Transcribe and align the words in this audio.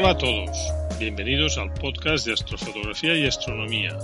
Hola 0.00 0.10
a 0.10 0.16
todos, 0.16 0.56
bienvenidos 1.00 1.58
al 1.58 1.74
podcast 1.74 2.24
de 2.24 2.32
astrofotografía 2.32 3.18
y 3.18 3.26
astronomía, 3.26 3.98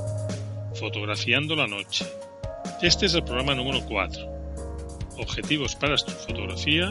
Fotografiando 0.74 1.54
la 1.54 1.68
Noche. 1.68 2.04
Este 2.82 3.06
es 3.06 3.14
el 3.14 3.22
programa 3.22 3.54
número 3.54 3.78
4. 3.86 4.26
Objetivos 5.18 5.76
para 5.76 5.94
astrofotografía, 5.94 6.90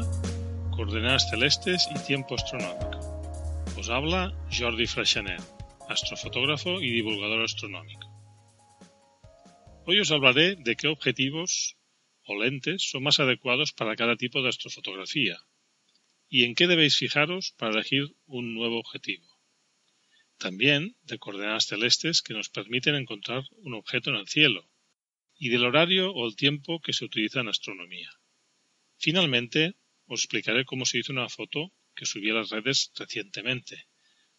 coordenadas 0.72 1.30
celestes 1.30 1.90
y 1.94 2.02
tiempo 2.06 2.36
astronómico. 2.36 2.98
Os 3.78 3.90
habla 3.90 4.32
Jordi 4.58 4.88
Freixanet, 4.88 5.42
astrofotógrafo 5.90 6.80
y 6.82 6.90
divulgador 6.90 7.44
astronómico. 7.44 8.08
Hoy 9.86 10.00
os 10.00 10.12
hablaré 10.12 10.56
de 10.56 10.78
qué 10.78 10.88
objetivos 10.88 11.76
o 12.26 12.42
lentes 12.42 12.90
son 12.90 13.04
más 13.04 13.20
adecuados 13.20 13.74
para 13.74 13.98
cada 13.98 14.16
tipo 14.16 14.42
de 14.42 14.48
astrofotografía 14.48 15.36
y 16.34 16.46
en 16.46 16.56
qué 16.56 16.66
debéis 16.66 16.98
fijaros 16.98 17.54
para 17.60 17.74
elegir 17.74 18.16
un 18.26 18.56
nuevo 18.56 18.80
objetivo. 18.80 19.40
También 20.40 20.96
de 21.04 21.20
coordenadas 21.20 21.68
celestes 21.68 22.24
que 22.24 22.34
nos 22.34 22.50
permiten 22.50 22.96
encontrar 22.96 23.44
un 23.58 23.76
objeto 23.76 24.10
en 24.10 24.16
el 24.16 24.28
cielo 24.28 24.68
y 25.38 25.50
del 25.50 25.64
horario 25.64 26.12
o 26.12 26.28
el 26.28 26.36
tiempo 26.36 26.82
que 26.82 26.92
se 26.92 27.06
utiliza 27.06 27.42
en 27.42 27.50
astronomía. 27.50 28.10
Finalmente, 28.98 29.76
os 30.08 30.22
explicaré 30.22 30.66
cómo 30.66 30.88
se 30.88 30.98
hizo 30.98 31.12
una 31.12 31.30
foto 31.30 31.72
que 31.96 32.08
subí 32.08 32.32
a 32.32 32.34
las 32.34 32.50
redes 32.50 32.92
recientemente, 32.96 33.86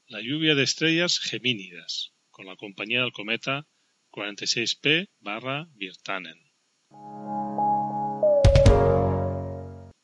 la 0.08 0.20
lluvia 0.20 0.56
de 0.56 0.64
estrellas 0.64 1.20
gemínidas, 1.20 2.12
con 2.30 2.46
la 2.46 2.56
compañía 2.56 3.02
del 3.02 3.12
cometa 3.12 3.68
46P 4.10 5.10
barra 5.20 5.68
Virtanen. 5.76 6.42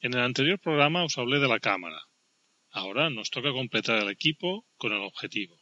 En 0.02 0.14
el 0.14 0.20
anterior 0.20 0.58
programa 0.58 1.04
os 1.04 1.18
hablé 1.18 1.40
de 1.40 1.48
la 1.48 1.60
cámara. 1.60 2.00
Ahora 2.70 3.10
nos 3.10 3.28
toca 3.28 3.52
completar 3.52 4.02
el 4.02 4.08
equipo 4.08 4.66
con 4.78 4.92
el 4.94 5.02
objetivo. 5.02 5.60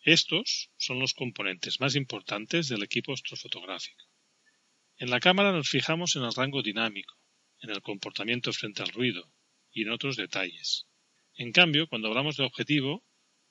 Estos 0.00 0.70
son 0.78 0.98
los 1.00 1.12
componentes 1.12 1.80
más 1.80 1.94
importantes 1.94 2.68
del 2.68 2.82
equipo 2.82 3.12
astrofotográfico. 3.12 4.06
En 4.96 5.10
la 5.10 5.20
cámara 5.20 5.52
nos 5.52 5.68
fijamos 5.68 6.16
en 6.16 6.22
el 6.22 6.32
rango 6.32 6.62
dinámico, 6.62 7.14
en 7.60 7.68
el 7.68 7.82
comportamiento 7.82 8.54
frente 8.54 8.80
al 8.80 8.88
ruido 8.88 9.30
y 9.70 9.82
en 9.82 9.90
otros 9.90 10.16
detalles. 10.16 10.86
En 11.34 11.52
cambio, 11.52 11.86
cuando 11.86 12.08
hablamos 12.08 12.38
de 12.38 12.44
objetivo, 12.44 13.04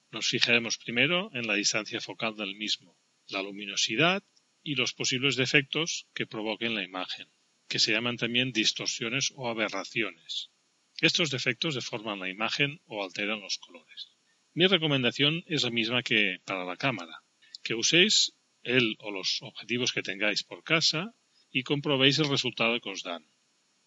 nos 0.09 0.27
fijaremos 0.27 0.79
primero 0.79 1.29
en 1.35 1.45
la 1.45 1.53
distancia 1.53 2.01
focal 2.01 2.35
del 2.35 2.55
mismo, 2.55 2.97
la 3.27 3.43
luminosidad 3.43 4.23
y 4.63 4.73
los 4.73 4.93
posibles 4.93 5.35
defectos 5.35 6.07
que 6.15 6.25
provoquen 6.25 6.73
la 6.73 6.83
imagen 6.83 7.32
que 7.67 7.79
se 7.79 7.91
llaman 7.91 8.17
también 8.17 8.51
distorsiones 8.51 9.33
o 9.35 9.49
aberraciones. 9.49 10.51
Estos 11.01 11.31
defectos 11.31 11.75
deforman 11.75 12.19
la 12.19 12.29
imagen 12.29 12.81
o 12.85 13.03
alteran 13.03 13.41
los 13.41 13.57
colores. 13.57 14.09
Mi 14.53 14.67
recomendación 14.67 15.43
es 15.47 15.63
la 15.63 15.71
misma 15.71 16.03
que 16.03 16.37
para 16.45 16.65
la 16.65 16.77
cámara, 16.77 17.23
que 17.63 17.73
uséis 17.73 18.33
el 18.61 18.95
o 18.99 19.11
los 19.11 19.41
objetivos 19.41 19.91
que 19.91 20.03
tengáis 20.03 20.43
por 20.43 20.63
casa 20.63 21.13
y 21.51 21.63
comprobéis 21.63 22.19
el 22.19 22.29
resultado 22.29 22.79
que 22.79 22.89
os 22.89 23.03
dan. 23.03 23.25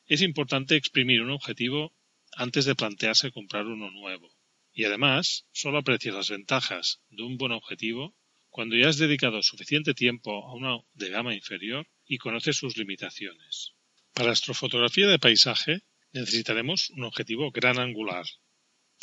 Es 0.07 0.23
importante 0.23 0.77
exprimir 0.77 1.23
un 1.23 1.31
objetivo 1.31 1.95
antes 2.37 2.65
de 2.65 2.75
plantearse 2.75 3.33
comprar 3.33 3.67
uno 3.67 3.91
nuevo. 3.91 4.31
Y 4.73 4.85
además, 4.85 5.47
solo 5.53 5.79
aprecias 5.79 6.15
las 6.15 6.31
ventajas 6.31 7.01
de 7.09 7.23
un 7.23 7.39
buen 7.39 7.53
objetivo 7.53 8.15
cuando 8.51 8.77
ya 8.77 8.89
has 8.89 8.99
dedicado 8.99 9.43
suficiente 9.43 9.95
tiempo 9.95 10.47
a 10.47 10.55
uno 10.55 10.87
de 10.95 11.11
gama 11.11 11.35
inferior 11.35 11.89
y 12.07 12.19
conoces 12.19 12.57
sus 12.57 12.77
limitaciones. 12.77 13.75
Para 14.13 14.33
astrofotografía 14.33 15.09
de 15.09 15.19
paisaje 15.19 15.83
necesitaremos 16.13 16.91
un 16.91 17.05
objetivo 17.05 17.51
gran 17.51 17.79
angular. 17.79 18.25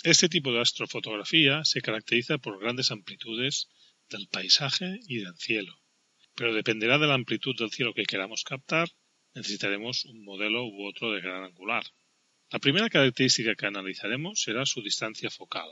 Este 0.04 0.30
tipo 0.30 0.52
de 0.52 0.62
astrofotografía 0.62 1.64
se 1.64 1.82
caracteriza 1.82 2.38
por 2.38 2.60
grandes 2.60 2.92
amplitudes 2.92 3.70
del 4.10 4.28
paisaje 4.28 5.00
y 5.08 5.18
del 5.18 5.36
cielo, 5.38 5.80
pero 6.36 6.54
dependerá 6.54 6.98
de 6.98 7.08
la 7.08 7.14
amplitud 7.14 7.56
del 7.58 7.72
cielo 7.72 7.94
que 7.94 8.04
queramos 8.04 8.44
captar, 8.44 8.90
necesitaremos 9.34 10.06
un 10.06 10.24
modelo 10.24 10.66
u 10.66 10.88
otro 10.88 11.12
de 11.12 11.22
gran 11.22 11.44
angular. 11.44 11.84
La 12.52 12.60
primera 12.60 12.90
característica 12.90 13.56
que 13.56 13.66
analizaremos 13.66 14.42
será 14.42 14.66
su 14.66 14.82
distancia 14.82 15.30
focal, 15.30 15.70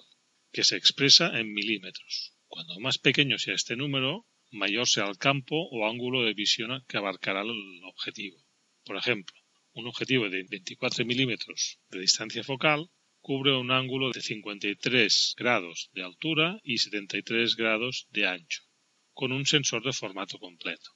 que 0.52 0.64
se 0.64 0.78
expresa 0.78 1.40
en 1.40 1.54
milímetros. 1.54 2.34
Cuando 2.48 2.80
más 2.80 2.98
pequeño 2.98 3.38
sea 3.38 3.56
este 3.56 3.76
número, 3.76 4.28
mayor 4.52 4.88
será 4.88 5.10
el 5.10 5.18
campo 5.18 5.68
o 5.72 5.88
ángulo 5.88 6.24
de 6.24 6.34
visión 6.34 6.84
que 6.88 6.98
abarcará 6.98 7.42
el 7.42 7.82
objetivo. 7.86 8.38
Por 8.86 8.98
ejemplo, 8.98 9.36
un 9.74 9.88
objetivo 9.88 10.30
de 10.30 10.44
24 10.44 11.06
milímetros 11.06 11.80
de 11.90 12.00
distancia 12.02 12.44
focal 12.44 12.90
cubre 13.22 13.56
un 13.56 13.72
ángulo 13.72 14.12
de 14.12 14.22
53 14.22 15.36
grados 15.38 15.90
de 15.94 16.04
altura 16.04 16.60
y 16.64 16.80
73 16.80 17.56
grados 17.56 18.08
de 18.10 18.28
ancho, 18.28 18.64
con 19.14 19.32
un 19.32 19.46
sensor 19.46 19.84
de 19.84 19.94
formato 19.94 20.40
completo. 20.40 20.90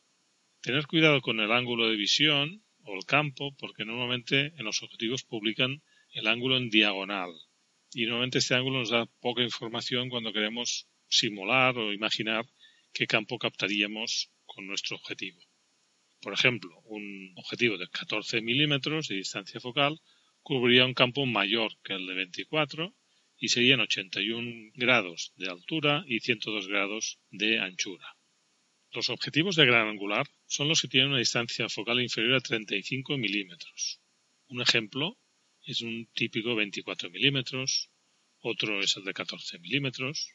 Tener 0.62 0.88
cuidado 0.88 1.22
con 1.22 1.40
el 1.40 1.52
ángulo 1.52 1.88
de 1.88 1.96
visión 1.96 2.64
o 2.84 2.96
el 2.96 3.06
campo, 3.06 3.56
porque 3.58 3.86
normalmente 3.86 4.54
en 4.58 4.66
los 4.66 4.82
objetivos 4.82 5.24
publican 5.24 5.84
el 6.12 6.28
ángulo 6.28 6.58
en 6.58 6.70
diagonal, 6.70 7.30
y 7.94 8.06
normalmente 8.06 8.40
este 8.40 8.56
ángulo 8.56 8.80
nos 8.80 8.90
da 8.90 9.06
poca 9.22 9.44
información 9.44 10.10
cuando 10.10 10.34
queremos 10.34 10.88
simular 11.08 11.78
o 11.78 11.94
imaginar 11.94 12.46
qué 12.96 13.08
campo 13.08 13.38
captaríamos 13.38 14.32
con 14.46 14.66
nuestro 14.68 14.96
objetivo. 14.96 15.40
Por 16.22 16.32
ejemplo, 16.34 16.80
un 16.86 17.34
objetivo 17.36 17.78
de 17.78 17.90
14 17.90 18.42
milímetros 18.42 19.10
de 19.10 19.18
distancia 19.18 19.60
focal 19.60 20.00
cubriría 20.42 20.86
un 20.86 20.94
campo 20.94 21.26
mayor 21.26 21.74
que 21.84 21.94
el 21.94 22.08
de 22.08 22.14
24 22.16 22.96
y 23.38 23.50
serían 23.50 23.82
81 23.82 24.72
grados 24.76 25.34
de 25.36 25.50
altura 25.50 26.06
y 26.08 26.22
102 26.22 26.68
grados 26.70 27.20
de 27.32 27.60
anchura. 27.60 28.16
Los 28.94 29.10
objetivos 29.10 29.58
de 29.58 29.66
gran 29.66 29.90
angular 29.90 30.26
son 30.46 30.70
los 30.70 30.82
que 30.82 30.88
tienen 30.88 31.10
una 31.10 31.20
distancia 31.20 31.68
focal 31.68 32.02
inferior 32.02 32.36
a 32.36 32.40
35 32.40 33.18
milímetros. 33.18 34.00
Un 34.48 34.62
ejemplo 34.62 35.20
es 35.66 35.82
un 35.82 36.08
típico 36.14 36.56
24 36.56 37.10
milímetros, 37.10 37.90
otro 38.40 38.80
es 38.80 38.96
el 38.96 39.04
de 39.04 39.14
14 39.14 39.60
milímetros, 39.60 40.30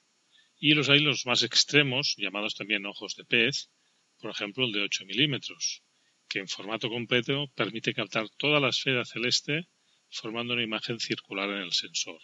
y 0.61 0.75
los 0.75 0.91
hay 0.91 1.01
los 1.01 1.25
más 1.25 1.43
extremos, 1.43 2.15
llamados 2.19 2.55
también 2.55 2.85
ojos 2.85 3.17
de 3.17 3.25
pez, 3.25 3.71
por 4.19 4.31
ejemplo 4.31 4.67
el 4.67 4.73
de 4.73 4.83
8 4.83 5.07
milímetros, 5.07 5.83
que 6.29 6.39
en 6.39 6.49
formato 6.49 6.91
completo 6.91 7.51
permite 7.57 7.95
captar 7.95 8.29
toda 8.37 8.61
la 8.61 8.69
esfera 8.69 9.07
celeste 9.07 9.69
formando 10.11 10.53
una 10.53 10.63
imagen 10.63 11.01
circular 11.01 11.49
en 11.49 11.63
el 11.63 11.73
sensor. 11.73 12.21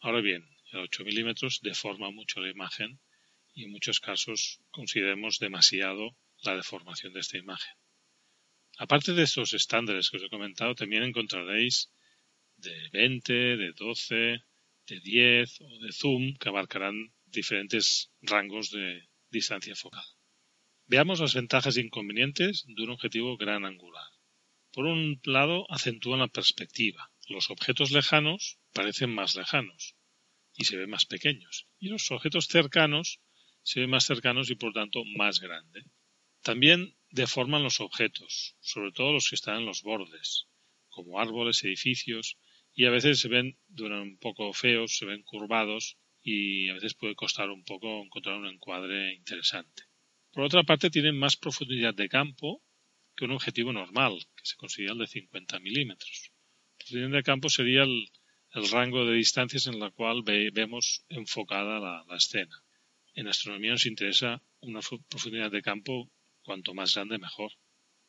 Ahora 0.00 0.22
bien, 0.22 0.48
el 0.72 0.80
8 0.80 1.04
milímetros 1.04 1.60
deforma 1.60 2.10
mucho 2.10 2.40
la 2.40 2.50
imagen 2.50 3.00
y 3.52 3.64
en 3.64 3.70
muchos 3.70 4.00
casos 4.00 4.60
consideremos 4.70 5.38
demasiado 5.38 6.16
la 6.42 6.56
deformación 6.56 7.12
de 7.12 7.20
esta 7.20 7.36
imagen. 7.36 7.74
Aparte 8.78 9.12
de 9.12 9.24
estos 9.24 9.52
estándares 9.52 10.08
que 10.08 10.16
os 10.16 10.22
he 10.22 10.30
comentado, 10.30 10.74
también 10.74 11.02
encontraréis 11.02 11.90
de 12.56 12.88
20, 12.92 13.32
de 13.58 13.72
12, 13.72 14.38
de 14.86 15.00
10 15.00 15.60
o 15.60 15.78
de 15.80 15.92
zoom 15.92 16.34
que 16.38 16.48
abarcarán 16.48 17.12
diferentes 17.30 18.10
rangos 18.20 18.70
de 18.70 19.08
distancia 19.30 19.74
focal. 19.74 20.04
Veamos 20.86 21.20
las 21.20 21.34
ventajas 21.34 21.76
e 21.76 21.82
inconvenientes 21.82 22.64
de 22.66 22.82
un 22.82 22.90
objetivo 22.90 23.36
gran 23.36 23.64
angular. 23.64 24.10
Por 24.72 24.86
un 24.86 25.20
lado, 25.24 25.66
acentúan 25.70 26.20
la 26.20 26.28
perspectiva. 26.28 27.12
Los 27.28 27.50
objetos 27.50 27.90
lejanos 27.90 28.58
parecen 28.72 29.14
más 29.14 29.36
lejanos 29.36 29.96
y 30.54 30.64
se 30.64 30.76
ven 30.76 30.90
más 30.90 31.06
pequeños, 31.06 31.68
y 31.78 31.88
los 31.88 32.10
objetos 32.10 32.46
cercanos 32.46 33.20
se 33.62 33.80
ven 33.80 33.90
más 33.90 34.04
cercanos 34.04 34.50
y 34.50 34.54
por 34.54 34.72
tanto 34.72 35.04
más 35.04 35.40
grandes. 35.40 35.84
También 36.42 36.96
deforman 37.10 37.62
los 37.62 37.80
objetos, 37.80 38.56
sobre 38.60 38.92
todo 38.92 39.12
los 39.12 39.28
que 39.28 39.34
están 39.34 39.58
en 39.58 39.66
los 39.66 39.82
bordes, 39.82 40.48
como 40.88 41.20
árboles, 41.20 41.62
edificios, 41.64 42.38
y 42.72 42.86
a 42.86 42.90
veces 42.90 43.20
se 43.20 43.28
ven 43.28 43.58
un 43.78 44.18
poco 44.18 44.52
feos, 44.52 44.96
se 44.96 45.04
ven 45.04 45.22
curvados 45.22 45.98
y 46.30 46.68
a 46.68 46.74
veces 46.74 46.92
puede 46.94 47.14
costar 47.14 47.48
un 47.48 47.64
poco 47.64 48.04
encontrar 48.04 48.36
un 48.36 48.46
encuadre 48.46 49.14
interesante. 49.14 49.84
Por 50.30 50.44
otra 50.44 50.62
parte, 50.62 50.90
tienen 50.90 51.18
más 51.18 51.36
profundidad 51.36 51.94
de 51.94 52.10
campo 52.10 52.62
que 53.16 53.24
un 53.24 53.32
objetivo 53.32 53.72
normal, 53.72 54.18
que 54.36 54.44
se 54.44 54.56
considera 54.56 54.92
el 54.92 54.98
de 54.98 55.06
50 55.06 55.58
milímetros. 55.60 56.30
Profundidad 56.76 57.16
de 57.16 57.22
campo 57.22 57.48
sería 57.48 57.84
el, 57.84 58.10
rango 58.70 59.06
de 59.06 59.14
distancias 59.14 59.68
en 59.68 59.80
la 59.80 59.90
cual 59.90 60.22
vemos 60.22 61.04
enfocada 61.08 61.80
la, 61.80 62.04
la 62.06 62.16
escena. 62.16 62.62
En 63.14 63.28
astronomía 63.28 63.72
nos 63.72 63.86
interesa 63.86 64.42
una 64.60 64.80
profundidad 65.08 65.50
de 65.50 65.62
campo 65.62 66.10
cuanto 66.42 66.74
más 66.74 66.94
grande 66.94 67.18
mejor. 67.18 67.52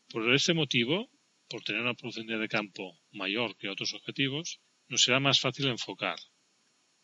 Por 0.09 0.33
este 0.33 0.53
motivo, 0.53 1.09
por 1.47 1.61
tener 1.61 1.81
una 1.81 1.93
profundidad 1.93 2.39
de 2.39 2.49
campo 2.49 2.99
mayor 3.11 3.55
que 3.57 3.69
otros 3.69 3.93
objetivos, 3.93 4.59
nos 4.89 5.03
será 5.03 5.19
más 5.19 5.39
fácil 5.39 5.67
enfocar, 5.67 6.19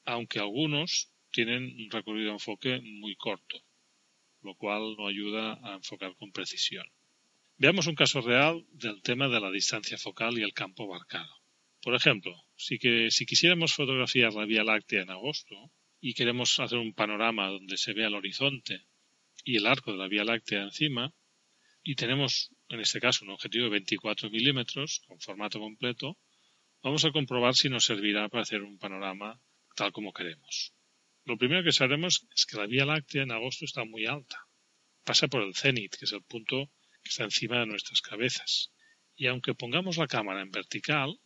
aunque 0.05 0.39
algunos 0.39 1.11
tienen 1.31 1.63
un 1.63 1.91
recorrido 1.91 2.27
de 2.27 2.33
enfoque 2.33 2.81
muy 2.81 3.15
corto 3.15 3.63
lo 4.45 4.55
cual 4.55 4.95
no 4.97 5.07
ayuda 5.07 5.59
a 5.63 5.75
enfocar 5.75 6.15
con 6.15 6.31
precisión. 6.31 6.85
Veamos 7.57 7.87
un 7.87 7.95
caso 7.95 8.21
real 8.21 8.65
del 8.71 9.01
tema 9.01 9.27
de 9.27 9.39
la 9.39 9.51
distancia 9.51 9.97
focal 9.97 10.37
y 10.37 10.43
el 10.43 10.53
campo 10.53 10.83
abarcado. 10.83 11.33
Por 11.81 11.95
ejemplo, 11.95 12.31
si, 12.55 12.77
que, 12.77 13.09
si 13.09 13.25
quisiéramos 13.25 13.73
fotografiar 13.73 14.33
la 14.33 14.45
Vía 14.45 14.63
Láctea 14.63 15.01
en 15.01 15.09
agosto 15.09 15.71
y 15.99 16.13
queremos 16.13 16.59
hacer 16.59 16.77
un 16.77 16.93
panorama 16.93 17.47
donde 17.47 17.77
se 17.77 17.93
vea 17.93 18.07
el 18.07 18.15
horizonte 18.15 18.85
y 19.43 19.57
el 19.57 19.65
arco 19.65 19.91
de 19.91 19.97
la 19.97 20.07
Vía 20.07 20.23
Láctea 20.23 20.63
encima, 20.63 21.13
y 21.83 21.95
tenemos 21.95 22.51
en 22.69 22.79
este 22.79 22.99
caso 22.99 23.25
un 23.25 23.31
objetivo 23.31 23.65
de 23.65 23.71
24 23.71 24.29
milímetros 24.29 25.01
con 25.07 25.19
formato 25.19 25.59
completo, 25.59 26.17
vamos 26.83 27.05
a 27.05 27.11
comprobar 27.11 27.55
si 27.55 27.69
nos 27.69 27.85
servirá 27.85 28.29
para 28.29 28.43
hacer 28.43 28.61
un 28.63 28.77
panorama 28.77 29.39
tal 29.75 29.91
como 29.91 30.13
queremos. 30.13 30.73
Lo 31.25 31.37
primero 31.37 31.63
que 31.63 31.71
sabremos 31.71 32.27
es 32.35 32.45
que 32.45 32.57
la 32.57 32.65
Vía 32.65 32.85
Láctea 32.85 33.23
en 33.23 33.31
agosto 33.31 33.65
está 33.65 33.83
muy 33.83 34.05
alta. 34.05 34.47
Pasa 35.03 35.27
por 35.27 35.41
el 35.43 35.55
cenit, 35.55 35.95
que 35.95 36.05
es 36.05 36.13
el 36.13 36.23
punto 36.23 36.71
que 37.03 37.09
está 37.09 37.23
encima 37.23 37.59
de 37.59 37.67
nuestras 37.67 38.01
cabezas. 38.01 38.71
Y 39.15 39.27
aunque 39.27 39.53
pongamos 39.53 39.97
la 39.97 40.07
cámara 40.07 40.41
en 40.41 40.51
vertical, 40.51 41.19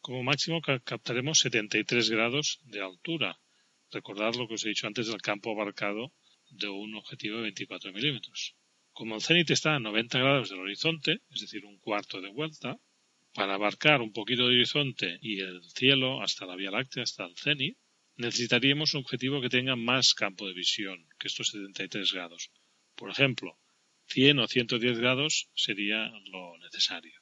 como 0.00 0.22
máximo 0.22 0.60
captaremos 0.62 1.40
73 1.40 2.10
grados 2.10 2.60
de 2.64 2.80
altura. 2.80 3.40
Recordad 3.90 4.34
lo 4.34 4.46
que 4.46 4.54
os 4.54 4.64
he 4.64 4.68
dicho 4.68 4.86
antes 4.86 5.08
del 5.08 5.20
campo 5.20 5.50
abarcado 5.50 6.12
de 6.48 6.68
un 6.68 6.94
objetivo 6.94 7.36
de 7.36 7.44
24 7.44 7.92
milímetros. 7.92 8.56
Como 8.92 9.16
el 9.16 9.22
cenit 9.22 9.50
está 9.50 9.74
a 9.74 9.80
90 9.80 10.18
grados 10.18 10.50
del 10.50 10.60
horizonte, 10.60 11.20
es 11.30 11.40
decir, 11.40 11.64
un 11.64 11.78
cuarto 11.78 12.20
de 12.20 12.30
vuelta, 12.30 12.78
para 13.34 13.54
abarcar 13.54 14.00
un 14.00 14.12
poquito 14.12 14.42
de 14.42 14.54
horizonte 14.54 15.18
y 15.20 15.40
el 15.40 15.60
cielo 15.74 16.22
hasta 16.22 16.46
la 16.46 16.56
Vía 16.56 16.70
Láctea, 16.70 17.02
hasta 17.02 17.24
el 17.24 17.36
cenit, 17.36 17.76
necesitaríamos 18.16 18.94
un 18.94 19.00
objetivo 19.00 19.40
que 19.40 19.48
tenga 19.48 19.76
más 19.76 20.14
campo 20.14 20.46
de 20.46 20.54
visión 20.54 21.06
que 21.18 21.28
estos 21.28 21.48
73 21.48 22.12
grados. 22.12 22.50
Por 22.94 23.10
ejemplo, 23.10 23.58
100 24.06 24.38
o 24.38 24.46
110 24.46 24.98
grados 24.98 25.50
sería 25.54 26.08
lo 26.32 26.56
necesario. 26.58 27.20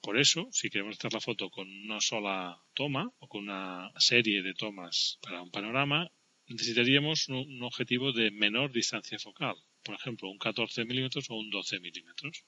Por 0.00 0.18
eso, 0.18 0.48
si 0.52 0.70
queremos 0.70 0.98
hacer 0.98 1.12
la 1.12 1.20
foto 1.20 1.50
con 1.50 1.68
una 1.68 2.00
sola 2.00 2.60
toma 2.74 3.10
o 3.20 3.28
con 3.28 3.44
una 3.44 3.90
serie 3.96 4.42
de 4.42 4.54
tomas 4.54 5.18
para 5.22 5.40
un 5.40 5.50
panorama, 5.50 6.10
necesitaríamos 6.46 7.28
un 7.28 7.62
objetivo 7.62 8.12
de 8.12 8.30
menor 8.30 8.72
distancia 8.72 9.18
focal, 9.18 9.56
por 9.82 9.94
ejemplo, 9.94 10.28
un 10.28 10.38
14 10.38 10.84
milímetros 10.84 11.30
o 11.30 11.36
un 11.36 11.48
12 11.48 11.80
milímetros. 11.80 12.44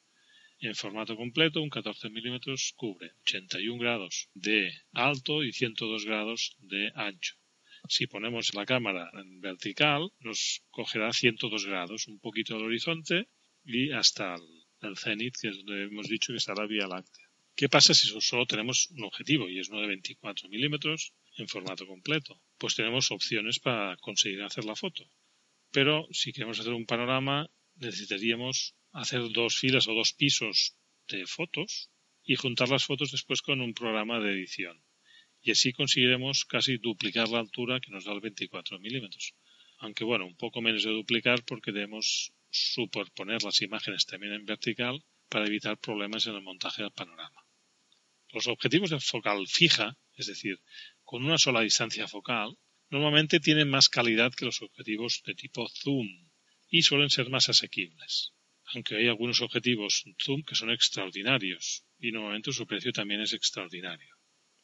En 0.59 0.75
formato 0.75 1.17
completo, 1.17 1.62
un 1.62 1.71
14 1.71 2.11
milímetros 2.11 2.73
cubre 2.77 3.12
81 3.23 3.79
grados 3.79 4.29
de 4.35 4.73
alto 4.93 5.44
y 5.44 5.53
102 5.53 6.05
grados 6.05 6.56
de 6.59 6.91
ancho. 6.94 7.37
Si 7.88 8.06
ponemos 8.06 8.55
la 8.55 8.67
cámara 8.67 9.11
en 9.15 9.41
vertical, 9.41 10.11
nos 10.21 10.62
cogerá 10.71 11.12
102 11.12 11.67
grados, 11.67 12.09
un 12.09 12.19
poquito 12.19 12.55
del 12.55 12.65
horizonte 12.65 13.29
y 13.65 13.93
hasta 13.93 14.37
el, 14.81 14.97
cenit, 14.97 15.35
que 15.41 15.49
es 15.49 15.56
donde 15.59 15.85
hemos 15.85 16.09
dicho 16.09 16.33
que 16.33 16.38
está 16.38 16.55
la 16.55 16.67
Vía 16.67 16.87
Láctea. 16.87 17.27
¿Qué 17.55 17.69
pasa 17.69 17.94
si 17.94 18.09
solo 18.21 18.47
tenemos 18.47 18.91
un 18.91 19.05
objetivo 19.05 19.49
y 19.49 19.59
es 19.59 19.69
uno 19.69 19.81
de 19.81 19.88
24 19.88 20.49
milímetros 20.49 21.15
en 21.37 21.49
formato 21.49 21.87
completo? 21.87 22.41
Pues 22.59 22.75
tenemos 22.75 23.11
opciones 23.11 23.59
para 23.59 23.97
conseguir 23.97 24.43
hacer 24.43 24.65
la 24.65 24.77
foto. 24.77 25.05
Pero 25.71 26.06
si 26.12 26.32
queremos 26.32 26.61
hacer 26.61 26.73
un 26.73 26.87
panorama, 26.87 27.49
necesitaríamos 27.77 28.75
hacer 28.93 29.23
dos 29.31 29.56
filas 29.56 29.89
o 29.89 29.94
dos 29.94 30.12
pisos 30.12 30.77
de 31.09 31.27
fotos 31.27 31.91
y 32.25 32.37
juntar 32.37 32.69
las 32.69 32.85
fotos 32.85 33.12
después 33.12 33.43
con 33.43 33.61
un 33.61 33.75
programa 33.75 34.21
de 34.21 34.32
edición 34.32 34.86
y 35.46 35.52
así 35.52 35.72
conseguiremos 35.72 36.44
casi 36.44 36.78
duplicar 36.78 37.28
la 37.28 37.38
altura 37.38 37.78
que 37.78 37.93
nos 37.93 38.04
da 38.04 38.12
el 38.12 38.20
24 38.20 38.81
milímetros. 38.81 39.32
Aunque 39.78 40.02
bueno, 40.02 40.26
un 40.26 40.37
poco 40.37 40.60
menos 40.60 40.82
de 40.82 40.90
duplicar 40.90 41.44
porque 41.44 41.70
debemos 41.70 42.32
superponer 42.50 43.44
las 43.44 43.62
imágenes 43.62 44.06
también 44.06 44.32
en 44.32 44.44
vertical 44.44 45.04
para 45.28 45.46
evitar 45.46 45.78
problemas 45.78 46.26
en 46.26 46.34
el 46.34 46.43
montaje 46.43 46.82
del 46.82 46.90
panorama. 46.90 47.46
Los 48.32 48.48
objetivos 48.48 48.90
de 48.90 48.98
focal 48.98 49.46
fija, 49.46 49.96
es 50.16 50.26
decir, 50.26 50.60
con 51.04 51.25
una 51.25 51.38
sola 51.38 51.60
distancia 51.60 52.08
focal, 52.08 52.58
normalmente 52.90 53.38
tienen 53.38 53.70
más 53.70 53.88
calidad 53.88 54.34
que 54.34 54.46
los 54.46 54.62
objetivos 54.62 55.22
de 55.25 55.37
tipo 55.37 55.69
zoom 55.69 56.08
y 56.69 56.82
suelen 56.82 57.10
ser 57.10 57.31
más 57.31 57.48
asequibles. 57.48 58.32
Aunque 58.75 58.96
hay 58.96 59.06
algunos 59.06 59.40
objetivos 59.43 60.02
zoom 60.20 60.43
que 60.43 60.56
son 60.56 60.72
extraordinarios 60.72 61.84
y 62.00 62.10
normalmente 62.10 62.52
su 62.52 62.66
precio 62.66 62.90
también 62.90 63.20
es 63.20 63.32
extraordinario. 63.32 64.16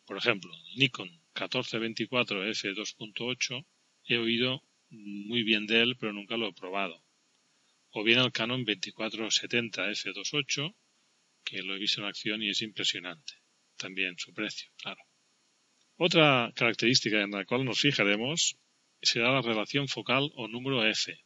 Por 0.07 0.17
ejemplo, 0.17 0.51
Nikon 0.77 1.09
1424 1.35 2.45
f2.8 2.45 3.67
he 4.05 4.17
oído 4.19 4.63
muy 4.91 5.43
bien 5.43 5.67
de 5.67 5.81
él, 5.83 5.97
pero 5.99 6.13
nunca 6.13 6.37
lo 6.37 6.49
he 6.49 6.53
probado. 6.53 7.03
O 7.91 8.03
bien 8.03 8.19
el 8.19 8.33
Canon 8.33 8.65
2470 8.65 9.91
f2.8, 9.91 10.75
que 11.45 11.63
lo 11.63 11.75
he 11.75 11.79
visto 11.79 12.01
en 12.01 12.07
acción 12.07 12.43
y 12.43 12.51
es 12.51 12.63
impresionante. 12.63 13.35
También 13.77 14.19
su 14.19 14.33
precio, 14.33 14.71
claro. 14.77 15.03
Otra 15.97 16.53
característica 16.55 17.21
en 17.21 17.31
la 17.31 17.45
cual 17.45 17.65
nos 17.65 17.81
fijaremos 17.81 18.57
será 19.01 19.33
la 19.33 19.43
relación 19.43 19.89
focal 19.89 20.31
o 20.35 20.49
número 20.49 20.85
f. 20.87 21.19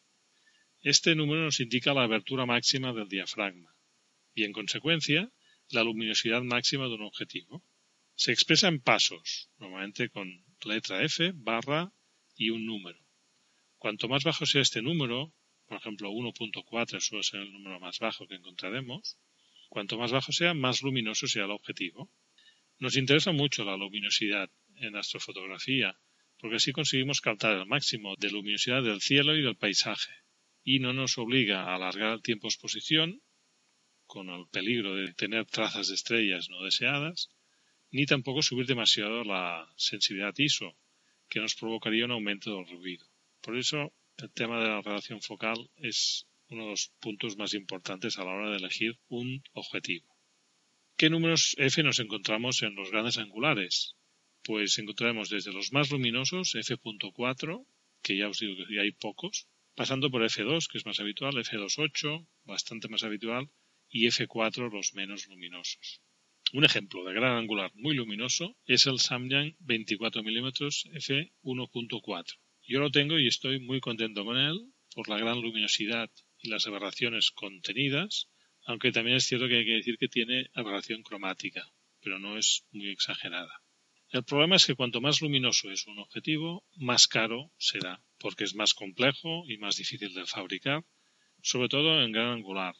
Este 0.83 1.15
número 1.15 1.43
nos 1.43 1.61
indica 1.61 1.95
la 1.95 2.05
abertura 2.05 2.47
máxima 2.47 2.93
del 2.93 3.09
diafragma 3.09 3.75
y, 4.35 4.45
en 4.45 4.53
consecuencia, 4.53 5.31
la 5.71 5.83
luminosidad 5.83 6.43
máxima 6.43 6.87
de 6.89 6.95
un 6.95 7.03
objetivo. 7.03 7.65
Se 8.19 8.33
expresa 8.33 8.69
en 8.69 8.81
pasos, 8.81 9.51
normalmente 9.59 10.09
con 10.09 10.43
letra 10.65 11.05
F, 11.05 11.33
barra 11.35 11.93
y 12.35 12.49
un 12.49 12.65
número. 12.65 12.99
Cuanto 13.77 14.09
más 14.09 14.25
bajo 14.25 14.47
sea 14.47 14.63
este 14.63 14.81
número, 14.81 15.35
por 15.67 15.77
ejemplo 15.77 16.11
1.4 16.11 16.99
suele 17.01 17.23
ser 17.23 17.41
el 17.41 17.53
número 17.53 17.79
más 17.79 17.99
bajo 17.99 18.27
que 18.27 18.37
encontraremos, 18.37 19.19
cuanto 19.69 19.99
más 19.99 20.13
bajo 20.13 20.33
sea, 20.33 20.55
más 20.55 20.81
luminoso 20.81 21.27
sea 21.27 21.45
el 21.45 21.51
objetivo. 21.51 22.11
Nos 22.79 22.97
interesa 22.97 23.33
mucho 23.33 23.67
la 23.67 23.77
luminosidad 23.77 24.51
en 24.77 24.97
astrofotografía, 24.97 25.99
porque 26.39 26.57
así 26.57 26.73
conseguimos 26.73 27.21
captar 27.21 27.55
el 27.55 27.67
máximo 27.67 28.15
de 28.17 28.31
luminosidad 28.31 28.83
del 28.83 29.03
cielo 29.03 29.37
y 29.37 29.43
del 29.43 29.57
paisaje, 29.57 30.13
y 30.65 30.79
no 30.79 30.95
nos 30.95 31.19
obliga 31.19 31.65
a 31.65 31.75
alargar 31.75 32.15
el 32.15 32.23
tiempo 32.23 32.47
de 32.47 32.55
exposición, 32.55 33.21
con 34.07 34.31
el 34.31 34.47
peligro 34.49 34.95
de 34.95 35.13
tener 35.13 35.45
trazas 35.45 35.89
de 35.89 35.95
estrellas 35.97 36.49
no 36.49 36.63
deseadas, 36.63 37.29
ni 37.91 38.07
tampoco 38.07 38.43
subir 38.43 38.67
demasiado 38.67 39.25
la 39.25 39.73
sensibilidad 39.77 40.35
ISO, 40.37 40.77
que 41.29 41.41
nos 41.41 41.55
provocaría 41.55 42.05
un 42.05 42.13
aumento 42.13 42.55
del 42.55 42.67
ruido. 42.67 43.07
Por 43.41 43.57
eso, 43.57 43.93
el 44.19 44.33
tema 44.33 44.61
de 44.61 44.69
la 44.69 44.83
relación 44.83 45.21
focal 45.21 45.71
es 45.77 46.27
uno 46.49 46.65
de 46.65 46.71
los 46.71 46.93
puntos 47.01 47.37
más 47.37 47.55
importantes 47.55 48.19
a 48.19 48.25
la 48.25 48.33
hora 48.33 48.51
de 48.51 48.57
elegir 48.57 48.99
un 49.09 49.43
objetivo. 49.53 50.17
¿Qué 50.97 51.11
números 51.11 51.55
F 51.59 51.83
nos 51.83 51.99
encontramos 51.99 52.63
en 52.63 52.75
los 52.75 52.91
grandes 52.91 53.19
angulares? 53.19 53.97
Pues 54.43 54.79
encontraremos 54.79 55.29
desde 55.29 55.53
los 55.53 55.73
más 55.73 55.91
luminosos, 55.91 56.55
f.4, 56.55 57.67
que 58.03 58.17
ya 58.17 58.29
os 58.29 58.39
digo 58.39 58.55
que 58.67 58.81
hay 58.81 58.93
pocos, 58.93 59.49
pasando 59.75 60.11
por 60.11 60.23
f2, 60.23 60.69
que 60.71 60.79
es 60.79 60.87
más 60.87 61.01
habitual, 61.01 61.35
f2.8, 61.35 62.27
bastante 62.45 62.89
más 62.89 63.03
habitual, 63.03 63.51
y 63.89 64.07
f4, 64.07 64.73
los 64.73 64.95
menos 64.95 65.27
luminosos. 65.29 66.01
Un 66.57 66.65
ejemplo 66.65 67.05
de 67.05 67.13
gran 67.13 67.37
angular 67.37 67.71
muy 67.75 67.95
luminoso 67.95 68.57
es 68.65 68.87
el 68.87 68.99
Samyang 68.99 69.55
24 69.59 70.23
mm 70.23 70.47
f1.4. 70.47 72.25
Yo 72.67 72.81
lo 72.81 72.91
tengo 72.91 73.19
y 73.19 73.27
estoy 73.27 73.61
muy 73.61 73.79
contento 73.79 74.25
con 74.25 74.39
él 74.39 74.59
por 74.95 75.07
la 75.11 75.19
gran 75.19 75.43
luminosidad 75.43 76.09
y 76.39 76.49
las 76.49 76.67
aberraciones 76.67 77.31
contenidas, 77.31 78.31
aunque 78.65 78.91
también 78.91 79.19
es 79.19 79.27
cierto 79.27 79.49
que 79.49 79.59
hay 79.59 79.67
que 79.67 79.75
decir 79.75 79.99
que 79.99 80.09
tiene 80.09 80.49
aberración 80.55 81.03
cromática, 81.03 81.63
pero 82.01 82.19
no 82.19 82.39
es 82.39 82.65
muy 82.71 82.89
exagerada. 82.89 83.61
El 84.09 84.25
problema 84.25 84.57
es 84.57 84.65
que 84.65 84.77
cuanto 84.77 85.03
más 85.03 85.21
luminoso 85.21 85.71
es 85.71 85.87
un 85.87 85.99
objetivo, 85.99 86.65
más 86.77 87.07
caro 87.07 87.53
será, 87.59 88.03
porque 88.19 88.45
es 88.45 88.55
más 88.55 88.73
complejo 88.73 89.45
y 89.47 89.59
más 89.59 89.77
difícil 89.77 90.15
de 90.15 90.25
fabricar, 90.25 90.87
sobre 91.43 91.69
todo 91.69 92.03
en 92.03 92.13
gran 92.13 92.29
angular, 92.29 92.75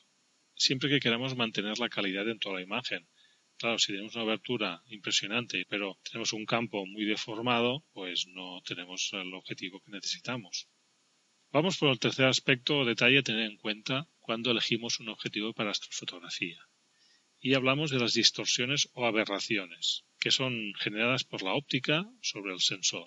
siempre 0.55 0.89
que 0.89 1.01
queramos 1.01 1.37
mantener 1.37 1.79
la 1.79 1.91
calidad 1.91 2.27
en 2.27 2.39
toda 2.39 2.55
la 2.55 2.63
imagen, 2.63 3.07
Claro, 3.59 3.79
si 3.79 3.93
tenemos 3.93 4.15
una 4.15 4.25
abertura 4.25 4.83
impresionante, 4.89 5.65
pero 5.69 5.99
tenemos 6.05 6.35
un 6.35 6.45
campo 6.45 6.85
muy 6.85 7.05
deformado, 7.05 7.85
pues 7.95 8.27
no 8.27 8.61
tenemos 8.63 9.11
el 9.15 9.33
objetivo 9.33 9.81
que 9.81 9.93
necesitamos. 9.93 10.69
Vamos 11.53 11.79
por 11.79 11.89
el 11.89 11.99
tercer 11.99 12.27
aspecto 12.27 12.79
o 12.79 12.85
detalle 12.85 13.19
a 13.21 13.23
tener 13.23 13.51
en 13.51 13.57
cuenta 13.57 14.09
cuando 14.21 14.51
elegimos 14.51 15.01
un 15.01 15.09
objetivo 15.09 15.55
para 15.55 15.71
astrofotografía. 15.71 16.61
Y 17.41 17.55
hablamos 17.55 17.91
de 17.91 17.99
las 17.99 18.13
distorsiones 18.13 18.91
o 18.93 19.07
aberraciones, 19.07 20.05
que 20.19 20.31
son 20.31 20.75
generadas 20.79 21.25
por 21.25 21.43
la 21.43 21.55
óptica 21.55 22.05
sobre 22.21 22.53
el 22.53 22.61
sensor. 22.61 23.07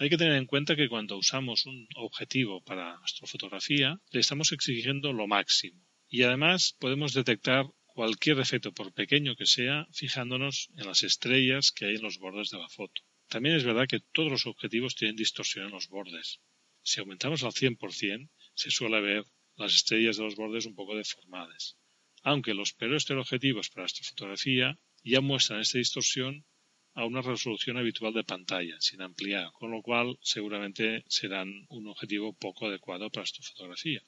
Hay 0.00 0.10
que 0.10 0.18
tener 0.18 0.36
en 0.36 0.46
cuenta 0.46 0.74
que 0.74 0.88
cuando 0.88 1.16
usamos 1.16 1.64
un 1.64 1.86
objetivo 1.94 2.60
para 2.62 2.98
astrofotografía, 3.04 4.00
le 4.10 4.20
estamos 4.20 4.50
exigiendo 4.50 5.12
lo 5.12 5.28
máximo. 5.28 5.80
Y 6.08 6.22
además 6.22 6.76
podemos 6.80 7.14
detectar 7.14 7.66
cualquier 7.96 8.38
efecto, 8.40 8.74
por 8.78 8.92
pequeño 8.92 9.36
que 9.36 9.46
sea, 9.46 9.88
fijándonos 9.90 10.68
en 10.76 10.86
las 10.86 11.02
estrellas 11.02 11.72
que 11.72 11.86
hay 11.86 11.94
en 11.96 12.02
los 12.02 12.18
bordes 12.18 12.50
de 12.50 12.58
la 12.58 12.68
foto. 12.68 13.00
También 13.26 13.56
es 13.56 13.64
verdad 13.64 13.88
que 13.88 14.04
todos 14.16 14.30
los 14.30 14.46
objetivos 14.46 14.96
tienen 14.96 15.16
distorsión 15.16 15.64
en 15.64 15.72
los 15.72 15.88
bordes. 15.88 16.40
Si 16.82 17.00
aumentamos 17.00 17.42
al 17.42 17.52
100%, 17.52 18.28
se 18.54 18.70
suele 18.70 19.00
ver 19.00 19.24
las 19.56 19.74
estrellas 19.74 20.18
de 20.18 20.24
los 20.24 20.36
bordes 20.36 20.66
un 20.66 20.74
poco 20.74 20.94
deformadas. 20.94 21.78
Aunque 22.22 22.52
los 22.52 22.74
peores 22.74 23.06
teleobjetivos 23.06 23.70
para 23.70 23.86
esta 23.86 24.04
fotografía 24.04 24.78
ya 25.02 25.22
muestran 25.22 25.60
esta 25.60 25.78
distorsión 25.78 26.44
a 26.92 27.06
una 27.06 27.22
resolución 27.22 27.78
habitual 27.78 28.12
de 28.12 28.24
pantalla, 28.24 28.76
sin 28.78 29.00
ampliar, 29.00 29.52
con 29.52 29.70
lo 29.70 29.80
cual 29.80 30.18
seguramente 30.20 31.02
serán 31.08 31.48
un 31.70 31.88
objetivo 31.88 32.34
poco 32.34 32.66
adecuado 32.66 33.08
para 33.10 33.24
esta 33.24 33.42
fotografía. 33.42 34.02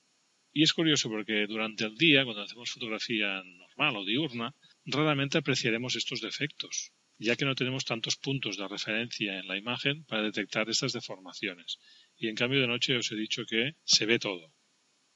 Y 0.59 0.65
es 0.65 0.73
curioso 0.73 1.09
porque 1.09 1.47
durante 1.47 1.85
el 1.85 1.95
día, 1.95 2.25
cuando 2.25 2.43
hacemos 2.43 2.73
fotografía 2.73 3.45
normal 3.45 3.99
o 3.99 4.05
diurna, 4.05 4.57
raramente 4.87 5.39
apreciaremos 5.39 5.95
estos 5.95 6.21
defectos, 6.21 6.91
ya 7.17 7.37
que 7.37 7.45
no 7.45 7.55
tenemos 7.55 7.85
tantos 7.85 8.17
puntos 8.17 8.57
de 8.57 8.67
referencia 8.67 9.39
en 9.39 9.47
la 9.47 9.57
imagen 9.57 10.05
para 10.07 10.25
detectar 10.25 10.69
estas 10.69 10.93
deformaciones. 10.93 11.79
Y 12.17 12.27
en 12.27 12.35
cambio 12.35 12.61
de 12.61 12.67
noche 12.67 12.97
os 12.97 13.13
he 13.13 13.15
dicho 13.15 13.47
que 13.47 13.77
se 13.85 14.05
ve 14.05 14.19
todo. 14.19 14.53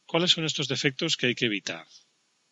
¿Cuáles 0.07 0.31
son 0.31 0.45
estos 0.45 0.69
defectos 0.69 1.17
que 1.17 1.27
hay 1.27 1.35
que 1.35 1.47
evitar? 1.47 1.89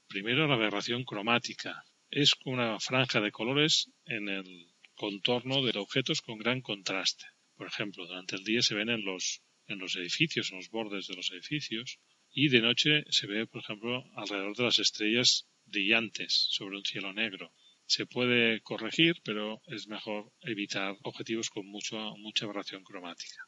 Primero, 0.09 0.49
la 0.49 0.55
aberración 0.55 1.05
cromática. 1.05 1.85
Es 2.11 2.35
una 2.45 2.81
franja 2.81 3.21
de 3.21 3.31
colores 3.31 3.93
en 4.05 4.29
el 4.29 4.67
contorno 4.97 5.63
de 5.63 5.79
objetos 5.79 6.23
con 6.23 6.39
gran 6.39 6.61
contraste. 6.61 7.27
Por 7.55 7.69
ejemplo, 7.69 8.05
durante 8.09 8.35
el 8.35 8.43
día 8.43 8.63
se 8.63 8.75
ven 8.75 8.91
en 8.91 9.05
los, 9.05 9.43
en 9.69 9.79
los 9.79 9.95
edificios, 9.95 10.51
en 10.51 10.57
los 10.57 10.71
bordes 10.71 11.07
de 11.07 11.15
los 11.15 11.31
edificios, 11.31 12.01
y 12.33 12.49
de 12.49 12.61
noche 12.61 13.05
se 13.11 13.27
ve, 13.27 13.47
por 13.47 13.63
ejemplo, 13.63 14.05
alrededor 14.15 14.57
de 14.57 14.65
las 14.65 14.79
estrellas 14.79 15.49
brillantes 15.65 16.47
sobre 16.51 16.77
un 16.77 16.85
cielo 16.85 17.13
negro. 17.13 17.53
Se 17.87 18.07
puede 18.07 18.61
corregir, 18.61 19.21
pero 19.25 19.61
es 19.67 19.89
mejor 19.89 20.33
evitar 20.43 20.97
objetivos 21.03 21.51
con 21.51 21.67
mucha, 21.67 21.99
mucha 22.19 22.45
aberración 22.45 22.85
cromática. 22.85 23.43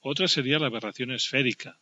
Otra 0.00 0.28
sería 0.28 0.58
la 0.58 0.66
aberración 0.66 1.10
esférica, 1.10 1.80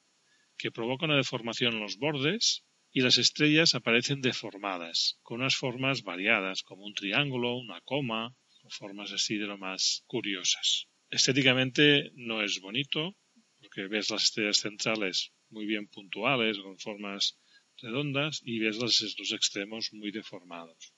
que 0.57 0.71
provoca 0.71 1.07
una 1.07 1.17
deformación 1.17 1.75
en 1.75 1.81
los 1.81 1.99
bordes 1.99 2.65
y 2.93 3.01
las 3.01 3.19
estrellas 3.19 3.75
aparecen 3.75 4.21
deformadas, 4.21 5.19
con 5.23 5.41
unas 5.41 5.57
formas 5.57 6.05
variadas, 6.05 6.63
como 6.63 6.85
un 6.85 6.95
triángulo, 6.95 7.57
una 7.57 7.81
coma, 7.81 8.37
formas 8.71 9.13
así 9.13 9.37
de 9.37 9.47
lo 9.47 9.59
más 9.59 10.05
curiosas. 10.07 10.89
Estéticamente 11.11 12.13
no 12.15 12.43
es 12.43 12.61
bonito, 12.61 13.17
porque 13.59 13.89
ves 13.89 14.11
las 14.11 14.25
estrellas 14.25 14.59
centrales 14.59 15.34
muy 15.55 15.65
bien 15.65 15.87
puntuales, 15.87 16.59
con 16.59 16.79
formas 16.79 17.39
redondas, 17.79 18.43
y 18.45 18.59
ves 18.59 18.77
los, 18.77 19.17
los 19.19 19.33
extremos 19.33 19.93
muy 19.93 20.11
deformados. 20.11 20.93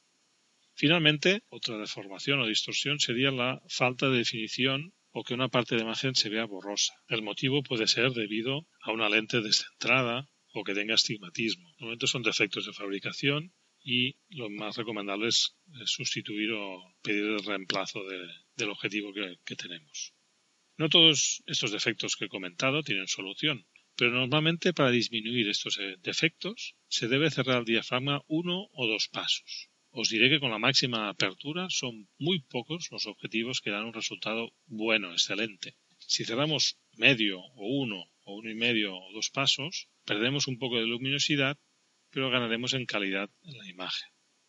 Finalmente, 0.75 1.43
otra 1.49 1.79
deformación 1.79 2.41
o 2.41 2.47
distorsión 2.47 2.99
sería 2.99 3.31
la 3.31 3.63
falta 3.69 4.11
de 4.11 4.19
definición 4.19 4.93
o 5.11 5.25
que 5.25 5.33
una 5.33 5.49
parte 5.49 5.75
de 5.75 5.81
la 5.81 5.87
imagen 5.89 6.15
se 6.15 6.29
vea 6.29 6.45
borrosa. 6.45 6.93
El 7.09 7.23
motivo 7.23 7.63
puede 7.63 7.87
ser 7.87 8.11
debido 8.13 8.67
a 8.83 8.93
una 8.93 9.09
lente 9.09 9.41
descentrada 9.41 10.29
o 10.53 10.65
que 10.65 10.75
tenga 10.75 10.95
astigmatismo. 10.95 11.69
Normalmente 11.79 12.07
son 12.07 12.23
defectos 12.23 12.67
de 12.67 12.75
fabricación 12.75 13.55
y 13.83 14.17
lo 14.29 14.51
más 14.51 14.77
recomendable 14.77 15.29
es, 15.29 15.57
sustituir 15.85 16.51
o 16.53 16.95
pedir 17.03 17.25
el 17.25 17.45
reemplazo 17.45 18.01
del 18.57 18.71
objetivo 18.71 19.13
que, 19.45 19.57
tenemos. 19.57 20.13
No 20.77 20.89
todos 20.89 21.43
estos 21.47 21.71
defectos 21.71 22.17
que 22.17 22.27
he 22.27 22.29
comentado 22.37 22.83
tienen 22.83 23.07
solución, 23.07 23.65
pero 23.97 24.11
normalmente 24.13 24.73
para 24.73 24.91
disminuir 24.91 25.49
estos 25.49 25.79
eh, 25.79 25.97
defectos 26.03 26.77
se 26.89 27.09
debe 27.09 27.31
cerrar 27.31 27.59
el 27.61 27.65
diafragma 27.65 28.23
uno 28.27 28.69
o 28.73 28.87
dos 28.87 29.09
pasos. 29.09 29.71
Os 29.91 30.11
diré 30.11 30.29
que 30.29 30.41
con 30.41 30.51
la 30.51 30.65
máxima 30.67 31.09
apertura 31.09 31.67
son 31.71 32.09
muy 32.19 32.41
pocos 32.41 32.89
los 32.91 33.07
objetivos 33.07 33.61
que 33.61 33.71
dan 33.71 33.87
un 33.87 33.95
resultado 33.95 34.53
bueno, 34.67 35.13
excelente. 35.13 35.77
Si 35.99 36.25
cerramos 36.25 36.79
medio 36.93 37.41
o 37.41 37.65
uno 37.85 38.01
o 38.25 38.37
uno 38.37 38.51
y 38.51 38.55
medio 38.55 38.95
o 38.95 39.13
dos 39.13 39.31
pasos, 39.31 39.89
perdemos 40.05 40.47
un 40.49 40.59
poco 40.59 40.79
de 40.79 40.87
luminosidad 40.87 41.59
pero 42.17 42.31
ganaremos 42.31 42.73
en 42.73 42.87
calidad 42.87 43.29
en 43.43 43.59
la 43.59 43.69
imagen. 43.69 44.09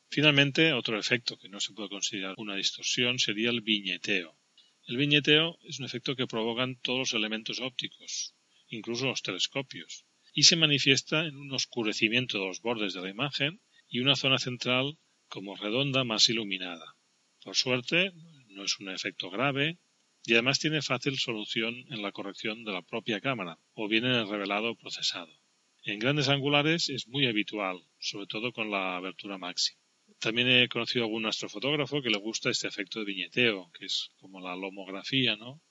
Finalmente, 0.10 0.72
otro 0.72 0.98
efecto 0.98 1.38
que 1.38 1.50
no 1.50 1.60
se 1.60 1.74
puede 1.74 1.90
considerar 1.90 2.36
una 2.38 2.56
distorsión 2.56 3.20
sería 3.20 3.50
el 3.50 3.60
viñeteo. 3.60 4.38
El 4.86 4.96
viñeteo 4.96 5.60
es 5.64 5.80
un 5.80 5.86
efecto 5.86 6.16
que 6.16 6.28
provocan 6.28 6.80
todos 6.80 7.00
los 7.00 7.14
elementos 7.14 7.60
ópticos, 7.60 8.36
incluso 8.70 9.06
los 9.06 9.22
telescopios, 9.22 10.06
y 10.34 10.44
se 10.44 10.56
manifiesta 10.56 11.26
en 11.26 11.36
un 11.36 11.52
oscurecimiento 11.54 12.40
de 12.40 12.46
los 12.46 12.62
bordes 12.62 12.94
de 12.94 13.02
la 13.02 13.10
imagen 13.10 13.62
y 13.88 14.00
una 14.00 14.16
zona 14.16 14.38
central 14.38 14.98
como 15.28 15.56
redonda 15.56 16.04
más 16.04 16.30
iluminada. 16.30 16.96
Por 17.44 17.56
suerte, 17.56 18.12
no 18.50 18.64
es 18.64 18.80
un 18.80 18.90
efecto 18.90 19.30
grave 19.30 19.80
y 20.26 20.34
además 20.34 20.60
tiene 20.60 20.82
fácil 20.82 21.18
solución 21.18 21.86
en 21.90 22.02
la 22.02 22.12
corrección 22.12 22.66
de 22.66 22.74
la 22.74 22.82
propia 22.82 23.22
cámara 23.22 23.58
o 23.74 23.88
bien 23.88 24.06
en 24.06 24.12
el 24.12 24.30
revelado 24.30 24.76
procesado. 24.76 25.34
En 25.84 26.00
grandes 26.00 26.28
angulares 26.28 26.90
es 26.90 27.08
muy 27.08 27.28
habitual, 27.28 27.82
sobre 27.98 28.28
todo 28.28 28.52
con 28.52 28.70
la 28.70 28.98
abertura 28.98 29.38
máxima. 29.38 29.80
También 30.20 30.50
he 30.50 30.68
conocido 30.68 31.04
a 31.04 31.08
algún 31.08 31.26
astrofotógrafo 31.26 32.02
que 32.02 32.10
le 32.10 32.18
gusta 32.18 32.50
este 32.50 32.68
efecto 32.68 33.00
de 33.00 33.06
viñeteo, 33.06 33.72
que 33.72 33.86
es 33.86 34.12
como 34.18 34.42
la 34.42 34.56
lomografía, 34.56 35.36
¿no? 35.36 35.62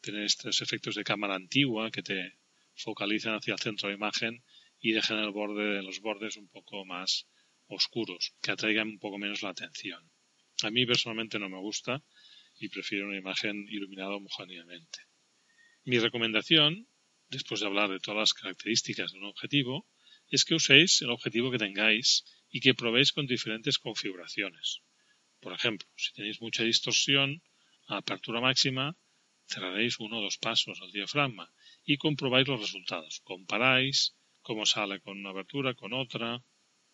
Tener 0.00 0.24
estos 0.24 0.62
efectos 0.62 0.94
de 0.94 1.04
cámara 1.04 1.34
antigua 1.34 1.90
que 1.90 2.02
te 2.02 2.38
focalizan 2.76 3.34
hacia 3.34 3.54
el 3.54 3.60
centro 3.60 3.88
de 3.88 3.94
la 3.94 3.98
imagen 3.98 4.44
y 4.80 4.92
dejan 4.92 5.18
el 5.18 5.30
borde 5.30 5.76
de 5.76 5.82
los 5.82 6.00
bordes 6.00 6.36
un 6.36 6.48
poco 6.48 6.84
más 6.84 7.26
oscuros, 7.66 8.34
que 8.40 8.52
atraigan 8.52 8.88
un 8.88 8.98
poco 8.98 9.18
menos 9.18 9.42
la 9.42 9.50
atención. 9.50 10.10
A 10.62 10.70
mí 10.70 10.86
personalmente 10.86 11.38
no 11.38 11.48
me 11.48 11.58
gusta 11.58 12.02
y 12.58 12.68
prefiero 12.68 13.08
una 13.08 13.18
imagen 13.18 13.66
iluminada 13.68 14.14
homogéneamente. 14.14 15.00
Mi 15.84 15.98
recomendación 15.98 16.86
después 17.28 17.60
de 17.60 17.66
hablar 17.66 17.90
de 17.90 18.00
todas 18.00 18.18
las 18.18 18.34
características 18.34 19.12
de 19.12 19.18
un 19.18 19.24
objetivo, 19.24 19.86
es 20.28 20.44
que 20.44 20.54
uséis 20.54 21.02
el 21.02 21.10
objetivo 21.10 21.50
que 21.50 21.58
tengáis 21.58 22.24
y 22.50 22.60
que 22.60 22.74
probéis 22.74 23.12
con 23.12 23.26
diferentes 23.26 23.78
configuraciones. 23.78 24.82
Por 25.40 25.52
ejemplo, 25.52 25.88
si 25.96 26.12
tenéis 26.12 26.40
mucha 26.40 26.62
distorsión, 26.62 27.42
a 27.88 27.98
apertura 27.98 28.40
máxima, 28.40 28.96
cerraréis 29.46 30.00
uno 30.00 30.18
o 30.18 30.22
dos 30.22 30.38
pasos 30.38 30.80
al 30.82 30.90
diafragma 30.90 31.52
y 31.86 31.96
comprobáis 31.96 32.48
los 32.48 32.60
resultados. 32.60 33.20
Comparáis 33.24 34.16
cómo 34.42 34.66
sale 34.66 35.00
con 35.00 35.18
una 35.18 35.30
abertura, 35.30 35.74
con 35.74 35.92
otra, 35.92 36.42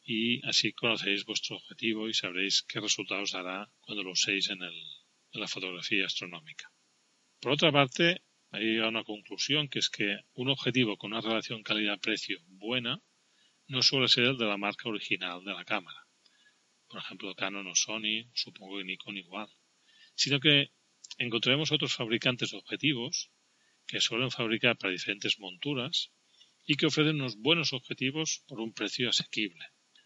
y 0.04 0.46
así 0.46 0.72
conoceréis 0.72 1.24
vuestro 1.24 1.56
objetivo 1.56 2.08
y 2.08 2.14
sabréis 2.14 2.62
qué 2.62 2.78
resultados 2.78 3.32
dará 3.32 3.70
cuando 3.80 4.02
lo 4.04 4.12
uséis 4.12 4.50
en, 4.50 4.62
en 4.62 5.40
la 5.40 5.48
fotografía 5.48 6.06
astronómica. 6.06 6.70
Por 7.40 7.52
otra 7.52 7.72
parte, 7.72 8.22
hay 8.50 8.78
una 8.78 9.02
conclusión 9.02 9.68
que 9.68 9.78
es 9.78 9.88
que 9.88 10.18
un 10.34 10.50
objetivo 10.50 10.98
con 10.98 11.12
una 11.12 11.22
relación 11.22 11.62
calidad-precio 11.62 12.38
buena 12.48 13.00
no 13.68 13.80
suele 13.80 14.08
ser 14.08 14.24
el 14.24 14.36
de 14.36 14.44
la 14.44 14.58
marca 14.58 14.88
original 14.88 15.42
de 15.42 15.54
la 15.54 15.64
cámara. 15.64 16.06
Por 16.86 17.00
ejemplo, 17.00 17.34
Canon 17.34 17.66
o 17.66 17.74
Sony, 17.74 18.28
supongo 18.34 18.76
que 18.76 18.84
Nikon 18.84 19.16
igual. 19.16 19.48
Sino 20.14 20.38
que 20.40 20.72
encontraremos 21.16 21.72
otros 21.72 21.94
fabricantes 21.94 22.50
de 22.50 22.58
objetivos 22.58 23.30
que 23.86 24.00
suelen 24.00 24.30
fabricar 24.30 24.76
para 24.76 24.92
diferentes 24.92 25.38
monturas 25.38 26.12
y 26.64 26.76
que 26.76 26.86
ofrecen 26.86 27.16
unos 27.16 27.36
buenos 27.36 27.72
objetivos 27.72 28.42
por 28.46 28.60
un 28.60 28.72
precio 28.72 29.08
asequible. 29.08 29.64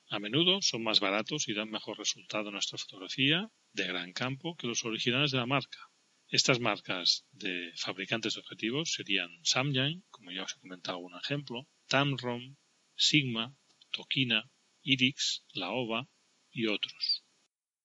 A 0.08 0.18
menudo 0.18 0.62
son 0.62 0.84
más 0.84 1.00
baratos 1.00 1.48
y 1.48 1.54
dan 1.54 1.70
mejor 1.70 1.98
resultado 1.98 2.48
en 2.48 2.54
nuestra 2.54 2.78
fotografía 2.78 3.50
de 3.72 3.86
gran 3.86 4.12
campo 4.12 4.56
que 4.56 4.68
los 4.68 4.84
originales 4.84 5.32
de 5.32 5.38
la 5.38 5.46
marca. 5.46 5.90
Estas 6.28 6.58
marcas 6.60 7.26
de 7.32 7.72
fabricantes 7.76 8.34
de 8.34 8.40
objetivos 8.40 8.92
serían 8.92 9.30
Samyang, 9.42 10.02
como 10.10 10.32
ya 10.32 10.44
os 10.44 10.54
he 10.56 10.60
comentado 10.60 10.98
un 10.98 11.16
ejemplo, 11.16 11.68
Tamron, 11.88 12.56
Sigma, 12.96 13.54
Tokina, 13.92 14.50
Irix, 14.82 15.44
Laowa 15.54 16.08
y 16.50 16.66
otros. 16.66 17.24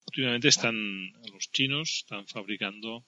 Últimamente 0.07 0.47
están 0.47 1.11
los 1.31 1.51
chinos 1.51 2.01
están 2.03 2.27
fabricando 2.27 3.05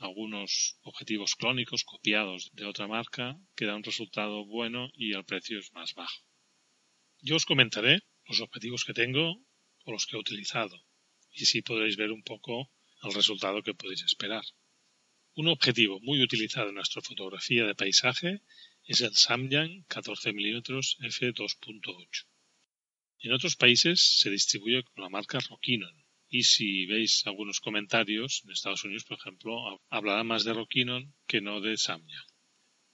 algunos 0.00 0.78
objetivos 0.82 1.34
clónicos 1.36 1.84
copiados 1.84 2.50
de 2.52 2.64
otra 2.64 2.86
marca 2.86 3.38
que 3.54 3.66
dan 3.66 3.76
un 3.76 3.84
resultado 3.84 4.44
bueno 4.46 4.90
y 4.94 5.14
el 5.14 5.24
precio 5.24 5.58
es 5.58 5.72
más 5.72 5.94
bajo. 5.94 6.24
Yo 7.20 7.36
os 7.36 7.44
comentaré 7.44 8.00
los 8.26 8.40
objetivos 8.40 8.84
que 8.84 8.94
tengo 8.94 9.36
o 9.84 9.92
los 9.92 10.06
que 10.06 10.16
he 10.16 10.20
utilizado 10.20 10.76
y 11.32 11.44
así 11.44 11.62
podréis 11.62 11.96
ver 11.96 12.10
un 12.12 12.22
poco 12.22 12.70
el 13.02 13.14
resultado 13.14 13.62
que 13.62 13.74
podéis 13.74 14.02
esperar. 14.02 14.44
Un 15.34 15.48
objetivo 15.48 16.00
muy 16.00 16.22
utilizado 16.22 16.68
en 16.68 16.74
nuestra 16.74 17.02
fotografía 17.02 17.64
de 17.64 17.74
paisaje 17.74 18.42
es 18.84 19.00
el 19.00 19.14
Samyang 19.14 19.84
14 19.84 20.32
mm 20.32 20.58
f2.8. 20.58 22.26
En 23.20 23.32
otros 23.32 23.56
países 23.56 24.18
se 24.18 24.30
distribuye 24.30 24.82
con 24.82 25.02
la 25.04 25.10
marca 25.10 25.38
Rokinon. 25.38 25.99
Y 26.32 26.44
si 26.44 26.86
veis 26.86 27.26
algunos 27.26 27.58
comentarios, 27.58 28.42
en 28.44 28.52
Estados 28.52 28.84
Unidos, 28.84 29.04
por 29.04 29.18
ejemplo, 29.18 29.82
hablará 29.90 30.22
más 30.22 30.44
de 30.44 30.54
Rokinon 30.54 31.12
que 31.26 31.40
no 31.40 31.60
de 31.60 31.76
Samyang. 31.76 32.24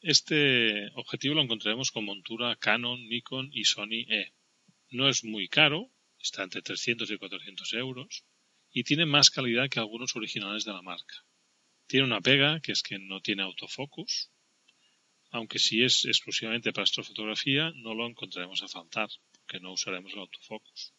Este 0.00 0.88
objetivo 0.94 1.34
lo 1.34 1.42
encontraremos 1.42 1.90
con 1.90 2.06
montura 2.06 2.56
Canon, 2.56 3.06
Nikon 3.08 3.50
y 3.52 3.64
Sony 3.64 4.06
E. 4.08 4.32
No 4.90 5.08
es 5.10 5.22
muy 5.22 5.48
caro, 5.48 5.90
está 6.18 6.44
entre 6.44 6.62
300 6.62 7.10
y 7.10 7.18
400 7.18 7.72
euros, 7.74 8.24
y 8.72 8.84
tiene 8.84 9.04
más 9.04 9.30
calidad 9.30 9.68
que 9.68 9.80
algunos 9.80 10.16
originales 10.16 10.64
de 10.64 10.72
la 10.72 10.80
marca. 10.80 11.26
Tiene 11.86 12.06
una 12.06 12.22
pega, 12.22 12.60
que 12.60 12.72
es 12.72 12.82
que 12.82 12.98
no 12.98 13.20
tiene 13.20 13.42
autofocus, 13.42 14.30
aunque 15.30 15.58
si 15.58 15.82
es 15.82 16.06
exclusivamente 16.06 16.72
para 16.72 16.84
astrofotografía 16.84 17.70
no 17.74 17.94
lo 17.94 18.06
encontraremos 18.06 18.62
a 18.62 18.68
faltar, 18.68 19.10
porque 19.32 19.60
no 19.60 19.72
usaremos 19.72 20.12
el 20.14 20.20
autofocus. 20.20 20.95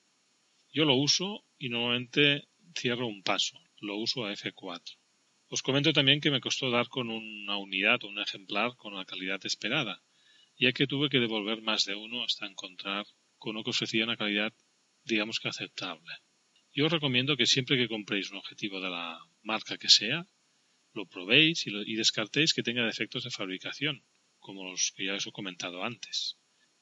Yo 0.72 0.86
lo 0.86 0.96
uso 0.96 1.46
y 1.58 1.70
normalmente 1.70 2.48
cierro 2.76 3.08
un 3.08 3.24
paso, 3.24 3.60
lo 3.80 3.96
uso 3.98 4.26
a 4.26 4.34
F4. 4.34 4.98
Os 5.50 5.62
comento 5.62 5.94
también 5.94 6.20
que 6.20 6.32
me 6.32 6.42
costó 6.42 6.70
dar 6.70 6.88
con 6.90 7.10
una 7.10 7.58
unidad 7.58 8.04
o 8.04 8.08
un 8.10 8.20
ejemplar 8.20 8.76
con 8.76 8.96
la 8.96 9.06
calidad 9.06 9.46
esperada, 9.46 10.04
ya 10.60 10.74
que 10.74 10.88
tuve 10.88 11.10
que 11.10 11.20
devolver 11.20 11.62
más 11.62 11.86
de 11.86 11.96
uno 11.96 12.24
hasta 12.24 12.46
encontrar 12.46 13.06
con 13.38 13.52
uno 13.52 13.64
que 13.64 13.70
ofrecía 13.70 14.04
una 14.04 14.18
calidad 14.18 14.54
digamos 15.06 15.40
que 15.40 15.48
aceptable. 15.48 16.14
Yo 16.74 16.86
os 16.86 16.92
recomiendo 16.92 17.38
que 17.38 17.48
siempre 17.48 17.78
que 17.78 17.88
compréis 17.88 18.30
un 18.32 18.38
objetivo 18.38 18.82
de 18.82 18.90
la 18.90 19.18
marca 19.42 19.78
que 19.78 19.90
sea, 19.90 20.28
lo 20.94 21.06
probéis 21.08 21.66
y, 21.66 21.72
y 21.92 21.96
descartéis 21.96 22.54
que 22.54 22.64
tenga 22.68 22.86
defectos 22.86 23.24
de 23.24 23.32
fabricación, 23.32 24.04
como 24.38 24.66
los 24.70 24.92
que 24.96 25.06
ya 25.06 25.16
os 25.16 25.26
he 25.28 25.32
comentado 25.32 25.84
antes, 25.84 26.38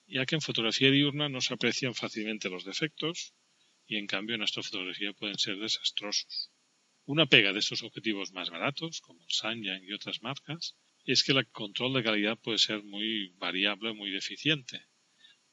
ya 0.07 0.25
que 0.25 0.35
en 0.35 0.41
fotografía 0.41 0.89
diurna 0.89 1.29
no 1.29 1.39
se 1.39 1.53
aprecian 1.53 1.93
fácilmente 1.93 2.49
los 2.49 2.65
defectos 2.65 3.35
y 3.87 3.97
en 3.97 4.07
cambio 4.07 4.35
en 4.35 4.41
astrofotografía 4.41 5.13
pueden 5.13 5.37
ser 5.37 5.57
desastrosos. 5.57 6.51
Una 7.05 7.27
pega 7.27 7.53
de 7.53 7.59
estos 7.59 7.83
objetivos 7.83 8.31
más 8.31 8.49
baratos, 8.49 9.01
como 9.01 9.21
el 9.21 9.31
Samyang 9.31 9.83
y 9.83 9.93
otras 9.93 10.21
marcas, 10.21 10.75
es 11.05 11.23
que 11.23 11.33
el 11.33 11.47
control 11.51 11.93
de 11.93 12.03
calidad 12.03 12.37
puede 12.39 12.57
ser 12.57 12.83
muy 12.83 13.29
variable, 13.37 13.93
muy 13.93 14.09
deficiente. 14.09 14.87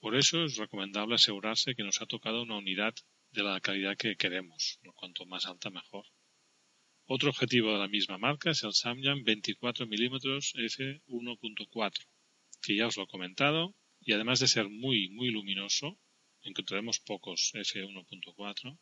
Por 0.00 0.16
eso 0.16 0.44
es 0.44 0.56
recomendable 0.56 1.14
asegurarse 1.14 1.74
que 1.74 1.84
nos 1.84 2.00
ha 2.00 2.06
tocado 2.06 2.42
una 2.42 2.56
unidad 2.56 2.94
de 3.30 3.42
la 3.42 3.60
calidad 3.60 3.96
que 3.96 4.16
queremos, 4.16 4.80
cuanto 4.94 5.26
más 5.26 5.46
alta 5.46 5.70
mejor. 5.70 6.06
Otro 7.04 7.30
objetivo 7.30 7.72
de 7.72 7.78
la 7.78 7.88
misma 7.88 8.16
marca 8.16 8.50
es 8.50 8.62
el 8.62 8.72
Samyang 8.72 9.22
24 9.22 9.86
mm 9.86 10.16
f1.4, 10.54 12.06
que 12.62 12.76
ya 12.76 12.86
os 12.86 12.96
lo 12.96 13.04
he 13.04 13.06
comentado, 13.06 13.74
y 14.00 14.12
además 14.12 14.40
de 14.40 14.48
ser 14.48 14.68
muy, 14.68 15.10
muy 15.10 15.30
luminoso, 15.30 15.98
encontraremos 16.42 17.00
pocos 17.00 17.52
f1.4, 17.54 18.78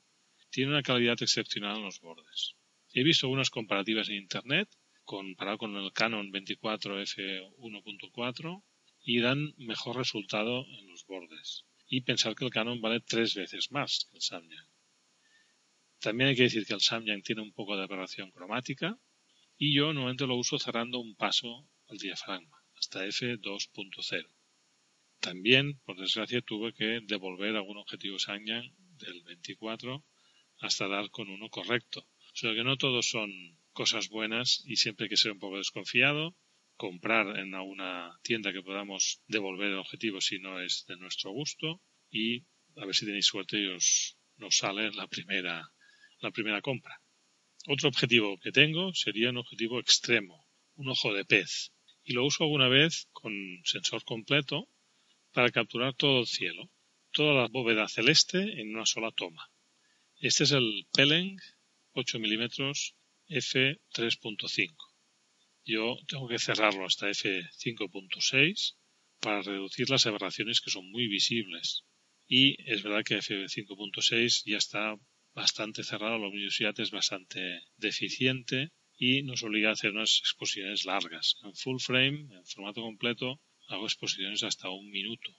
tiene 0.51 0.73
una 0.73 0.83
calidad 0.83 1.23
excepcional 1.23 1.77
en 1.77 1.85
los 1.85 2.01
bordes. 2.01 2.57
He 2.93 3.05
visto 3.05 3.27
algunas 3.27 3.51
comparativas 3.51 4.09
en 4.09 4.17
Internet, 4.17 4.69
comparado 5.05 5.59
con 5.59 5.77
el 5.77 5.93
Canon 5.93 6.31
24 6.31 7.01
f1.4, 7.01 8.63
y 9.03 9.21
dan 9.21 9.55
mejor 9.57 9.97
resultado 9.97 10.67
en 10.67 10.89
los 10.89 11.07
bordes. 11.07 11.65
Y 11.89 12.03
pensar 12.03 12.35
que 12.35 12.45
el 12.45 12.51
Canon 12.51 12.81
vale 12.81 13.01
tres 13.01 13.35
veces 13.35 13.71
más 13.71 14.07
que 14.11 14.17
el 14.17 14.23
Samyang. 14.23 14.69
También 16.01 16.31
hay 16.31 16.37
que 16.37 16.45
decir 16.45 16.67
que 16.67 16.75
el 16.75 16.81
Samyang 16.81 17.23
tiene 17.23 17.43
un 17.43 17.53
poco 17.53 17.77
de 17.77 17.85
aberración 17.85 18.31
cromática 18.31 18.99
y 19.59 19.75
yo 19.75 19.93
normalmente 19.93 20.27
lo 20.27 20.37
uso 20.37 20.59
cerrando 20.59 20.99
un 20.99 21.15
paso 21.15 21.69
al 21.89 21.99
diafragma, 21.99 22.65
hasta 22.75 23.05
f2.0. 23.05 24.40
También, 25.21 25.79
por 25.85 25.99
desgracia, 25.99 26.41
tuve 26.41 26.73
que 26.73 27.01
devolver 27.05 27.55
algún 27.55 27.77
objetivo 27.77 28.19
Samyang 28.19 28.75
del 28.99 29.23
24 29.23 30.05
hasta 30.61 30.89
dar 30.89 31.11
con 31.11 31.29
uno 31.29 31.49
correcto. 31.51 32.01
O 32.01 32.37
sea 32.37 32.55
que 32.55 32.65
no 32.65 32.77
todos 32.77 33.09
son 33.09 33.31
cosas 33.73 34.09
buenas 34.09 34.63
y 34.67 34.77
siempre 34.77 35.05
hay 35.05 35.11
que 35.11 35.17
ser 35.17 35.33
un 35.33 35.39
poco 35.39 35.59
desconfiado, 35.59 36.37
comprar 36.77 37.39
en 37.39 37.55
alguna 37.55 38.19
tienda 38.23 38.53
que 38.53 38.63
podamos 38.63 39.23
devolver 39.27 39.69
el 39.69 39.79
objetivo 39.79 40.21
si 40.21 40.39
no 40.39 40.61
es 40.61 40.87
de 40.87 40.97
nuestro 40.97 41.31
gusto 41.33 41.83
y 42.11 42.47
a 42.77 42.87
ver 42.87 42.95
si 42.95 43.05
tenéis 43.05 43.27
suerte 43.27 43.61
y 43.61 43.67
os 43.67 44.17
nos 44.39 44.57
sale 44.57 44.91
la 44.93 45.07
primera, 45.07 45.71
la 46.21 46.31
primera 46.31 46.63
compra. 46.63 46.99
Otro 47.67 47.89
objetivo 47.91 48.39
que 48.39 48.53
tengo 48.53 48.95
sería 48.95 49.31
un 49.31 49.37
objetivo 49.37 49.79
extremo, 49.81 50.47
un 50.77 50.89
ojo 50.89 51.13
de 51.13 51.27
pez, 51.27 51.75
y 52.05 52.15
lo 52.15 52.25
uso 52.25 52.45
alguna 52.45 52.69
vez 52.69 53.07
con 53.13 53.35
sensor 53.65 54.03
completo 54.05 54.67
para 55.33 55.51
capturar 55.51 55.95
todo 55.95 56.21
el 56.21 56.27
cielo, 56.27 56.71
toda 57.13 57.35
la 57.35 57.49
bóveda 57.49 57.89
celeste 57.89 58.39
en 58.39 58.75
una 58.75 58.87
sola 58.87 59.11
toma. 59.13 59.51
Este 60.17 60.45
es 60.45 60.53
el 60.53 60.87
Peleng 60.93 61.39
8 61.93 62.19
mm 62.19 62.45
f3.5. 63.29 64.77
Yo 65.65 65.97
tengo 66.09 66.29
que 66.29 66.39
cerrarlo 66.39 66.85
hasta 66.85 67.09
f5.6 67.09 68.77
para 69.21 69.43
reducir 69.43 69.89
las 69.91 70.07
aberraciones 70.07 70.61
que 70.61 70.71
son 70.71 70.91
muy 70.91 71.07
visibles. 71.07 71.85
Y 72.27 72.57
es 72.71 72.83
verdad 72.83 73.05
que 73.05 73.19
f5.6 73.19 74.43
ya 74.47 74.57
está 74.57 74.97
bastante 75.35 75.85
cerrado, 75.85 76.19
la 76.19 76.27
luminosidad 76.27 76.79
es 76.81 76.91
bastante 76.91 77.63
deficiente 77.77 78.73
y 78.99 79.23
nos 79.23 79.43
obliga 79.43 79.71
a 79.71 79.73
hacer 79.73 79.93
unas 79.93 80.19
exposiciones 80.19 80.85
largas. 80.85 81.37
En 81.43 81.55
full 81.55 81.79
frame, 81.79 82.29
en 82.35 82.45
formato 82.45 82.83
completo, 82.83 83.41
hago 83.71 83.87
exposiciones 83.87 84.43
hasta 84.43 84.69
un 84.69 84.91
minuto 84.91 85.31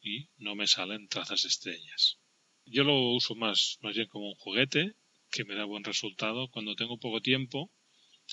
y 0.00 0.28
no 0.36 0.54
me 0.54 0.66
salen 0.66 1.08
trazas 1.08 1.44
estrellas. 1.44 2.18
Yo 2.64 2.84
lo 2.84 2.98
uso 3.12 3.34
más, 3.34 3.78
más 3.82 3.94
bien 3.94 4.08
como 4.08 4.28
un 4.28 4.34
juguete 4.36 4.96
que 5.30 5.44
me 5.44 5.54
da 5.54 5.64
buen 5.64 5.84
resultado 5.84 6.48
cuando 6.50 6.74
tengo 6.74 6.98
poco 6.98 7.20
tiempo 7.20 7.70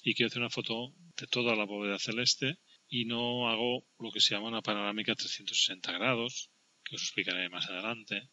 y 0.03 0.13
quiero 0.13 0.27
hacer 0.27 0.41
una 0.41 0.49
foto 0.49 0.93
de 1.17 1.27
toda 1.27 1.55
la 1.55 1.65
bóveda 1.65 1.99
celeste 1.99 2.59
y 2.87 3.05
no 3.05 3.49
hago 3.49 3.85
lo 3.99 4.11
que 4.11 4.19
se 4.19 4.35
llama 4.35 4.49
una 4.49 4.61
panorámica 4.61 5.15
360 5.15 5.91
grados, 5.91 6.49
que 6.83 6.95
os 6.95 7.03
explicaré 7.03 7.49
más 7.49 7.67
adelante, 7.67 8.29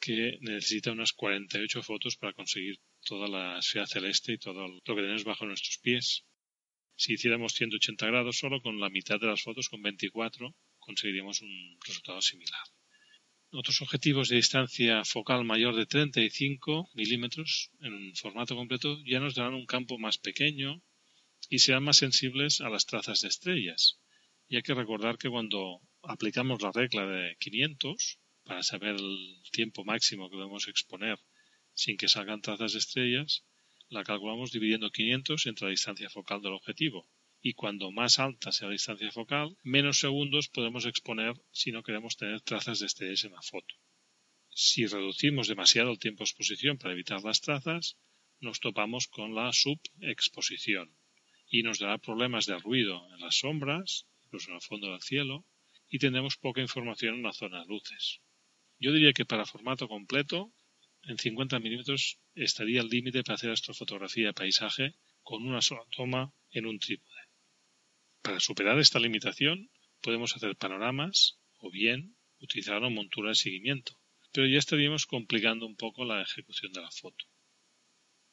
que 0.00 0.38
necesita 0.40 0.92
unas 0.92 1.12
48 1.12 1.82
fotos 1.82 2.16
para 2.16 2.32
conseguir 2.32 2.80
toda 3.04 3.28
la 3.28 3.58
esfera 3.58 3.86
celeste 3.86 4.32
y 4.32 4.38
todo 4.38 4.68
lo 4.68 4.80
que 4.80 5.02
tenemos 5.02 5.24
bajo 5.24 5.46
nuestros 5.46 5.78
pies. 5.78 6.24
Si 6.94 7.14
hiciéramos 7.14 7.54
180 7.54 8.06
grados 8.06 8.38
solo 8.38 8.60
con 8.60 8.78
la 8.78 8.90
mitad 8.90 9.18
de 9.18 9.26
las 9.26 9.42
fotos, 9.42 9.68
con 9.68 9.82
24, 9.82 10.54
conseguiríamos 10.78 11.40
un 11.42 11.78
resultado 11.86 12.20
similar. 12.20 12.60
Otros 13.50 13.82
objetivos 13.82 14.28
de 14.28 14.36
distancia 14.36 15.04
focal 15.04 15.44
mayor 15.44 15.74
de 15.76 15.86
35 15.86 16.88
milímetros 16.94 17.70
en 17.80 17.92
un 17.92 18.14
formato 18.14 18.56
completo 18.56 18.98
ya 19.04 19.20
nos 19.20 19.34
darán 19.34 19.54
un 19.54 19.66
campo 19.66 19.98
más 19.98 20.16
pequeño 20.16 20.82
y 21.50 21.58
serán 21.58 21.84
más 21.84 21.98
sensibles 21.98 22.62
a 22.62 22.70
las 22.70 22.86
trazas 22.86 23.20
de 23.20 23.28
estrellas. 23.28 24.00
Y 24.48 24.56
hay 24.56 24.62
que 24.62 24.74
recordar 24.74 25.18
que 25.18 25.28
cuando 25.28 25.80
aplicamos 26.02 26.62
la 26.62 26.72
regla 26.72 27.06
de 27.06 27.36
500 27.40 28.18
para 28.44 28.62
saber 28.62 28.96
el 28.96 29.42
tiempo 29.50 29.84
máximo 29.84 30.30
que 30.30 30.36
debemos 30.36 30.66
exponer 30.68 31.18
sin 31.74 31.96
que 31.96 32.08
salgan 32.08 32.40
trazas 32.40 32.72
de 32.72 32.78
estrellas, 32.78 33.44
la 33.92 34.04
calculamos 34.04 34.52
dividiendo 34.52 34.90
500 34.90 35.46
entre 35.46 35.66
la 35.66 35.70
distancia 35.70 36.08
focal 36.08 36.40
del 36.40 36.54
objetivo. 36.54 37.06
Y 37.42 37.52
cuando 37.52 37.90
más 37.90 38.18
alta 38.18 38.50
sea 38.50 38.68
la 38.68 38.72
distancia 38.72 39.10
focal, 39.12 39.56
menos 39.62 39.98
segundos 39.98 40.48
podemos 40.48 40.86
exponer 40.86 41.34
si 41.50 41.72
no 41.72 41.82
queremos 41.82 42.16
tener 42.16 42.40
trazas 42.40 42.78
de 42.78 42.86
estrellas 42.86 43.24
en 43.24 43.32
la 43.32 43.42
foto. 43.42 43.74
Si 44.48 44.86
reducimos 44.86 45.48
demasiado 45.48 45.90
el 45.90 45.98
tiempo 45.98 46.20
de 46.20 46.30
exposición 46.30 46.78
para 46.78 46.94
evitar 46.94 47.22
las 47.22 47.40
trazas, 47.42 47.98
nos 48.40 48.60
topamos 48.60 49.08
con 49.08 49.34
la 49.34 49.52
subexposición 49.52 50.96
y 51.50 51.62
nos 51.62 51.78
dará 51.78 51.98
problemas 51.98 52.46
de 52.46 52.58
ruido 52.58 53.06
en 53.12 53.20
las 53.20 53.36
sombras, 53.40 54.06
incluso 54.24 54.48
en 54.50 54.56
el 54.56 54.62
fondo 54.62 54.90
del 54.90 55.02
cielo, 55.02 55.44
y 55.90 55.98
tendremos 55.98 56.38
poca 56.38 56.62
información 56.62 57.16
en 57.16 57.24
la 57.24 57.34
zona 57.34 57.60
de 57.60 57.66
luces. 57.66 58.20
Yo 58.78 58.92
diría 58.92 59.12
que 59.12 59.26
para 59.26 59.44
formato 59.44 59.86
completo 59.86 60.50
en 61.04 61.18
50 61.18 61.58
milímetros 61.58 62.18
estaría 62.34 62.80
el 62.80 62.88
límite 62.88 63.22
para 63.22 63.34
hacer 63.34 63.50
astrofotografía 63.50 64.28
de 64.28 64.32
paisaje 64.34 64.94
con 65.22 65.44
una 65.46 65.60
sola 65.60 65.82
toma 65.94 66.32
en 66.50 66.66
un 66.66 66.78
trípode. 66.78 67.22
Para 68.22 68.40
superar 68.40 68.78
esta 68.78 69.00
limitación 69.00 69.70
podemos 70.00 70.36
hacer 70.36 70.56
panoramas 70.56 71.38
o 71.58 71.70
bien 71.70 72.16
utilizar 72.40 72.78
una 72.78 72.90
montura 72.90 73.30
de 73.30 73.34
seguimiento, 73.36 73.98
pero 74.32 74.46
ya 74.46 74.58
estaríamos 74.58 75.06
complicando 75.06 75.66
un 75.66 75.76
poco 75.76 76.04
la 76.04 76.22
ejecución 76.22 76.72
de 76.72 76.82
la 76.82 76.90
foto. 76.90 77.24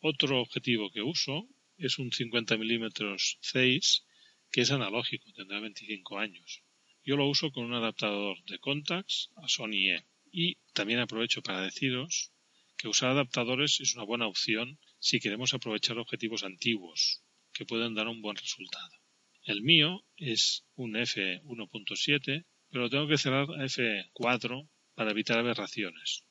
Otro 0.01 0.39
objetivo 0.39 0.91
que 0.91 1.01
uso 1.01 1.47
es 1.77 1.99
un 1.99 2.11
50 2.11 2.57
milímetros 2.57 3.37
6 3.41 4.05
que 4.51 4.61
es 4.61 4.71
analógico, 4.71 5.31
tendrá 5.33 5.59
25 5.59 6.17
años. 6.17 6.63
Yo 7.03 7.15
lo 7.17 7.27
uso 7.27 7.51
con 7.51 7.65
un 7.65 7.73
adaptador 7.73 8.43
de 8.45 8.59
Contax 8.59 9.29
a 9.37 9.47
Sony 9.47 9.89
E. 9.95 10.05
Y 10.31 10.57
también 10.73 10.99
aprovecho 10.99 11.41
para 11.41 11.61
deciros 11.61 12.31
que 12.79 12.87
usar 12.87 13.09
adaptadores 13.09 13.81
es 13.81 13.95
una 13.95 14.05
buena 14.05 14.25
opción 14.25 14.79
si 14.99 15.19
queremos 15.19 15.53
aprovechar 15.53 15.97
objetivos 15.97 16.45
antiguos 16.45 17.21
que 17.51 17.65
pueden 17.65 17.93
dar 17.93 18.07
un 18.07 18.21
buen 18.21 18.37
resultado. 18.37 18.95
El 19.43 19.63
mío 19.63 20.05
es 20.15 20.65
un 20.75 20.93
f1.7, 20.93 22.45
pero 22.69 22.89
tengo 22.89 23.05
que 23.09 23.17
cerrar 23.17 23.47
a 23.51 23.65
f4 23.65 24.69
para 24.95 25.11
evitar 25.11 25.37
aberraciones. 25.39 26.23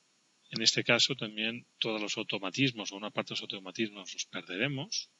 En 0.48 0.62
este 0.62 0.84
caso 0.84 1.16
también 1.16 1.66
todos 1.78 2.00
los 2.00 2.16
automatismos 2.16 2.92
o 2.92 2.96
una 2.96 3.10
parte 3.10 3.30
de 3.30 3.34
los 3.34 3.42
automatismos 3.42 4.14
los 4.14 4.24
perderemos, 4.24 5.10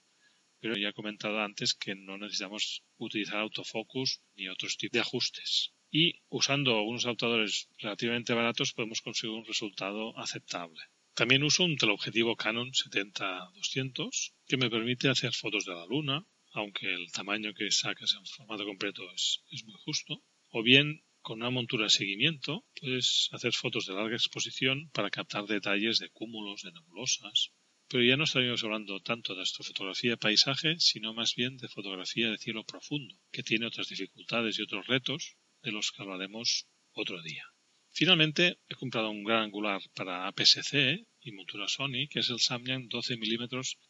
pero 0.61 0.79
ya 0.79 0.89
he 0.89 0.95
comentado 0.95 1.41
antes 1.41 1.75
que 1.75 1.95
no 1.95 2.17
necesitamos 2.17 2.85
utilizar 2.97 3.37
autofocus 3.41 4.23
ni 4.35 4.49
otros 4.49 4.79
tipos 4.79 4.95
de 4.95 5.01
ajustes. 5.01 5.75
Y 5.91 6.23
usando 6.31 6.81
unos 6.83 7.05
adaptadores 7.05 7.69
relativamente 7.77 8.33
baratos 8.33 8.73
podemos 8.73 9.03
conseguir 9.03 9.37
un 9.37 9.45
resultado 9.45 10.19
aceptable. 10.19 10.81
También 11.19 11.43
uso 11.43 11.65
un 11.65 11.77
teleobjetivo 11.77 12.37
Canon 12.37 12.71
70-200 12.71 14.35
que 14.47 14.57
me 14.57 14.71
permite 14.71 15.09
hacer 15.09 15.33
fotos 15.35 15.65
de 15.65 15.75
la 15.75 15.85
luna, 15.85 16.25
aunque 16.53 16.95
el 16.95 17.11
tamaño 17.11 17.55
que 17.55 17.73
sacas 17.73 18.15
en 18.15 18.25
formato 18.25 18.65
completo 18.65 19.03
es, 19.17 19.43
es 19.51 19.65
muy 19.65 19.75
justo. 19.85 20.23
O 20.51 20.63
bien 20.63 21.03
con 21.21 21.41
una 21.41 21.51
montura 21.51 21.87
de 21.87 21.91
seguimiento 21.91 22.65
puedes 22.81 23.31
hacer 23.33 23.53
fotos 23.53 23.87
de 23.87 23.95
larga 23.95 24.15
exposición 24.15 24.91
para 24.91 25.11
captar 25.11 25.47
detalles 25.47 25.99
de 25.99 26.09
cúmulos, 26.09 26.63
de 26.63 26.71
nebulosas, 26.71 27.51
pero 27.89 28.05
ya 28.05 28.17
no 28.17 28.23
estaríamos 28.23 28.63
hablando 28.63 29.01
tanto 29.01 29.35
de 29.35 29.43
astrofotografía 29.43 30.13
de 30.13 30.19
paisaje, 30.19 30.79
sino 30.79 31.15
más 31.15 31.35
bien 31.35 31.57
de 31.57 31.67
fotografía 31.67 32.31
de 32.31 32.39
cielo 32.39 32.63
profundo, 32.63 33.17
que 33.33 33.43
tiene 33.43 33.67
otras 33.67 33.89
dificultades 33.89 34.57
y 34.57 34.63
otros 34.63 34.87
retos 34.87 35.35
de 35.65 35.73
los 35.73 35.91
que 35.91 36.01
hablaremos 36.01 36.69
otro 36.93 37.21
día. 37.23 37.43
Finalmente, 38.01 38.61
he 38.69 38.77
comprado 38.77 39.11
un 39.11 39.25
gran 39.25 39.43
angular 39.43 39.81
para 39.93 40.29
APS-C 40.29 41.05
y 41.21 41.33
montura 41.33 41.67
Sony, 41.67 42.07
que 42.09 42.21
es 42.21 42.31
el 42.31 42.39
Samyang 42.39 42.89
12 42.89 43.17
mm 43.17 43.45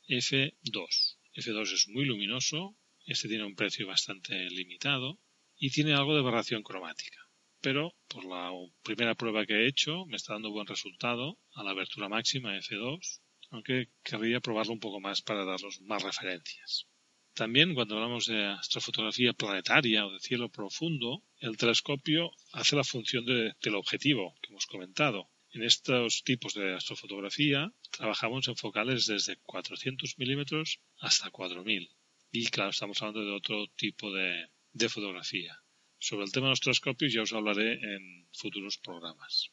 f2. 0.08 0.92
F2 1.34 1.72
es 1.74 1.88
muy 1.88 2.06
luminoso, 2.06 2.74
este 3.04 3.28
tiene 3.28 3.44
un 3.44 3.54
precio 3.54 3.86
bastante 3.86 4.48
limitado 4.48 5.20
y 5.58 5.68
tiene 5.68 5.92
algo 5.92 6.14
de 6.14 6.20
aberración 6.20 6.62
cromática. 6.62 7.20
Pero 7.60 7.92
por 8.08 8.24
la 8.24 8.50
primera 8.82 9.14
prueba 9.14 9.44
que 9.44 9.56
he 9.56 9.68
hecho 9.68 10.06
me 10.06 10.16
está 10.16 10.32
dando 10.32 10.52
buen 10.52 10.66
resultado 10.66 11.38
a 11.52 11.62
la 11.62 11.72
abertura 11.72 12.08
máxima 12.08 12.56
F2, 12.56 13.20
aunque 13.50 13.90
querría 14.02 14.40
probarlo 14.40 14.72
un 14.72 14.80
poco 14.80 15.00
más 15.00 15.20
para 15.20 15.44
daros 15.44 15.82
más 15.82 16.02
referencias. 16.02 16.88
También 17.38 17.72
cuando 17.76 17.94
hablamos 17.94 18.26
de 18.26 18.46
astrofotografía 18.46 19.32
planetaria 19.32 20.04
o 20.04 20.12
de 20.12 20.18
cielo 20.18 20.48
profundo, 20.48 21.22
el 21.38 21.56
telescopio 21.56 22.32
hace 22.52 22.74
la 22.74 22.82
función 22.82 23.24
del 23.24 23.76
objetivo 23.76 24.34
que 24.42 24.48
hemos 24.50 24.66
comentado. 24.66 25.30
En 25.52 25.62
estos 25.62 26.24
tipos 26.24 26.54
de 26.54 26.74
astrofotografía 26.74 27.72
trabajamos 27.92 28.48
en 28.48 28.56
focales 28.56 29.06
desde 29.06 29.36
400 29.44 30.18
milímetros 30.18 30.80
hasta 30.98 31.30
4000. 31.30 31.88
Y 32.32 32.46
claro, 32.46 32.70
estamos 32.70 33.00
hablando 33.00 33.24
de 33.24 33.36
otro 33.36 33.68
tipo 33.76 34.12
de, 34.12 34.48
de 34.72 34.88
fotografía. 34.88 35.62
Sobre 36.00 36.24
el 36.24 36.32
tema 36.32 36.46
de 36.46 36.54
los 36.54 36.60
telescopios 36.60 37.12
ya 37.12 37.22
os 37.22 37.32
hablaré 37.32 37.74
en 37.74 38.26
futuros 38.32 38.78
programas. 38.78 39.52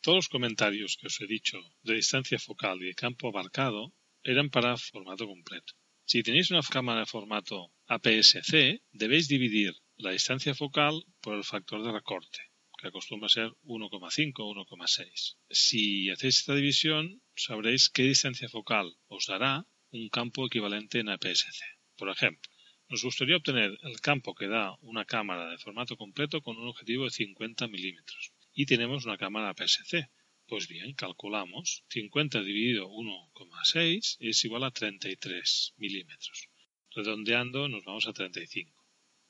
Todos 0.00 0.16
los 0.16 0.28
comentarios 0.30 0.96
que 0.96 1.08
os 1.08 1.20
he 1.20 1.26
dicho 1.26 1.58
de 1.82 1.96
distancia 1.96 2.38
focal 2.38 2.80
y 2.80 2.86
de 2.86 2.94
campo 2.94 3.28
abarcado 3.28 3.92
eran 4.22 4.48
para 4.48 4.78
formato 4.78 5.26
completo. 5.26 5.74
Si 6.10 6.22
tenéis 6.22 6.52
una 6.52 6.62
cámara 6.62 7.00
de 7.00 7.12
formato 7.14 7.56
APS-C, 7.88 8.80
debéis 8.92 9.26
dividir 9.26 9.72
la 9.96 10.12
distancia 10.12 10.54
focal 10.54 11.04
por 11.20 11.34
el 11.34 11.42
factor 11.42 11.82
de 11.82 11.90
recorte, 11.90 12.38
que 12.78 12.86
acostumbra 12.86 13.28
ser 13.28 13.48
1,5 13.64 14.32
o 14.38 14.54
1,6. 14.54 15.36
Si 15.50 16.08
hacéis 16.10 16.38
esta 16.38 16.54
división, 16.54 17.22
sabréis 17.34 17.90
qué 17.90 18.04
distancia 18.04 18.48
focal 18.48 18.86
os 19.08 19.26
dará 19.26 19.66
un 19.90 20.08
campo 20.08 20.46
equivalente 20.46 21.00
en 21.00 21.08
APS-C. 21.08 21.60
Por 21.98 22.08
ejemplo, 22.10 22.52
nos 22.88 23.02
gustaría 23.02 23.38
obtener 23.38 23.76
el 23.82 24.00
campo 24.00 24.36
que 24.36 24.46
da 24.46 24.76
una 24.82 25.06
cámara 25.06 25.50
de 25.50 25.58
formato 25.58 25.96
completo 25.96 26.40
con 26.40 26.56
un 26.56 26.68
objetivo 26.68 27.02
de 27.06 27.10
50 27.10 27.66
milímetros 27.66 28.32
y 28.54 28.66
tenemos 28.66 29.06
una 29.06 29.18
cámara 29.18 29.48
APS-C. 29.48 30.08
Pues 30.48 30.68
bien, 30.68 30.94
calculamos 30.94 31.82
50 31.88 32.40
dividido 32.42 32.88
1,6 32.88 34.16
es 34.20 34.44
igual 34.44 34.62
a 34.62 34.70
33 34.70 35.74
milímetros. 35.76 36.50
Redondeando 36.94 37.68
nos 37.68 37.84
vamos 37.84 38.06
a 38.06 38.12
35. 38.12 38.72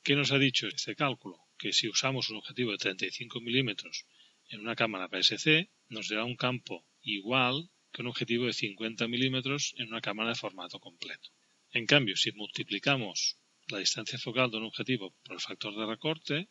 ¿Qué 0.02 0.14
nos 0.14 0.30
ha 0.32 0.38
dicho 0.38 0.68
este 0.68 0.94
cálculo? 0.94 1.38
Que 1.56 1.72
si 1.72 1.88
usamos 1.88 2.28
un 2.28 2.36
objetivo 2.36 2.72
de 2.72 2.76
35 2.76 3.40
milímetros 3.40 4.04
en 4.50 4.60
una 4.60 4.76
cámara 4.76 5.08
PSC 5.08 5.70
nos 5.88 6.08
dará 6.10 6.24
un 6.24 6.36
campo 6.36 6.86
igual 7.00 7.70
que 7.92 8.02
un 8.02 8.08
objetivo 8.08 8.44
de 8.44 8.52
50 8.52 9.08
milímetros 9.08 9.72
en 9.78 9.88
una 9.88 10.02
cámara 10.02 10.28
de 10.28 10.34
formato 10.34 10.78
completo. 10.80 11.30
En 11.70 11.86
cambio, 11.86 12.14
si 12.16 12.32
multiplicamos 12.32 13.38
la 13.68 13.78
distancia 13.78 14.18
focal 14.18 14.50
de 14.50 14.58
un 14.58 14.64
objetivo 14.64 15.16
por 15.24 15.36
el 15.36 15.40
factor 15.40 15.74
de 15.74 15.86
recorte, 15.86 16.50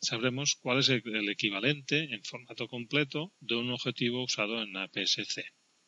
sabremos 0.00 0.56
cuál 0.56 0.80
es 0.80 0.88
el 0.88 1.28
equivalente 1.28 2.14
en 2.14 2.22
formato 2.24 2.68
completo 2.68 3.32
de 3.40 3.56
un 3.56 3.70
objetivo 3.70 4.24
usado 4.24 4.62
en 4.62 4.76
APS-C. 4.76 5.44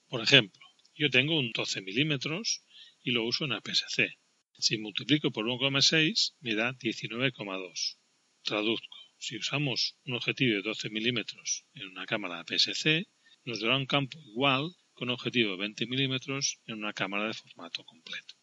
Por 0.09 0.23
ejemplo, 0.23 0.67
yo 0.95 1.11
tengo 1.11 1.39
un 1.39 1.53
12 1.53 1.83
milímetros 1.83 2.63
y 3.03 3.11
lo 3.11 3.25
uso 3.25 3.45
en 3.45 3.53
APS-C. 3.53 4.19
Si 4.59 4.79
multiplico 4.79 5.31
por 5.31 5.45
1,6 5.45 6.35
me 6.41 6.55
da 6.55 6.73
19,2. 6.73 7.99
Traduzco. 8.43 8.97
Si 9.19 9.37
usamos 9.37 9.97
un 10.05 10.15
objetivo 10.15 10.55
de 10.57 10.63
12 10.63 10.91
milímetros 10.91 11.67
en 11.75 11.89
una 11.89 12.07
cámara 12.07 12.41
APS-C, 12.41 13.07
nos 13.45 13.61
dará 13.61 13.77
un 13.77 13.87
campo 13.87 14.19
igual 14.21 14.75
con 14.95 15.11
objetivo 15.11 15.53
de 15.53 15.59
20 15.59 15.87
milímetros 15.87 16.61
en 16.67 16.79
una 16.79 16.93
cámara 16.93 17.29
de 17.29 17.35
formato 17.35 17.85
completo. 17.85 18.35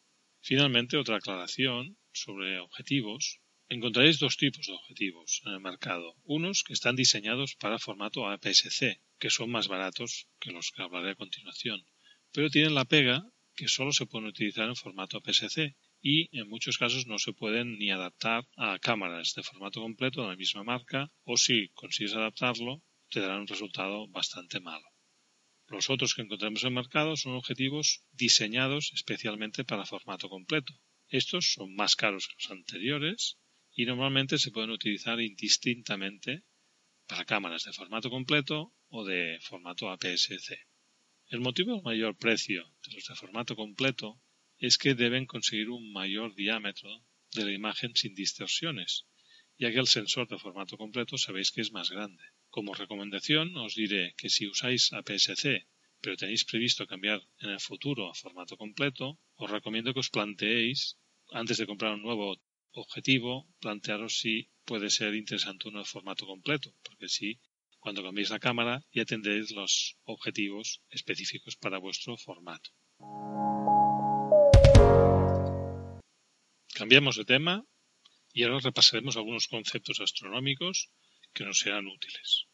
Finalmente, 0.42 0.98
otra 0.98 1.18
aclaración 1.18 1.98
sobre 2.12 2.60
objetivos 2.60 3.40
Encontraréis 3.70 4.20
dos 4.20 4.38
tipos 4.38 4.68
de 4.68 4.74
objetivos 4.74 5.42
en 5.46 5.54
el 5.54 5.60
mercado. 5.60 6.16
Unos 6.26 6.64
que 6.64 6.74
están 6.74 6.96
diseñados 6.96 7.56
para 7.56 7.80
formato 7.80 8.28
APS-C, 8.28 9.02
que 9.18 9.30
son 9.30 9.50
más 9.50 9.68
baratos 9.68 10.28
que 10.40 10.52
los 10.52 10.72
que 10.72 10.84
hablaré 10.84 11.12
a 11.12 11.16
continuación, 11.16 11.84
pero 12.32 12.50
tienen 12.50 12.76
la 12.76 12.86
pega 12.86 13.26
que 13.56 13.68
solo 13.68 13.92
se 13.92 14.06
pueden 14.06 14.28
utilizar 14.28 14.68
en 14.68 14.76
formato 14.76 15.18
APS-C 15.18 15.76
y 16.02 16.38
en 16.38 16.50
muchos 16.50 16.78
casos 16.78 17.08
no 17.08 17.18
se 17.18 17.34
pueden 17.34 17.78
ni 17.80 17.90
adaptar 17.90 18.48
a 18.58 18.78
cámaras 18.80 19.34
de 19.36 19.44
formato 19.44 19.82
completo 19.82 20.22
de 20.22 20.28
la 20.28 20.36
misma 20.36 20.64
marca 20.64 21.12
o 21.24 21.38
si 21.38 21.70
consigues 21.70 22.14
adaptarlo 22.14 22.84
te 23.10 23.22
darán 23.22 23.42
un 23.42 23.48
resultado 23.48 24.08
bastante 24.10 24.60
malo. 24.60 24.86
Los 25.68 25.90
otros 25.90 26.14
que 26.14 26.24
encontramos 26.24 26.62
en 26.64 26.68
el 26.68 26.74
mercado 26.76 27.16
son 27.16 27.34
objetivos 27.34 28.04
diseñados 28.12 28.92
especialmente 28.94 29.64
para 29.64 29.86
formato 29.86 30.30
completo. 30.30 30.74
Estos 31.08 31.54
son 31.54 31.74
más 31.76 31.96
caros 31.96 32.28
que 32.28 32.36
los 32.36 32.52
anteriores 32.52 33.38
y 33.76 33.86
normalmente 33.86 34.38
se 34.38 34.52
pueden 34.52 34.70
utilizar 34.70 35.20
indistintamente 35.20 36.44
para 37.08 37.26
cámaras 37.26 37.64
de 37.64 37.74
formato 37.74 38.10
completo 38.10 38.74
o 38.88 39.04
de 39.04 39.40
formato 39.42 39.90
APS-C. 39.90 40.58
El 41.28 41.40
motivo 41.40 41.74
del 41.74 41.84
mayor 41.84 42.16
precio 42.18 42.76
de 42.86 42.94
los 42.94 43.06
de 43.08 43.16
formato 43.16 43.56
completo 43.56 44.22
es 44.58 44.78
que 44.78 44.94
deben 44.94 45.26
conseguir 45.26 45.70
un 45.70 45.92
mayor 45.92 46.36
diámetro 46.36 47.04
de 47.32 47.46
la 47.46 47.54
imagen 47.54 47.96
sin 47.96 48.14
distorsiones, 48.14 49.08
ya 49.58 49.72
que 49.72 49.80
el 49.80 49.88
sensor 49.88 50.28
de 50.28 50.38
formato 50.38 50.78
completo 50.78 51.18
sabéis 51.18 51.52
que 51.52 51.62
es 51.62 51.72
más 51.72 51.90
grande. 51.90 52.24
Como 52.50 52.74
recomendación 52.74 53.58
os 53.58 53.76
diré 53.76 54.14
que 54.18 54.30
si 54.30 54.48
usáis 54.48 54.94
APS-C 54.94 55.68
pero 56.04 56.18
tenéis 56.18 56.44
previsto 56.44 56.86
cambiar 56.86 57.20
en 57.40 57.50
el 57.56 57.62
futuro 57.62 58.10
a 58.10 58.14
formato 58.14 58.58
completo, 58.58 59.06
os 59.42 59.50
recomiendo 59.50 59.94
que 59.94 60.04
os 60.04 60.12
planteéis, 60.16 61.00
antes 61.32 61.56
de 61.58 61.66
comprar 61.66 61.94
un 61.96 62.04
nuevo 62.04 62.26
objetivo, 62.74 63.48
plantearos 63.60 64.20
si 64.20 64.50
puede 64.66 64.90
ser 64.90 65.14
interesante 65.16 65.68
uno 65.68 65.80
de 65.80 65.86
formato 65.86 66.26
completo, 66.26 66.76
porque 66.84 67.08
si 67.08 67.40
cuando 67.80 68.04
cambiéis 68.04 68.30
la 68.30 68.40
cámara 68.40 68.86
ya 68.92 69.06
tendréis 69.06 69.52
los 69.52 69.98
objetivos 70.04 70.82
específicos 70.90 71.56
para 71.58 71.80
vuestro 71.80 72.18
formato. 72.18 72.70
Cambiamos 76.74 77.18
de 77.18 77.26
tema 77.26 77.66
y 78.34 78.44
ahora 78.44 78.60
repasaremos 78.60 79.16
algunos 79.18 79.48
conceptos 79.48 80.00
astronómicos 80.00 80.90
que 81.34 81.44
nos 81.44 81.60
serán 81.60 81.88
útiles. 81.88 82.48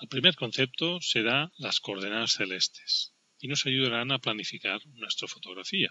El 0.00 0.08
primer 0.08 0.34
concepto 0.34 1.00
será 1.00 1.52
las 1.58 1.80
coordenadas 1.80 2.32
celestes 2.32 3.12
y 3.38 3.48
nos 3.48 3.66
ayudarán 3.66 4.12
a 4.12 4.18
planificar 4.18 4.80
nuestra 4.86 5.28
fotografía. 5.28 5.90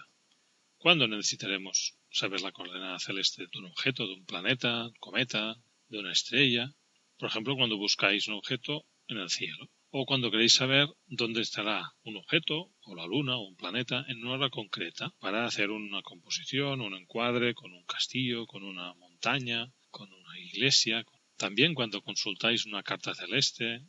¿Cuándo 0.82 1.06
necesitaremos 1.06 1.98
saber 2.10 2.40
la 2.40 2.52
coordenada 2.52 2.98
celeste 2.98 3.46
de 3.52 3.58
un 3.58 3.66
objeto, 3.66 4.06
de 4.06 4.14
un 4.14 4.24
planeta, 4.24 4.88
cometa, 4.98 5.56
de 5.88 5.98
una 5.98 6.10
estrella? 6.10 6.72
Por 7.18 7.28
ejemplo, 7.28 7.54
cuando 7.54 7.76
buscáis 7.76 8.28
un 8.28 8.36
objeto 8.36 8.86
en 9.08 9.18
el 9.18 9.28
cielo. 9.28 9.68
O 9.90 10.06
cuando 10.06 10.30
queréis 10.30 10.54
saber 10.54 10.88
dónde 11.06 11.42
estará 11.42 11.92
un 12.02 12.16
objeto, 12.16 12.72
o 12.80 12.94
la 12.94 13.04
luna, 13.04 13.36
o 13.36 13.46
un 13.46 13.56
planeta, 13.56 14.06
en 14.08 14.22
una 14.22 14.32
hora 14.32 14.48
concreta, 14.48 15.12
para 15.20 15.44
hacer 15.44 15.68
una 15.68 16.00
composición, 16.00 16.80
un 16.80 16.94
encuadre 16.94 17.52
con 17.52 17.74
un 17.74 17.84
castillo, 17.84 18.46
con 18.46 18.62
una 18.62 18.94
montaña, 18.94 19.70
con 19.90 20.10
una 20.10 20.38
iglesia. 20.38 21.04
También 21.36 21.74
cuando 21.74 22.00
consultáis 22.00 22.64
una 22.64 22.82
carta 22.82 23.14
celeste, 23.14 23.82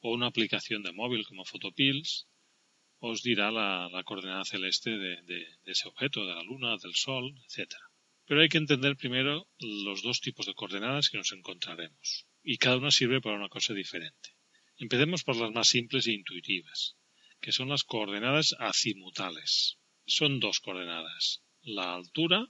o 0.00 0.12
una 0.12 0.26
aplicación 0.26 0.82
de 0.82 0.92
móvil 0.92 1.24
como 1.24 1.46
Photopills, 1.46 2.28
os 2.98 3.22
dirá 3.22 3.50
la, 3.50 4.02
coordenada 4.04 4.44
celeste 4.44 4.90
de, 4.98 5.46
ese 5.64 5.88
objeto, 5.88 6.26
de 6.26 6.34
la 6.34 6.42
Luna, 6.42 6.76
del 6.82 6.94
Sol, 6.94 7.34
etc. 7.44 7.74
Pero 8.26 8.40
hay 8.40 8.48
que 8.48 8.58
entender 8.58 8.96
primero 8.96 9.48
los 9.58 10.02
dos 10.02 10.20
tipos 10.20 10.46
de 10.46 10.54
coordenadas 10.54 11.10
que 11.10 11.18
nos 11.18 11.32
encontraremos, 11.32 12.26
y 12.42 12.58
cada 12.58 12.78
una 12.78 12.90
sirve 12.90 13.20
para 13.20 13.36
una 13.36 13.48
cosa 13.48 13.74
diferente. 13.74 14.36
Empecemos 14.78 15.24
por 15.24 15.36
las 15.36 15.52
más 15.52 15.68
simples 15.68 16.06
e 16.06 16.12
intuitivas, 16.12 16.96
que 17.40 17.52
son 17.52 17.68
las 17.68 17.84
coordenadas 17.84 18.54
acimutales. 18.58 19.78
Son 20.06 20.40
dos 20.40 20.60
coordenadas. 20.60 21.42
La 21.62 21.94
altura, 21.94 22.46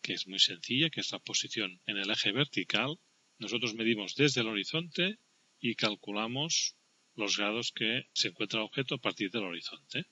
que 0.00 0.12
es 0.12 0.26
muy 0.26 0.38
sencilla, 0.38 0.90
que 0.90 1.00
es 1.00 1.12
la 1.12 1.18
posición 1.18 1.80
en 1.86 1.96
el 1.98 2.10
eje 2.10 2.32
vertical. 2.32 2.98
Nosotros 3.38 3.74
medimos 3.74 4.14
desde 4.14 4.42
el 4.42 4.48
horizonte 4.48 5.18
y 5.58 5.74
calculamos 5.74 6.76
los 7.16 7.36
grados 7.36 7.72
que 7.72 8.08
se 8.12 8.28
encuentra 8.28 8.60
el 8.60 8.66
objeto 8.66 8.96
a 8.96 9.00
partir 9.00 9.30
del 9.30 9.44
horizonte. 9.44 10.06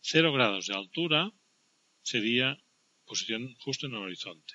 Cero 0.00 0.32
grados 0.32 0.66
de 0.66 0.74
altura 0.74 1.32
sería 2.02 2.58
posición 3.04 3.54
justo 3.56 3.86
en 3.86 3.94
el 3.94 4.02
horizonte. 4.02 4.54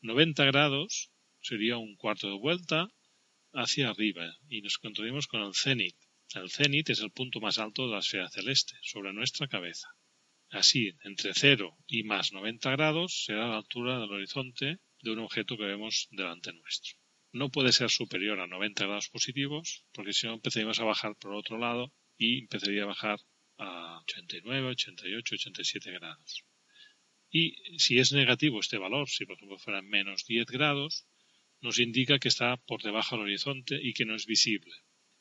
90 0.00 0.44
grados 0.44 1.10
sería 1.40 1.78
un 1.78 1.96
cuarto 1.96 2.28
de 2.28 2.38
vuelta 2.38 2.88
hacia 3.52 3.90
arriba 3.90 4.36
y 4.48 4.60
nos 4.60 4.76
encontraríamos 4.76 5.26
con 5.26 5.42
el 5.42 5.54
cenit. 5.54 5.96
El 6.34 6.50
cenit 6.50 6.90
es 6.90 7.00
el 7.00 7.12
punto 7.12 7.40
más 7.40 7.58
alto 7.58 7.86
de 7.86 7.92
la 7.92 8.00
esfera 8.00 8.28
celeste, 8.28 8.74
sobre 8.82 9.12
nuestra 9.12 9.46
cabeza. 9.46 9.88
Así, 10.50 10.92
entre 11.04 11.32
0 11.34 11.76
y 11.86 12.02
más 12.02 12.32
90 12.32 12.70
grados 12.70 13.24
será 13.24 13.48
la 13.48 13.56
altura 13.56 13.98
del 13.98 14.12
horizonte 14.12 14.78
de 15.02 15.10
un 15.10 15.20
objeto 15.20 15.56
que 15.56 15.64
vemos 15.64 16.08
delante 16.10 16.52
nuestro. 16.52 16.96
No 17.34 17.50
puede 17.50 17.72
ser 17.72 17.90
superior 17.90 18.38
a 18.38 18.46
90 18.46 18.86
grados 18.86 19.08
positivos, 19.08 19.84
porque 19.92 20.12
si 20.12 20.28
no 20.28 20.34
empezaríamos 20.34 20.78
a 20.78 20.84
bajar 20.84 21.16
por 21.16 21.34
otro 21.34 21.58
lado 21.58 21.92
y 22.16 22.42
empezaría 22.42 22.84
a 22.84 22.92
bajar 22.94 23.18
a 23.58 23.98
89, 24.02 24.68
88, 24.68 25.34
87 25.34 25.90
grados. 25.90 26.44
Y 27.32 27.56
si 27.76 27.98
es 27.98 28.12
negativo 28.12 28.60
este 28.60 28.78
valor, 28.78 29.08
si 29.08 29.26
por 29.26 29.34
ejemplo 29.34 29.58
fuera 29.58 29.82
menos 29.82 30.24
10 30.26 30.46
grados, 30.46 31.08
nos 31.60 31.80
indica 31.80 32.20
que 32.20 32.28
está 32.28 32.56
por 32.56 32.84
debajo 32.84 33.16
del 33.16 33.24
horizonte 33.24 33.80
y 33.82 33.94
que 33.94 34.04
no 34.04 34.14
es 34.14 34.26
visible. 34.26 34.72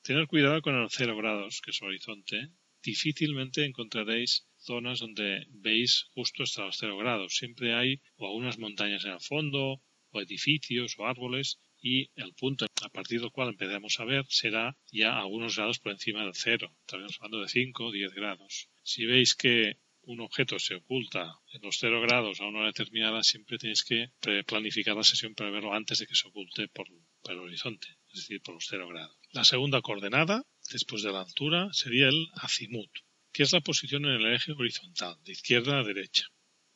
Tener 0.03 0.27
cuidado 0.27 0.61
con 0.61 0.75
el 0.75 0.91
0 0.91 1.17
grados, 1.17 1.61
que 1.61 1.71
es 1.71 1.81
el 1.81 1.87
horizonte. 1.87 2.49
Difícilmente 2.83 3.65
encontraréis 3.65 4.45
zonas 4.57 4.99
donde 4.99 5.47
veis 5.49 6.03
justo 6.13 6.43
hasta 6.43 6.65
los 6.65 6.77
0 6.77 6.95
grados. 6.95 7.37
Siempre 7.37 7.73
hay 7.73 8.01
o 8.17 8.27
algunas 8.27 8.59
montañas 8.59 9.03
en 9.03 9.13
el 9.13 9.19
fondo, 9.19 9.81
o 10.11 10.21
edificios 10.21 10.93
o 10.99 11.07
árboles, 11.07 11.57
y 11.83 12.09
el 12.15 12.33
punto 12.33 12.65
a 12.65 12.89
partir 12.89 13.19
del 13.19 13.31
cual 13.31 13.49
empezamos 13.49 13.99
a 13.99 14.05
ver 14.05 14.25
será 14.29 14.77
ya 14.89 15.19
algunos 15.19 15.57
grados 15.57 15.79
por 15.79 15.91
encima 15.91 16.23
del 16.23 16.33
cero. 16.33 16.73
Estamos 16.79 17.17
hablando 17.17 17.41
de 17.41 17.49
5 17.49 17.85
o 17.85 17.91
10 17.91 18.13
grados. 18.13 18.69
Si 18.83 19.05
veis 19.05 19.35
que 19.35 19.79
un 20.03 20.21
objeto 20.21 20.59
se 20.59 20.75
oculta 20.75 21.41
en 21.51 21.61
los 21.61 21.77
0 21.79 21.99
grados 22.01 22.39
a 22.39 22.45
una 22.45 22.59
hora 22.59 22.67
determinada, 22.67 23.21
siempre 23.21 23.57
tenéis 23.57 23.83
que 23.83 24.11
planificar 24.45 24.95
la 24.95 25.03
sesión 25.03 25.35
para 25.35 25.51
verlo 25.51 25.73
antes 25.73 25.99
de 25.99 26.07
que 26.07 26.15
se 26.15 26.29
oculte 26.29 26.69
por, 26.69 26.87
el 27.29 27.39
horizonte, 27.39 27.87
es 28.13 28.21
decir, 28.21 28.41
por 28.41 28.55
los 28.55 28.65
0 28.69 28.87
grados. 28.87 29.17
La 29.33 29.43
segunda 29.43 29.81
coordenada, 29.81 30.41
después 30.71 31.03
de 31.03 31.11
la 31.11 31.21
altura, 31.21 31.67
sería 31.73 32.07
el 32.07 32.27
azimut, 32.35 32.91
que 33.33 33.43
es 33.43 33.51
la 33.51 33.59
posición 33.59 34.05
en 34.05 34.21
el 34.21 34.33
eje 34.33 34.53
horizontal, 34.53 35.17
de 35.25 35.33
izquierda 35.33 35.79
a 35.79 35.83
derecha. 35.83 36.27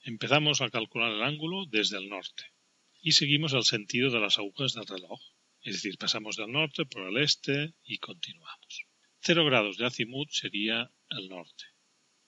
Empezamos 0.01 0.59
a 0.59 0.69
calcular 0.69 1.13
el 1.13 1.23
ángulo 1.23 1.65
desde 1.65 1.97
el 1.97 2.09
norte 2.09 2.43
y 3.07 3.13
seguimos 3.13 3.53
el 3.53 3.63
sentido 3.63 4.11
de 4.11 4.19
las 4.19 4.37
agujas 4.37 4.73
del 4.73 4.85
reloj, 4.85 5.21
es 5.61 5.75
decir, 5.75 5.97
pasamos 5.97 6.35
del 6.35 6.51
norte 6.51 6.85
por 6.85 7.07
el 7.07 7.23
este 7.23 7.73
y 7.85 7.99
continuamos. 7.99 8.85
0 9.21 9.45
grados 9.45 9.77
de 9.77 9.85
azimut 9.85 10.29
sería 10.29 10.91
el 11.11 11.29
norte 11.29 11.63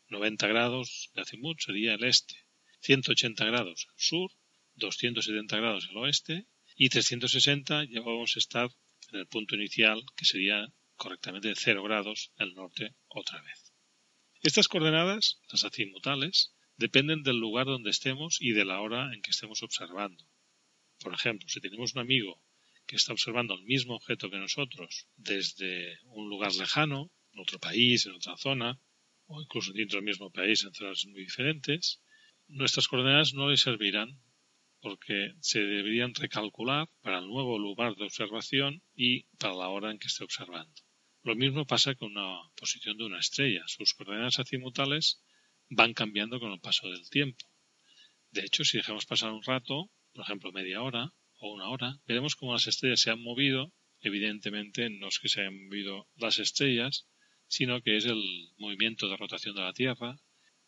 90 0.07 0.47
grados 0.47 1.11
de 1.13 1.21
azimut 1.21 1.59
sería 1.59 1.95
el 1.95 2.05
este, 2.05 2.45
180 2.79 3.43
grados 3.43 3.87
el 3.93 3.99
sur, 4.01 4.31
270 4.75 5.57
grados 5.57 5.89
el 5.89 5.97
oeste 5.97 6.47
y 6.77 6.87
360 6.87 7.83
ya 7.83 7.99
vamos 7.99 8.37
a 8.37 8.39
estar 8.39 8.69
en 9.11 9.19
el 9.19 9.27
punto 9.27 9.55
inicial 9.55 10.01
que 10.15 10.23
sería 10.23 10.65
correctamente 10.95 11.51
0 11.57 11.83
grados 11.83 12.31
el 12.37 12.53
norte 12.53 12.95
otra 13.09 13.41
vez. 13.41 13.73
Estas 14.43 14.69
coordenadas, 14.69 15.41
las 15.51 15.65
azimutales, 15.65 16.53
dependen 16.77 17.23
del 17.23 17.35
lugar 17.35 17.65
donde 17.65 17.89
estemos 17.89 18.37
y 18.39 18.53
de 18.53 18.63
la 18.63 18.79
hora 18.79 19.13
en 19.13 19.21
que 19.21 19.31
estemos 19.31 19.61
observando. 19.61 20.23
Por 20.99 21.13
ejemplo, 21.13 21.47
si 21.47 21.61
tenemos 21.61 21.93
un 21.93 22.01
amigo 22.01 22.41
que 22.85 22.95
está 22.95 23.13
observando 23.13 23.53
el 23.53 23.63
mismo 23.63 23.95
objeto 23.95 24.29
que 24.29 24.37
nosotros 24.37 25.07
desde 25.15 25.99
un 26.05 26.29
lugar 26.29 26.53
lejano, 26.55 27.11
en 27.33 27.39
otro 27.39 27.59
país, 27.59 28.05
en 28.05 28.13
otra 28.13 28.35
zona, 28.37 28.79
o 29.27 29.41
incluso 29.41 29.73
dentro 29.73 29.97
del 29.97 30.05
mismo 30.05 30.31
país 30.31 30.63
en 30.63 30.73
zonas 30.73 31.05
muy 31.05 31.21
diferentes, 31.21 32.01
nuestras 32.47 32.87
coordenadas 32.87 33.33
no 33.33 33.49
le 33.49 33.57
servirán 33.57 34.19
porque 34.81 35.33
se 35.39 35.59
deberían 35.59 36.15
recalcular 36.15 36.89
para 37.01 37.19
el 37.19 37.27
nuevo 37.27 37.59
lugar 37.59 37.95
de 37.95 38.05
observación 38.05 38.81
y 38.95 39.23
para 39.37 39.53
la 39.53 39.67
hora 39.69 39.91
en 39.91 39.99
que 39.99 40.07
esté 40.07 40.23
observando. 40.23 40.73
Lo 41.23 41.35
mismo 41.35 41.65
pasa 41.65 41.95
con 41.95 42.11
una 42.11 42.39
posición 42.55 42.97
de 42.97 43.05
una 43.05 43.19
estrella. 43.19 43.63
Sus 43.67 43.93
coordenadas 43.93 44.39
azimutales 44.39 45.21
van 45.69 45.93
cambiando 45.93 46.39
con 46.39 46.51
el 46.51 46.59
paso 46.59 46.89
del 46.89 47.09
tiempo. 47.09 47.45
De 48.31 48.41
hecho, 48.41 48.63
si 48.63 48.77
dejamos 48.77 49.05
pasar 49.05 49.31
un 49.31 49.43
rato, 49.43 49.91
por 50.13 50.23
ejemplo 50.23 50.51
media 50.51 50.81
hora 50.81 51.13
o 51.37 51.53
una 51.53 51.69
hora, 51.69 51.99
veremos 52.05 52.35
cómo 52.35 52.53
las 52.53 52.67
estrellas 52.67 53.01
se 53.01 53.11
han 53.11 53.21
movido. 53.21 53.73
Evidentemente 54.01 54.89
no 54.89 55.07
es 55.07 55.19
que 55.19 55.29
se 55.29 55.41
hayan 55.41 55.65
movido 55.65 56.07
las 56.15 56.39
estrellas, 56.39 57.07
sino 57.47 57.81
que 57.81 57.97
es 57.97 58.05
el 58.05 58.21
movimiento 58.57 59.09
de 59.09 59.17
rotación 59.17 59.55
de 59.55 59.61
la 59.61 59.73
Tierra, 59.73 60.19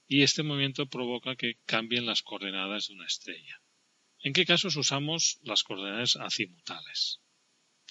y 0.08 0.23
este 0.23 0.43
movimiento 0.43 0.88
provoca 0.88 1.36
que 1.36 1.56
cambien 1.65 2.06
las 2.06 2.21
coordenadas 2.21 2.88
de 2.88 2.95
una 2.95 3.06
estrella. 3.06 3.62
¿En 4.19 4.34
qué 4.34 4.45
casos 4.45 4.75
usamos 4.75 5.39
las 5.43 5.63
coordenadas 5.63 6.15
azimutales? 6.17 7.21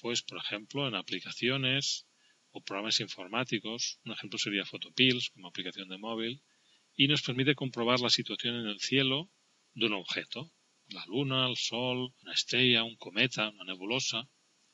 Pues, 0.01 0.21
por 0.21 0.37
ejemplo, 0.37 0.87
en 0.87 0.95
aplicaciones 0.95 2.07
o 2.51 2.61
programas 2.61 2.99
informáticos, 2.99 3.99
un 4.05 4.13
ejemplo 4.13 4.37
sería 4.37 4.65
Photopills 4.65 5.29
como 5.29 5.47
aplicación 5.47 5.89
de 5.89 5.97
móvil, 5.97 6.43
y 6.93 7.07
nos 7.07 7.21
permite 7.21 7.55
comprobar 7.55 7.99
la 8.01 8.09
situación 8.09 8.55
en 8.55 8.67
el 8.67 8.79
cielo 8.79 9.31
de 9.73 9.87
un 9.87 9.93
objeto, 9.93 10.51
la 10.91 11.05
luna, 11.05 11.47
el 11.47 11.57
sol, 11.57 12.13
una 12.21 12.33
estrella, 12.33 12.83
un 12.83 12.95
cometa, 12.95 13.49
una 13.49 13.63
nebulosa, 13.65 14.29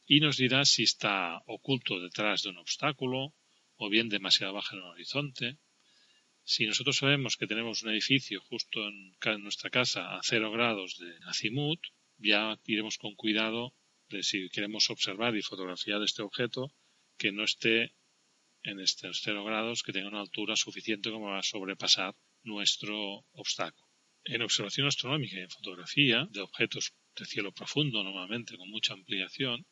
y 0.06 0.20
nos 0.20 0.38
dirá 0.38 0.66
si 0.66 0.84
está 0.84 1.42
oculto 1.46 2.00
detrás 2.00 2.44
de 2.44 2.50
un 2.50 2.58
obstáculo 2.58 3.34
o 3.76 3.90
bien 3.90 4.10
demasiado 4.10 4.54
baja 4.54 4.76
en 4.76 4.82
el 4.82 4.88
horizonte. 4.90 5.58
Si 6.44 6.66
nosotros 6.66 6.98
sabemos 6.98 7.36
que 7.36 7.48
tenemos 7.48 7.84
un 7.84 7.92
edificio 7.92 8.42
justo 8.42 8.88
en, 8.88 9.44
nuestra 9.44 9.70
casa 9.70 10.16
a 10.16 10.22
cero 10.24 10.52
grados 10.52 10.98
de 10.98 11.14
azimut, 11.28 11.82
ya 12.18 12.58
iremos 12.66 12.98
con 12.98 13.16
cuidado 13.16 13.76
de 14.10 14.24
si 14.24 14.50
queremos 14.50 14.90
observar 14.90 15.36
y 15.36 15.42
fotografiar 15.42 16.02
este 16.02 16.22
objeto 16.22 16.72
que 17.18 17.32
no 17.34 17.44
esté 17.44 17.94
en 18.64 18.80
estos 18.80 19.22
cero 19.22 19.44
grados, 19.44 19.84
que 19.84 19.92
tenga 19.92 20.08
una 20.08 20.22
altura 20.22 20.56
suficiente 20.56 21.12
como 21.12 21.26
para 21.28 21.44
sobrepasar 21.44 22.16
nuestro 22.44 23.26
obstáculo. 23.34 23.87
En 24.30 24.42
observación 24.42 24.88
astronómica 24.88 25.38
y 25.38 25.44
en 25.44 25.50
fotografía 25.50 26.28
de 26.32 26.42
objetos 26.42 26.94
de 27.16 27.26
cielo 27.26 27.54
profundo, 27.54 28.04
normalmente 28.04 28.58
con 28.58 28.70
mucha 28.70 28.94
ampliación, 28.94 29.66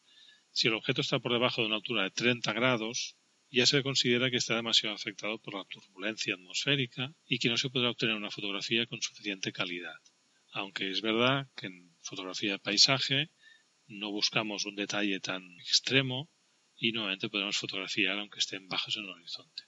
si 0.52 0.70
el 0.70 0.76
objeto 0.76 1.02
está 1.02 1.20
por 1.20 1.34
debajo 1.34 1.60
de 1.60 1.68
una 1.68 1.76
altura 1.76 2.04
de 2.04 2.12
30 2.12 2.54
grados, 2.54 3.18
ya 3.52 3.66
se 3.66 3.84
considera 3.84 4.32
que 4.32 4.38
está 4.38 4.56
demasiado 4.56 4.96
afectado 4.96 5.40
por 5.40 5.56
la 5.56 5.66
turbulencia 5.66 6.36
atmosférica 6.36 7.14
y 7.26 7.40
que 7.40 7.50
no 7.50 7.58
se 7.58 7.70
podrá 7.70 7.90
obtener 7.90 8.16
una 8.16 8.32
fotografía 8.32 8.86
con 8.86 9.02
suficiente 9.02 9.52
calidad. 9.52 10.00
Aunque 10.54 10.90
es 10.90 11.02
verdad 11.02 11.50
que 11.58 11.68
en 11.68 11.94
fotografía 12.02 12.54
de 12.54 12.60
paisaje 12.60 13.32
no 13.88 14.12
buscamos 14.12 14.66
un 14.66 14.76
detalle 14.76 15.20
tan 15.20 15.44
extremo 15.60 16.30
y 16.78 16.94
nuevamente 16.94 17.28
podemos 17.28 17.58
fotografiar 17.58 18.18
aunque 18.20 18.40
estén 18.40 18.70
bajos 18.70 18.96
en 18.96 19.04
el 19.04 19.10
horizonte. 19.10 19.64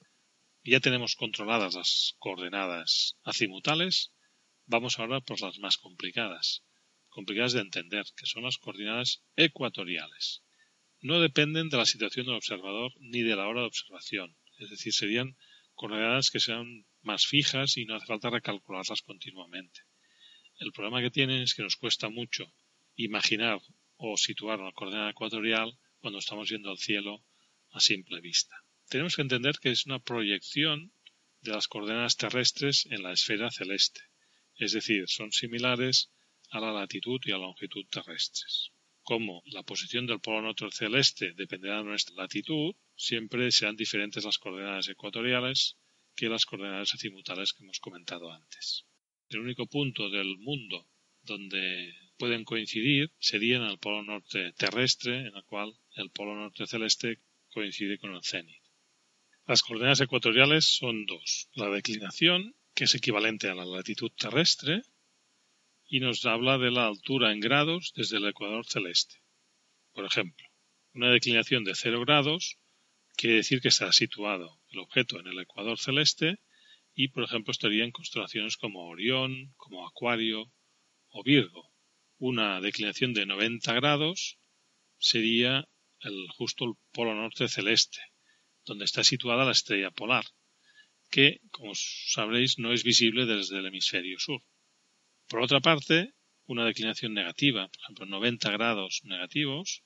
Ya 0.63 0.79
tenemos 0.79 1.15
controladas 1.15 1.75
las 1.75 2.15
coordenadas 2.19 3.17
azimutales, 3.23 4.13
vamos 4.67 4.99
ahora 4.99 5.21
por 5.21 5.41
las 5.41 5.57
más 5.59 5.77
complicadas, 5.77 6.63
complicadas 7.09 7.53
de 7.53 7.61
entender, 7.61 8.05
que 8.15 8.25
son 8.25 8.43
las 8.43 8.57
coordenadas 8.57 9.23
ecuatoriales 9.35 10.43
no 11.01 11.19
dependen 11.21 11.69
de 11.69 11.77
la 11.77 11.85
situación 11.85 12.25
del 12.25 12.35
observador 12.35 12.91
ni 12.99 13.21
de 13.21 13.35
la 13.35 13.47
hora 13.47 13.61
de 13.61 13.67
observación. 13.67 14.35
Es 14.57 14.69
decir, 14.69 14.93
serían 14.93 15.37
coordenadas 15.75 16.31
que 16.31 16.39
sean 16.39 16.85
más 17.01 17.27
fijas 17.27 17.77
y 17.77 17.85
no 17.85 17.95
hace 17.95 18.07
falta 18.07 18.29
recalcularlas 18.29 19.03
continuamente. 19.03 19.81
El 20.59 20.71
problema 20.71 21.01
que 21.01 21.11
tienen 21.11 21.43
es 21.43 21.53
que 21.53 21.61
nos 21.61 21.75
cuesta 21.75 22.09
mucho 22.09 22.51
imaginar 22.95 23.59
o 23.97 24.17
situar 24.17 24.59
una 24.59 24.71
coordenada 24.71 25.11
ecuatorial 25.11 25.77
cuando 25.99 26.19
estamos 26.19 26.49
viendo 26.49 26.71
el 26.71 26.79
cielo 26.79 27.23
a 27.71 27.79
simple 27.79 28.19
vista. 28.21 28.55
Tenemos 28.89 29.15
que 29.15 29.21
entender 29.21 29.59
que 29.61 29.69
es 29.69 29.85
una 29.85 29.99
proyección 29.99 30.93
de 31.41 31.51
las 31.51 31.67
coordenadas 31.67 32.17
terrestres 32.17 32.87
en 32.87 33.03
la 33.03 33.11
esfera 33.11 33.51
celeste, 33.51 34.01
es 34.57 34.73
decir, 34.73 35.07
son 35.07 35.31
similares 35.31 36.11
a 36.49 36.59
la 36.59 36.71
latitud 36.71 37.19
y 37.25 37.31
a 37.31 37.37
la 37.37 37.45
longitud 37.45 37.85
terrestres 37.89 38.71
como 39.07 39.41
la 39.45 39.63
posición 39.63 40.05
del 40.05 40.19
polo 40.19 40.41
norte 40.41 40.65
celeste 40.69 41.31
dependerá 41.31 41.77
de 41.77 41.85
nuestra 41.85 42.13
latitud, 42.23 42.75
siempre 42.93 43.49
serán 43.53 43.77
diferentes 43.77 44.25
las 44.25 44.37
coordenadas 44.37 44.89
ecuatoriales 44.89 45.77
que 46.13 46.27
las 46.27 46.45
coordenadas 46.45 46.93
azimutales 46.93 47.53
que 47.53 47.63
hemos 47.63 47.79
comentado 47.79 48.29
antes. 48.33 48.85
El 49.29 49.39
único 49.39 49.65
punto 49.65 50.09
del 50.09 50.37
mundo 50.39 50.89
donde 51.21 51.95
pueden 52.17 52.43
coincidir 52.43 53.13
sería 53.17 53.55
en 53.55 53.63
el 53.63 53.79
polo 53.79 54.03
norte 54.03 54.51
terrestre, 54.57 55.19
en 55.19 55.37
el 55.37 55.45
cual 55.45 55.73
el 55.95 56.09
polo 56.09 56.35
norte 56.35 56.67
celeste 56.67 57.21
coincide 57.47 57.99
con 57.99 58.13
el 58.13 58.23
cenit. 58.23 58.61
Las 59.45 59.63
coordenadas 59.63 60.01
ecuatoriales 60.01 60.65
son 60.65 61.05
dos. 61.05 61.47
La 61.53 61.69
declinación, 61.69 62.57
que 62.77 62.83
es 62.83 62.93
equivalente 62.93 63.49
a 63.49 63.55
la 63.55 63.65
latitud 63.65 64.11
terrestre, 64.11 64.83
y 65.87 65.99
nos 65.99 66.23
habla 66.27 66.59
de 66.59 66.69
la 66.69 66.85
altura 66.85 67.31
en 67.31 67.39
grados 67.39 67.91
desde 67.95 68.17
el 68.17 68.27
ecuador 68.27 68.67
celeste. 68.67 69.15
Por 69.93 70.05
ejemplo, 70.05 70.45
una 70.93 71.09
declinación 71.09 71.63
de 71.63 71.73
0 71.73 72.01
grados 72.01 72.59
quiere 73.15 73.37
decir 73.37 73.61
que 73.61 73.69
está 73.69 73.91
situado 73.91 74.61
el 74.69 74.77
objeto 74.77 75.19
en 75.19 75.25
el 75.25 75.39
ecuador 75.39 75.79
celeste 75.79 76.39
y, 76.93 77.07
por 77.07 77.23
ejemplo, 77.23 77.51
estaría 77.51 77.83
en 77.83 77.89
constelaciones 77.89 78.57
como 78.57 78.87
Orión, 78.87 79.55
como 79.57 79.87
Acuario 79.87 80.53
o 81.09 81.23
Virgo. 81.23 81.71
Una 82.19 82.61
declinación 82.61 83.15
de 83.15 83.25
90 83.25 83.73
grados 83.73 84.37
sería 84.99 85.67
el, 86.01 86.27
justo 86.37 86.65
el 86.65 86.73
polo 86.91 87.15
norte 87.15 87.47
celeste, 87.47 88.01
donde 88.65 88.85
está 88.85 89.03
situada 89.03 89.45
la 89.45 89.53
estrella 89.53 89.89
polar. 89.89 90.25
Que, 91.09 91.39
como 91.51 91.73
sabréis, 91.75 92.57
no 92.59 92.73
es 92.73 92.83
visible 92.83 93.25
desde 93.25 93.59
el 93.59 93.67
hemisferio 93.67 94.19
sur. 94.19 94.41
Por 95.27 95.41
otra 95.41 95.59
parte, 95.59 96.13
una 96.45 96.65
declinación 96.65 97.13
negativa, 97.13 97.67
por 97.67 97.81
ejemplo 97.81 98.05
90 98.05 98.51
grados 98.51 99.01
negativos, 99.03 99.83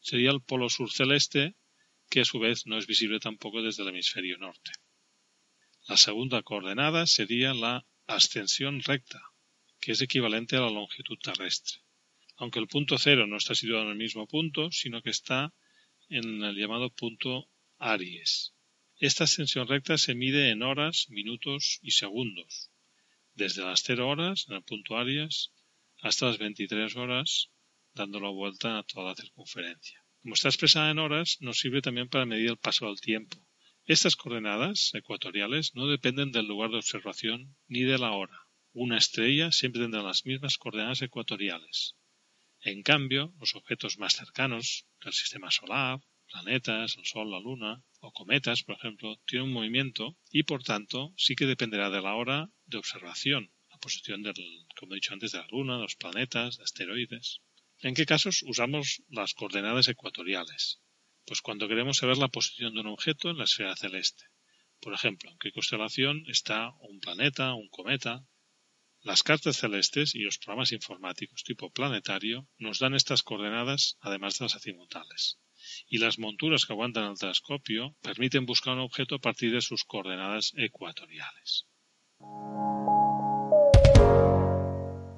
sería 0.00 0.30
el 0.30 0.42
polo 0.42 0.68
sur 0.68 0.92
celeste, 0.92 1.56
que 2.10 2.20
a 2.20 2.24
su 2.24 2.38
vez 2.38 2.66
no 2.66 2.78
es 2.78 2.86
visible 2.86 3.18
tampoco 3.18 3.62
desde 3.62 3.82
el 3.82 3.88
hemisferio 3.88 4.38
norte. 4.38 4.72
La 5.88 5.96
segunda 5.96 6.42
coordenada 6.42 7.06
sería 7.06 7.52
la 7.54 7.86
ascensión 8.06 8.82
recta, 8.82 9.20
que 9.80 9.92
es 9.92 10.00
equivalente 10.00 10.56
a 10.56 10.60
la 10.60 10.70
longitud 10.70 11.18
terrestre. 11.22 11.80
Aunque 12.36 12.58
el 12.58 12.68
punto 12.68 12.98
cero 12.98 13.26
no 13.26 13.36
está 13.36 13.54
situado 13.54 13.84
en 13.84 13.90
el 13.90 13.96
mismo 13.96 14.26
punto, 14.26 14.70
sino 14.70 15.02
que 15.02 15.10
está 15.10 15.52
en 16.08 16.42
el 16.42 16.56
llamado 16.56 16.90
punto 16.90 17.48
Aries. 17.78 18.53
Esta 18.98 19.24
ascensión 19.24 19.66
recta 19.66 19.98
se 19.98 20.14
mide 20.14 20.50
en 20.50 20.62
horas, 20.62 21.06
minutos 21.10 21.80
y 21.82 21.90
segundos, 21.90 22.70
desde 23.34 23.64
las 23.64 23.82
0 23.82 24.08
horas 24.08 24.46
en 24.48 24.54
el 24.54 24.62
punto 24.62 24.96
Aries 24.96 25.52
hasta 26.00 26.26
las 26.26 26.38
23 26.38 26.94
horas 26.94 27.50
dando 27.92 28.20
la 28.20 28.28
vuelta 28.28 28.78
a 28.78 28.84
toda 28.84 29.10
la 29.10 29.16
circunferencia. 29.16 30.04
Como 30.22 30.34
está 30.34 30.48
expresada 30.48 30.92
en 30.92 31.00
horas, 31.00 31.38
nos 31.40 31.58
sirve 31.58 31.82
también 31.82 32.08
para 32.08 32.24
medir 32.24 32.50
el 32.50 32.56
paso 32.56 32.86
del 32.86 33.00
tiempo. 33.00 33.36
Estas 33.84 34.14
coordenadas 34.14 34.94
ecuatoriales 34.94 35.74
no 35.74 35.88
dependen 35.88 36.30
del 36.30 36.46
lugar 36.46 36.70
de 36.70 36.76
observación 36.76 37.56
ni 37.66 37.82
de 37.82 37.98
la 37.98 38.12
hora. 38.12 38.46
Una 38.72 38.96
estrella 38.96 39.50
siempre 39.50 39.82
tendrá 39.82 40.02
las 40.02 40.24
mismas 40.24 40.56
coordenadas 40.56 41.02
ecuatoriales. 41.02 41.96
En 42.60 42.82
cambio, 42.82 43.34
los 43.40 43.56
objetos 43.56 43.98
más 43.98 44.14
cercanos 44.14 44.86
del 45.02 45.12
sistema 45.12 45.50
solar, 45.50 46.00
planetas, 46.34 46.96
el 46.98 47.06
Sol, 47.06 47.30
la 47.30 47.38
Luna 47.38 47.84
o 48.00 48.10
cometas, 48.10 48.64
por 48.64 48.74
ejemplo, 48.74 49.20
tienen 49.24 49.48
un 49.48 49.54
movimiento 49.54 50.18
y 50.30 50.42
por 50.42 50.64
tanto 50.64 51.14
sí 51.16 51.36
que 51.36 51.46
dependerá 51.46 51.90
de 51.90 52.02
la 52.02 52.16
hora 52.16 52.50
de 52.66 52.78
observación, 52.78 53.52
la 53.70 53.78
posición 53.78 54.20
del, 54.24 54.34
como 54.76 54.92
he 54.92 54.96
dicho 54.96 55.14
antes, 55.14 55.30
de 55.30 55.38
la 55.38 55.46
Luna, 55.52 55.76
de 55.76 55.82
los 55.82 55.94
planetas, 55.94 56.56
de 56.56 56.64
asteroides. 56.64 57.40
¿En 57.78 57.94
qué 57.94 58.04
casos 58.04 58.42
usamos 58.42 59.02
las 59.08 59.34
coordenadas 59.34 59.86
ecuatoriales? 59.86 60.80
Pues 61.24 61.40
cuando 61.40 61.68
queremos 61.68 61.98
saber 61.98 62.18
la 62.18 62.28
posición 62.28 62.74
de 62.74 62.80
un 62.80 62.88
objeto 62.88 63.30
en 63.30 63.38
la 63.38 63.44
esfera 63.44 63.76
celeste. 63.76 64.24
Por 64.80 64.92
ejemplo, 64.92 65.30
en 65.30 65.38
qué 65.38 65.52
constelación 65.52 66.24
está 66.26 66.72
un 66.80 66.98
planeta, 66.98 67.54
un 67.54 67.68
cometa. 67.68 68.26
Las 69.02 69.22
cartas 69.22 69.58
celestes 69.58 70.16
y 70.16 70.20
los 70.20 70.38
programas 70.38 70.72
informáticos 70.72 71.44
tipo 71.44 71.70
planetario 71.70 72.48
nos 72.58 72.80
dan 72.80 72.94
estas 72.94 73.22
coordenadas 73.22 73.98
además 74.00 74.36
de 74.38 74.46
las 74.46 74.56
azimutales. 74.56 75.38
Y 75.88 75.98
las 75.98 76.18
monturas 76.18 76.64
que 76.64 76.72
aguantan 76.72 77.10
el 77.10 77.18
telescopio 77.18 77.96
permiten 78.02 78.46
buscar 78.46 78.74
un 78.74 78.80
objeto 78.80 79.16
a 79.16 79.20
partir 79.20 79.52
de 79.52 79.60
sus 79.60 79.84
coordenadas 79.84 80.52
ecuatoriales. 80.56 81.66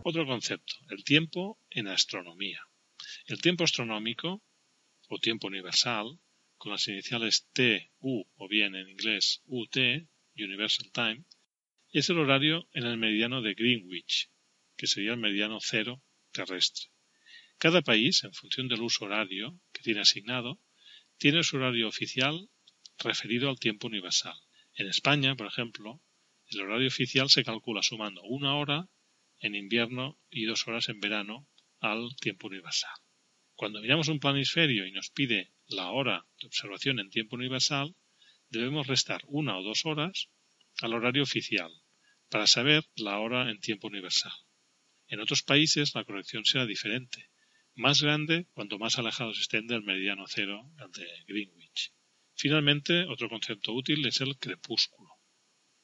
Otro 0.05 0.27
concepto, 0.27 0.75
el 0.91 1.03
tiempo 1.05 1.59
en 1.71 1.89
astronomía. 1.89 2.61
El 3.27 3.41
tiempo 3.41 3.65
astronómico, 3.65 4.43
o 5.09 5.19
tiempo 5.19 5.49
universal, 5.49 6.21
con 6.57 6.73
las 6.73 6.87
iniciales 6.89 7.49
TU 7.53 8.27
o 8.37 8.49
bien 8.49 8.75
en 8.75 8.89
inglés 8.89 9.43
UT, 9.47 9.77
Universal 10.37 10.91
Time, 10.93 11.25
es 11.93 12.11
el 12.11 12.19
horario 12.19 12.69
en 12.73 12.85
el 12.85 12.99
meridiano 12.99 13.43
de 13.43 13.55
Greenwich, 13.55 14.31
que 14.77 14.87
sería 14.87 15.13
el 15.13 15.19
meridiano 15.19 15.59
cero 15.61 16.03
terrestre. 16.33 16.91
Cada 17.59 17.81
país, 17.83 18.23
en 18.25 18.33
función 18.33 18.69
del 18.69 18.83
uso 18.83 19.07
horario 19.07 19.59
que 19.77 19.83
tiene 19.83 20.01
asignado, 20.01 20.59
tiene 21.19 21.43
su 21.43 21.57
horario 21.57 21.89
oficial 21.89 22.49
referido 22.99 23.51
al 23.51 23.59
tiempo 23.59 23.87
universal. 23.87 24.35
En 24.75 24.89
España, 24.89 25.37
por 25.37 25.47
ejemplo, 25.47 26.01
el 26.49 26.63
horario 26.63 26.89
oficial 26.89 27.29
se 27.29 27.45
calcula 27.45 27.83
sumando 27.83 28.23
una 28.23 28.57
hora 28.57 28.89
en 29.41 29.55
invierno 29.55 30.19
y 30.31 30.45
dos 30.45 30.67
horas 30.67 30.89
en 30.89 31.01
verano 31.01 31.47
al 31.81 32.17
tiempo 32.17 32.47
universal. 32.47 32.95
Cuando 33.55 33.81
miramos 33.81 34.09
un 34.09 34.21
planisferio 34.21 34.87
y 34.87 34.93
nos 34.93 35.11
pide 35.11 35.53
la 35.67 35.91
hora 35.91 36.27
de 36.41 36.47
observación 36.47 36.99
en 37.01 37.11
tiempo 37.11 37.37
universal, 37.37 37.95
debemos 38.49 38.87
restar 38.87 39.23
una 39.27 39.59
o 39.59 39.63
dos 39.63 39.85
horas 39.85 40.31
al 40.81 40.95
horario 40.95 41.23
oficial 41.23 41.71
para 42.31 42.47
saber 42.47 42.85
la 42.97 43.19
hora 43.19 43.51
en 43.51 43.61
tiempo 43.61 43.89
universal. 43.89 44.33
En 45.09 45.21
otros 45.21 45.43
países 45.43 45.95
la 45.95 46.05
corrección 46.05 46.45
será 46.45 46.67
diferente, 46.67 47.31
más 47.77 48.03
grande 48.03 48.47
cuanto 48.55 48.79
más 48.79 48.99
alejados 48.99 49.39
estén 49.39 49.67
del 49.67 49.83
meridiano 49.83 50.25
cero 50.27 50.71
de 50.97 51.07
Greenwich. 51.27 51.93
Finalmente, 52.35 53.05
otro 53.05 53.29
concepto 53.29 53.73
útil 53.73 54.07
es 54.07 54.21
el 54.21 54.37
crepúsculo. 54.39 55.11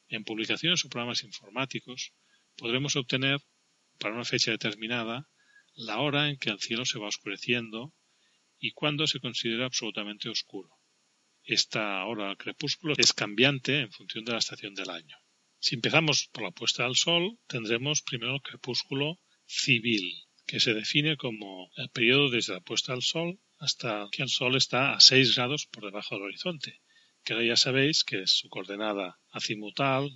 En 0.09 0.25
publicaciones 0.25 0.85
o 0.85 0.89
programas 0.89 1.23
informáticos 1.23 2.13
podremos 2.57 2.97
obtener 2.97 3.41
para 3.99 4.15
una 4.15 4.25
fecha 4.25 4.51
determinada 4.51 5.29
la 5.75 6.01
hora 6.01 6.29
en 6.29 6.39
que 6.39 6.51
el 6.51 6.61
cielo 6.61 6.85
se 6.85 6.99
va 6.99 7.09
oscureciendo 7.09 7.95
y 8.59 8.73
cuándo 8.73 9.07
se 9.07 9.21
considera 9.21 9.67
absolutamente 9.67 10.29
oscuro. 10.29 10.71
Esta 11.45 12.05
hora 12.05 12.31
al 12.31 12.37
crepúsculo 12.37 12.95
es 12.97 13.13
cambiante 13.13 13.81
en 13.81 13.93
función 13.93 14.25
de 14.25 14.33
la 14.33 14.39
estación 14.39 14.75
del 14.75 14.91
año. 14.91 15.17
Si 15.59 15.75
empezamos 15.75 16.29
por 16.33 16.45
la 16.45 16.53
puesta 16.53 16.85
del 16.85 16.97
sol, 16.97 17.39
tendremos 17.47 18.03
primero 18.03 18.35
el 18.35 18.43
crepúsculo 18.43 19.19
civil, 19.47 20.25
que 20.53 20.61
se 20.61 20.75
define 20.75 21.17
como 21.17 21.71
el 21.79 21.89
periodo 21.89 22.29
desde 22.29 22.53
la 22.53 22.61
puesta 22.61 22.93
del 22.93 23.01
sol 23.01 23.41
hasta 23.59 24.07
que 24.13 24.23
el 24.23 24.29
sol 24.29 24.55
está 24.55 24.93
a 24.93 25.01
6 25.01 25.35
grados 25.35 25.65
por 25.65 25.83
debajo 25.83 26.15
del 26.15 26.25
horizonte, 26.25 26.83
que 27.25 27.47
ya 27.47 27.57
sabéis 27.57 28.05
que 28.05 28.27
su 28.27 28.51
coordenada 28.51 29.19
azimutal, 29.31 30.11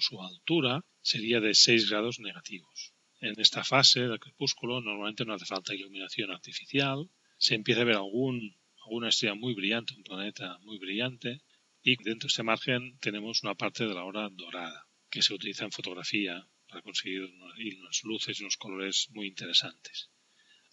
su 0.00 0.22
altura, 0.22 0.82
sería 1.02 1.40
de 1.40 1.52
6 1.52 1.90
grados 1.90 2.20
negativos. 2.20 2.94
En 3.20 3.38
esta 3.38 3.64
fase 3.64 4.08
del 4.08 4.18
crepúsculo 4.18 4.80
normalmente 4.80 5.26
no 5.26 5.34
hace 5.34 5.44
falta 5.44 5.74
iluminación 5.74 6.30
artificial, 6.30 7.10
se 7.36 7.54
empieza 7.54 7.82
a 7.82 7.84
ver 7.84 7.96
algún, 7.96 8.56
alguna 8.86 9.10
estrella 9.10 9.34
muy 9.34 9.52
brillante, 9.52 9.92
un 9.94 10.04
planeta 10.04 10.56
muy 10.62 10.78
brillante, 10.78 11.42
y 11.82 12.02
dentro 12.02 12.28
de 12.28 12.32
este 12.32 12.42
margen 12.44 12.96
tenemos 13.00 13.42
una 13.42 13.56
parte 13.56 13.86
de 13.86 13.92
la 13.92 14.04
hora 14.04 14.30
dorada, 14.32 14.86
que 15.10 15.20
se 15.20 15.34
utiliza 15.34 15.66
en 15.66 15.72
fotografía 15.72 16.48
para 16.72 16.82
conseguir 16.88 17.20
unas 17.22 18.02
luces 18.02 18.40
y 18.40 18.42
unos 18.44 18.56
colores 18.56 19.08
muy 19.10 19.26
interesantes. 19.26 20.08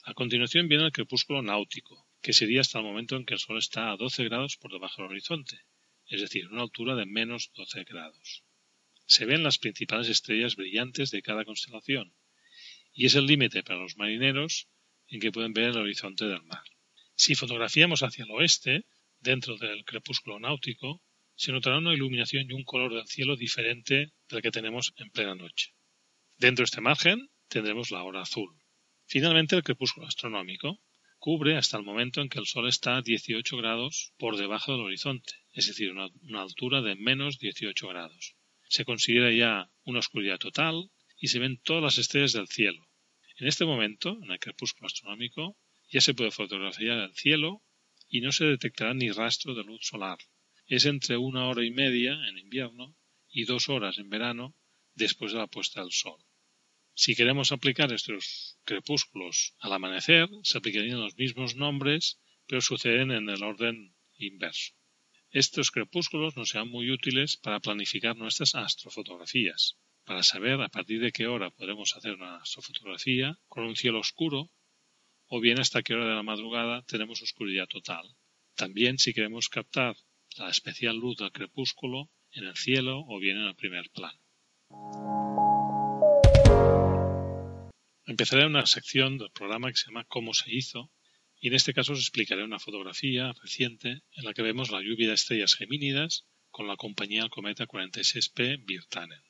A 0.05 0.13
continuación 0.13 0.69
viene 0.69 0.85
el 0.85 0.93
crepúsculo 0.93 1.41
náutico, 1.41 2.07
que 2.21 2.31
sería 2.31 2.61
hasta 2.61 2.79
el 2.79 2.85
momento 2.85 3.17
en 3.17 3.25
que 3.25 3.33
el 3.33 3.39
Sol 3.41 3.57
está 3.57 3.91
a 3.91 3.97
12 3.97 4.23
grados 4.23 4.55
por 4.55 4.71
debajo 4.71 5.01
del 5.01 5.11
horizonte, 5.11 5.59
es 6.07 6.21
decir, 6.21 6.47
una 6.47 6.61
altura 6.61 6.95
de 6.95 7.05
menos 7.05 7.51
12 7.53 7.83
grados. 7.83 8.45
Se 9.07 9.25
ven 9.25 9.43
las 9.43 9.57
principales 9.57 10.07
estrellas 10.07 10.55
brillantes 10.55 11.11
de 11.11 11.21
cada 11.21 11.43
constelación, 11.43 12.15
y 12.93 13.05
es 13.05 13.15
el 13.15 13.25
límite 13.25 13.61
para 13.61 13.79
los 13.79 13.97
marineros 13.97 14.69
en 15.09 15.19
que 15.19 15.33
pueden 15.33 15.51
ver 15.51 15.71
el 15.71 15.77
horizonte 15.79 16.25
del 16.25 16.43
mar. 16.43 16.63
Si 17.15 17.35
fotografiamos 17.35 18.03
hacia 18.03 18.23
el 18.23 18.31
oeste, 18.31 18.85
dentro 19.19 19.57
del 19.57 19.83
crepúsculo 19.83 20.39
náutico, 20.39 21.03
se 21.35 21.51
notará 21.51 21.77
una 21.77 21.93
iluminación 21.93 22.49
y 22.49 22.53
un 22.53 22.63
color 22.63 22.93
del 22.93 23.07
cielo 23.07 23.35
diferente 23.35 24.13
del 24.29 24.41
que 24.41 24.51
tenemos 24.51 24.93
en 24.95 25.09
plena 25.09 25.35
noche. 25.35 25.73
Dentro 26.39 26.63
de 26.63 26.67
este 26.67 26.79
margen 26.79 27.29
tendremos 27.49 27.91
la 27.91 28.01
hora 28.03 28.21
azul. 28.21 28.55
Finalmente, 29.05 29.57
el 29.57 29.63
crepúsculo 29.63 30.07
astronómico 30.07 30.79
cubre 31.17 31.57
hasta 31.57 31.75
el 31.75 31.83
momento 31.83 32.21
en 32.21 32.29
que 32.29 32.39
el 32.39 32.45
Sol 32.45 32.69
está 32.69 32.95
a 32.95 33.01
18 33.01 33.57
grados 33.57 34.13
por 34.17 34.37
debajo 34.37 34.71
del 34.71 34.79
horizonte, 34.79 35.33
es 35.51 35.67
decir, 35.67 35.91
una, 35.91 36.07
una 36.21 36.41
altura 36.41 36.81
de 36.81 36.95
menos 36.95 37.39
18 37.39 37.89
grados. 37.89 38.37
Se 38.69 38.85
considera 38.85 39.33
ya 39.33 39.69
una 39.83 39.99
oscuridad 39.99 40.37
total 40.37 40.89
y 41.17 41.27
se 41.27 41.39
ven 41.39 41.59
todas 41.61 41.83
las 41.83 41.97
estrellas 41.97 42.31
del 42.31 42.47
cielo. 42.47 42.87
En 43.35 43.45
este 43.45 43.65
momento, 43.65 44.17
en 44.23 44.31
el 44.31 44.39
crepúsculo 44.39 44.87
astronómico, 44.87 45.57
ya 45.89 45.99
se 45.99 46.13
puede 46.13 46.31
fotografiar 46.31 46.99
el 46.99 47.15
cielo 47.15 47.63
y 48.07 48.21
no 48.21 48.31
se 48.31 48.45
detectará 48.45 48.93
ni 48.93 49.11
rastro 49.11 49.55
de 49.55 49.65
luz 49.65 49.81
solar. 49.85 50.19
Es 50.67 50.85
entre 50.85 51.17
una 51.17 51.49
hora 51.49 51.65
y 51.65 51.71
media 51.71 52.13
en 52.29 52.37
invierno 52.37 52.95
y 53.27 53.43
dos 53.43 53.67
horas 53.67 53.97
en 53.97 54.09
verano 54.09 54.55
después 54.95 55.33
de 55.33 55.39
la 55.39 55.47
puesta 55.47 55.81
del 55.81 55.91
sol. 55.91 56.23
Si 57.01 57.15
queremos 57.15 57.53
aplicar 57.53 57.93
estos 57.93 58.57
crepúsculos 58.65 59.55
al 59.59 59.71
amanecer, 59.71 60.27
se 60.43 60.57
aplicarían 60.57 60.99
los 60.99 61.15
mismos 61.15 61.55
nombres, 61.55 62.19
pero 62.45 62.59
suceden 62.59 63.11
en 63.11 63.29
el 63.29 63.41
orden 63.41 63.95
inverso. 64.17 64.73
Estos 65.31 65.71
crepúsculos 65.71 66.35
nos 66.35 66.49
serán 66.49 66.67
muy 66.67 66.91
útiles 66.91 67.37
para 67.37 67.61
planificar 67.61 68.17
nuestras 68.17 68.53
astrofotografías, 68.53 69.77
para 70.03 70.23
saber 70.23 70.59
a 70.61 70.67
partir 70.67 70.99
de 70.99 71.13
qué 71.13 71.27
hora 71.27 71.51
podremos 71.51 71.95
hacer 71.95 72.15
una 72.15 72.35
astrofotografía 72.41 73.39
con 73.47 73.63
un 73.63 73.77
cielo 73.77 74.01
oscuro 74.01 74.49
o 75.27 75.39
bien 75.39 75.61
hasta 75.61 75.81
qué 75.81 75.93
hora 75.93 76.09
de 76.09 76.15
la 76.15 76.23
madrugada 76.31 76.81
tenemos 76.81 77.21
oscuridad 77.21 77.67
total. 77.67 78.13
También 78.57 78.99
si 78.99 79.13
queremos 79.13 79.47
captar 79.47 79.95
la 80.35 80.49
especial 80.49 80.97
luz 80.97 81.15
del 81.15 81.31
crepúsculo 81.31 82.09
en 82.33 82.43
el 82.43 82.57
cielo 82.57 83.05
o 83.07 83.19
bien 83.19 83.37
en 83.37 83.45
el 83.45 83.55
primer 83.55 83.89
plano. 83.89 84.19
Empezaré 88.09 88.47
una 88.47 88.65
sección 88.65 89.19
del 89.19 89.29
programa 89.29 89.69
que 89.69 89.77
se 89.77 89.85
llama 89.85 90.03
Cómo 90.03 90.33
se 90.33 90.51
hizo, 90.51 90.91
y 91.39 91.49
en 91.49 91.53
este 91.53 91.75
caso 91.75 91.93
os 91.93 91.99
explicaré 91.99 92.43
una 92.43 92.57
fotografía 92.57 93.31
reciente 93.33 94.01
en 94.17 94.25
la 94.25 94.33
que 94.33 94.41
vemos 94.41 94.71
la 94.71 94.81
lluvia 94.81 95.09
de 95.09 95.13
estrellas 95.13 95.53
gemínidas 95.53 96.25
con 96.49 96.67
la 96.67 96.75
compañía 96.75 97.29
Cometa 97.29 97.67
46P 97.67 98.65
Virtanen. 98.65 99.21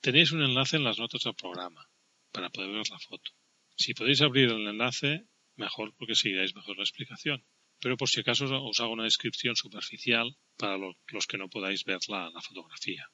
Tenéis 0.00 0.32
un 0.32 0.42
enlace 0.42 0.74
en 0.74 0.82
las 0.82 0.98
notas 0.98 1.22
del 1.22 1.36
programa 1.36 1.88
para 2.32 2.50
poder 2.50 2.72
ver 2.72 2.90
la 2.90 2.98
foto. 2.98 3.30
Si 3.76 3.94
podéis 3.94 4.20
abrir 4.22 4.50
el 4.50 4.66
enlace, 4.66 5.28
mejor 5.54 5.94
porque 5.96 6.16
seguiréis 6.16 6.52
mejor 6.56 6.78
la 6.78 6.82
explicación. 6.82 7.46
Pero 7.78 7.96
por 7.96 8.08
si 8.08 8.18
acaso 8.18 8.46
os 8.46 8.80
hago 8.80 8.94
una 8.94 9.04
descripción 9.04 9.54
superficial 9.54 10.36
para 10.56 10.76
los 10.78 11.26
que 11.28 11.38
no 11.38 11.48
podáis 11.48 11.84
ver 11.84 12.00
la, 12.08 12.30
la 12.30 12.42
fotografía. 12.42 13.08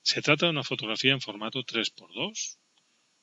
Se 0.00 0.22
trata 0.22 0.46
de 0.46 0.52
una 0.52 0.64
fotografía 0.64 1.12
en 1.12 1.20
formato 1.20 1.62
3x2, 1.64 2.56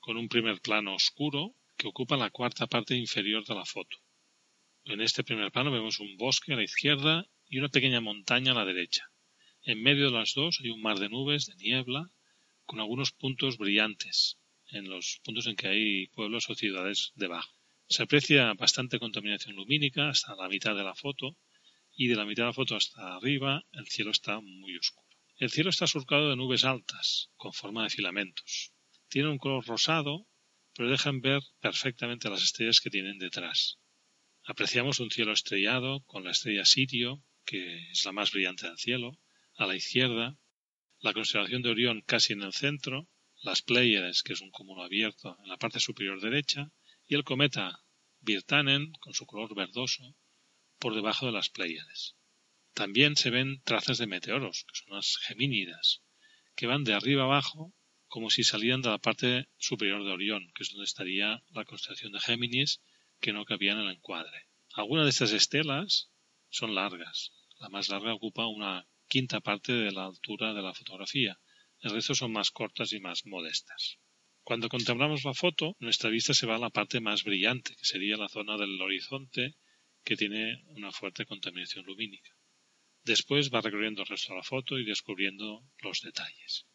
con 0.01 0.17
un 0.17 0.27
primer 0.27 0.59
plano 0.61 0.95
oscuro 0.95 1.55
que 1.77 1.87
ocupa 1.87 2.17
la 2.17 2.31
cuarta 2.31 2.67
parte 2.67 2.95
inferior 2.95 3.45
de 3.45 3.55
la 3.55 3.65
foto. 3.65 3.97
En 4.83 4.99
este 4.99 5.23
primer 5.23 5.51
plano 5.51 5.71
vemos 5.71 5.99
un 5.99 6.17
bosque 6.17 6.53
a 6.53 6.57
la 6.57 6.63
izquierda 6.63 7.25
y 7.47 7.59
una 7.59 7.69
pequeña 7.69 8.01
montaña 8.01 8.51
a 8.51 8.55
la 8.55 8.65
derecha. 8.65 9.05
En 9.63 9.81
medio 9.81 10.05
de 10.07 10.17
las 10.17 10.33
dos 10.33 10.59
hay 10.59 10.71
un 10.71 10.81
mar 10.81 10.97
de 10.97 11.07
nubes, 11.07 11.45
de 11.45 11.55
niebla, 11.55 12.09
con 12.65 12.79
algunos 12.79 13.11
puntos 13.11 13.57
brillantes 13.57 14.39
en 14.69 14.89
los 14.89 15.19
puntos 15.23 15.45
en 15.45 15.55
que 15.55 15.67
hay 15.67 16.07
pueblos 16.07 16.49
o 16.49 16.55
ciudades 16.55 17.11
debajo. 17.15 17.53
Se 17.87 18.03
aprecia 18.03 18.53
bastante 18.53 18.99
contaminación 18.99 19.55
lumínica 19.55 20.09
hasta 20.09 20.35
la 20.35 20.47
mitad 20.47 20.75
de 20.75 20.83
la 20.83 20.95
foto 20.95 21.37
y 21.93 22.07
de 22.07 22.15
la 22.15 22.25
mitad 22.25 22.43
de 22.43 22.47
la 22.47 22.53
foto 22.53 22.75
hasta 22.75 23.17
arriba 23.17 23.65
el 23.73 23.87
cielo 23.87 24.11
está 24.11 24.39
muy 24.39 24.77
oscuro. 24.77 25.07
El 25.37 25.51
cielo 25.51 25.69
está 25.69 25.85
surcado 25.85 26.29
de 26.29 26.35
nubes 26.35 26.65
altas 26.65 27.29
con 27.35 27.53
forma 27.53 27.83
de 27.83 27.89
filamentos. 27.89 28.70
Tiene 29.11 29.27
un 29.27 29.39
color 29.39 29.65
rosado, 29.65 30.25
pero 30.73 30.89
dejan 30.89 31.19
ver 31.19 31.41
perfectamente 31.59 32.29
las 32.29 32.43
estrellas 32.43 32.79
que 32.79 32.89
tienen 32.89 33.17
detrás. 33.17 33.77
Apreciamos 34.45 35.01
un 35.01 35.11
cielo 35.11 35.33
estrellado 35.33 36.05
con 36.05 36.23
la 36.23 36.31
estrella 36.31 36.63
Sirio, 36.63 37.21
que 37.43 37.89
es 37.91 38.05
la 38.05 38.13
más 38.13 38.31
brillante 38.31 38.67
del 38.67 38.77
cielo, 38.77 39.19
a 39.57 39.67
la 39.67 39.75
izquierda, 39.75 40.37
la 40.99 41.11
constelación 41.11 41.61
de 41.61 41.71
Orión 41.71 42.03
casi 42.07 42.31
en 42.31 42.41
el 42.41 42.53
centro, 42.53 43.09
las 43.41 43.61
Pléyades, 43.61 44.23
que 44.23 44.31
es 44.31 44.39
un 44.39 44.49
cúmulo 44.49 44.81
abierto 44.81 45.37
en 45.43 45.49
la 45.49 45.57
parte 45.57 45.81
superior 45.81 46.21
derecha, 46.21 46.71
y 47.05 47.15
el 47.15 47.25
cometa 47.25 47.83
Virtanen, 48.21 48.93
con 49.01 49.13
su 49.13 49.25
color 49.25 49.53
verdoso, 49.53 50.15
por 50.79 50.95
debajo 50.95 51.25
de 51.25 51.33
las 51.33 51.49
Pléyades. 51.49 52.15
También 52.73 53.17
se 53.17 53.29
ven 53.29 53.61
trazas 53.65 53.97
de 53.97 54.07
meteoros, 54.07 54.63
que 54.69 54.79
son 54.79 54.95
las 54.95 55.17
gemínidas, 55.17 56.01
que 56.55 56.67
van 56.67 56.85
de 56.85 56.93
arriba 56.93 57.23
abajo 57.23 57.75
como 58.11 58.29
si 58.29 58.43
salieran 58.43 58.81
de 58.81 58.89
la 58.89 58.97
parte 58.97 59.47
superior 59.57 60.03
de 60.03 60.11
Orión, 60.11 60.51
que 60.53 60.63
es 60.63 60.71
donde 60.71 60.83
estaría 60.83 61.45
la 61.51 61.63
constelación 61.63 62.11
de 62.11 62.19
Géminis, 62.19 62.81
que 63.21 63.31
no 63.31 63.45
cabía 63.45 63.71
en 63.71 63.79
el 63.79 63.89
encuadre. 63.89 64.49
Algunas 64.73 65.05
de 65.05 65.11
estas 65.11 65.31
estelas 65.31 66.11
son 66.49 66.75
largas. 66.75 67.31
La 67.57 67.69
más 67.69 67.87
larga 67.87 68.13
ocupa 68.13 68.47
una 68.47 68.85
quinta 69.07 69.39
parte 69.39 69.71
de 69.71 69.93
la 69.93 70.07
altura 70.07 70.53
de 70.53 70.61
la 70.61 70.73
fotografía. 70.73 71.39
El 71.79 71.91
resto 71.91 72.13
son 72.13 72.33
más 72.33 72.51
cortas 72.51 72.91
y 72.91 72.99
más 72.99 73.25
modestas. 73.25 73.99
Cuando 74.43 74.67
contemplamos 74.67 75.23
la 75.23 75.33
foto, 75.33 75.77
nuestra 75.79 76.09
vista 76.09 76.33
se 76.33 76.47
va 76.47 76.57
a 76.57 76.65
la 76.65 76.69
parte 76.69 76.99
más 76.99 77.23
brillante, 77.23 77.77
que 77.77 77.85
sería 77.85 78.17
la 78.17 78.27
zona 78.27 78.57
del 78.57 78.81
horizonte 78.81 79.55
que 80.03 80.17
tiene 80.17 80.65
una 80.65 80.91
fuerte 80.91 81.25
contaminación 81.25 81.85
lumínica. 81.85 82.35
Después 83.05 83.53
va 83.53 83.61
recorriendo 83.61 84.01
el 84.01 84.09
resto 84.09 84.33
de 84.33 84.39
la 84.39 84.43
foto 84.43 84.77
y 84.77 84.83
descubriendo 84.83 85.63
los 85.81 86.01
detalles. 86.01 86.67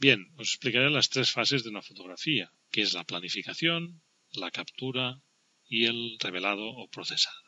Bien, 0.00 0.20
os 0.40 0.48
explicaré 0.48 0.88
las 0.88 1.10
tres 1.10 1.28
fases 1.30 1.62
de 1.62 1.68
una 1.68 1.82
fotografía, 1.82 2.46
que 2.72 2.80
es 2.80 2.94
la 2.94 3.04
planificación, 3.04 4.00
la 4.32 4.50
captura 4.50 5.22
y 5.68 5.84
el 5.84 6.16
revelado 6.18 6.66
o 6.80 6.88
procesado. 6.88 7.42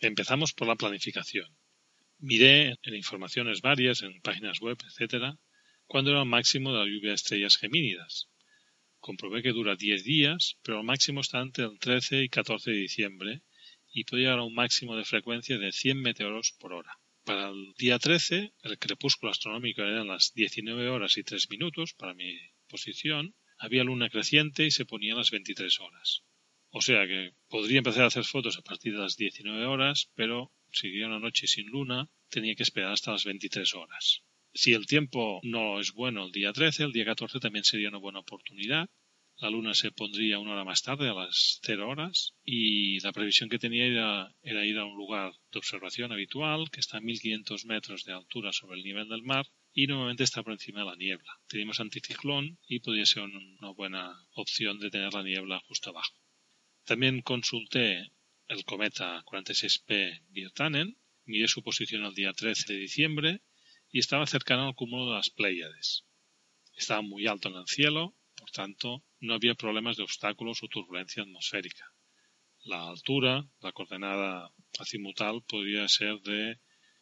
Empezamos 0.00 0.54
por 0.54 0.66
la 0.68 0.76
planificación. 0.76 1.48
Miré 2.18 2.78
en 2.82 2.94
informaciones 2.94 3.60
varias, 3.60 4.00
en 4.00 4.22
páginas 4.22 4.58
web, 4.60 4.78
etc., 4.88 5.36
cuándo 5.86 6.10
era 6.12 6.22
el 6.22 6.34
máximo 6.36 6.72
de 6.72 6.78
la 6.78 6.86
lluvia 6.86 7.10
de 7.10 7.16
estrellas 7.16 7.58
gemínidas. 7.58 8.30
Comprobé 9.00 9.42
que 9.42 9.52
dura 9.52 9.76
10 9.76 10.02
días, 10.02 10.56
pero 10.62 10.78
el 10.78 10.86
máximo 10.86 11.20
está 11.20 11.42
entre 11.42 11.64
el 11.66 11.78
13 11.78 12.22
y 12.22 12.30
14 12.30 12.70
de 12.70 12.78
diciembre 12.78 13.42
y 13.92 14.04
puede 14.04 14.22
llegar 14.22 14.38
a 14.38 14.44
un 14.44 14.54
máximo 14.54 14.96
de 14.96 15.04
frecuencia 15.04 15.58
de 15.58 15.72
100 15.72 16.00
meteoros 16.00 16.56
por 16.58 16.72
hora. 16.72 16.98
Para 17.28 17.50
el 17.50 17.74
día 17.76 17.98
13, 17.98 18.54
el 18.62 18.78
crepúsculo 18.78 19.30
astronómico 19.30 19.82
era 19.82 20.02
las 20.02 20.32
19 20.32 20.88
horas 20.88 21.18
y 21.18 21.22
3 21.22 21.50
minutos 21.50 21.92
para 21.92 22.14
mi 22.14 22.38
posición. 22.70 23.34
Había 23.58 23.84
luna 23.84 24.08
creciente 24.08 24.64
y 24.64 24.70
se 24.70 24.86
ponía 24.86 25.12
a 25.12 25.18
las 25.18 25.30
23 25.30 25.78
horas. 25.80 26.24
O 26.70 26.80
sea 26.80 27.06
que 27.06 27.34
podría 27.50 27.76
empezar 27.76 28.04
a 28.04 28.06
hacer 28.06 28.24
fotos 28.24 28.56
a 28.56 28.62
partir 28.62 28.94
de 28.94 29.00
las 29.00 29.18
19 29.18 29.66
horas, 29.66 30.10
pero 30.14 30.54
si 30.72 31.02
una 31.02 31.18
noche 31.18 31.46
sin 31.46 31.66
luna, 31.66 32.08
tenía 32.30 32.54
que 32.54 32.62
esperar 32.62 32.92
hasta 32.92 33.12
las 33.12 33.26
23 33.26 33.74
horas. 33.74 34.22
Si 34.54 34.72
el 34.72 34.86
tiempo 34.86 35.40
no 35.42 35.80
es 35.80 35.92
bueno 35.92 36.24
el 36.24 36.32
día 36.32 36.54
13, 36.54 36.84
el 36.84 36.92
día 36.92 37.04
14 37.04 37.40
también 37.40 37.64
sería 37.64 37.90
una 37.90 37.98
buena 37.98 38.20
oportunidad 38.20 38.88
la 39.40 39.50
luna 39.50 39.72
se 39.72 39.92
pondría 39.92 40.40
una 40.40 40.52
hora 40.52 40.64
más 40.64 40.82
tarde, 40.82 41.08
a 41.08 41.14
las 41.14 41.60
cero 41.62 41.88
horas, 41.88 42.34
y 42.44 42.98
la 43.00 43.12
previsión 43.12 43.48
que 43.48 43.60
tenía 43.60 43.86
era, 43.86 44.66
ir 44.66 44.78
a 44.78 44.84
un 44.84 44.96
lugar 44.96 45.32
de 45.52 45.58
observación 45.58 46.10
habitual 46.12 46.70
que 46.70 46.80
está 46.80 46.98
a 46.98 47.00
1500 47.00 47.64
metros 47.66 48.04
de 48.04 48.14
altura 48.14 48.52
sobre 48.52 48.78
el 48.78 48.84
nivel 48.84 49.08
del 49.08 49.22
mar 49.22 49.46
y 49.72 49.86
normalmente 49.86 50.24
está 50.24 50.42
por 50.42 50.52
encima 50.52 50.80
de 50.80 50.86
la 50.86 50.96
niebla. 50.96 51.30
Teníamos 51.46 51.78
anticiclón 51.78 52.58
y 52.66 52.80
podría 52.80 53.06
ser 53.06 53.22
una 53.22 53.70
buena 53.70 54.12
opción 54.32 54.80
de 54.80 54.90
tener 54.90 55.12
la 55.12 55.22
niebla 55.22 55.60
justo 55.68 55.90
abajo. 55.90 56.14
También 56.84 57.22
consulté 57.22 58.10
el 58.48 58.64
cometa 58.64 59.22
46P 59.24 60.24
Virtanen, 60.30 60.98
miré 61.26 61.46
su 61.46 61.62
posición 61.62 62.04
el 62.04 62.14
día 62.14 62.32
13 62.32 62.72
de 62.72 62.78
diciembre 62.80 63.42
y 63.90 64.00
estaba 64.00 64.26
cercano 64.26 64.66
al 64.66 64.74
cúmulo 64.74 65.10
de 65.10 65.16
las 65.16 65.30
Pléyades. 65.30 66.06
Estaba 66.74 67.02
muy 67.02 67.26
alto 67.26 67.50
en 67.50 67.56
el 67.56 67.66
cielo, 67.66 68.16
por 68.48 68.64
tanto, 68.64 69.04
no 69.20 69.34
había 69.34 69.54
problemas 69.54 69.96
de 69.96 70.04
obstáculos 70.04 70.62
o 70.62 70.68
turbulencia 70.68 71.22
atmosférica. 71.22 71.84
La 72.64 72.88
altura, 72.88 73.46
la 73.60 73.72
coordenada 73.72 74.50
azimutal, 74.78 75.42
podría 75.42 75.86
ser 75.88 76.20
de 76.22 76.58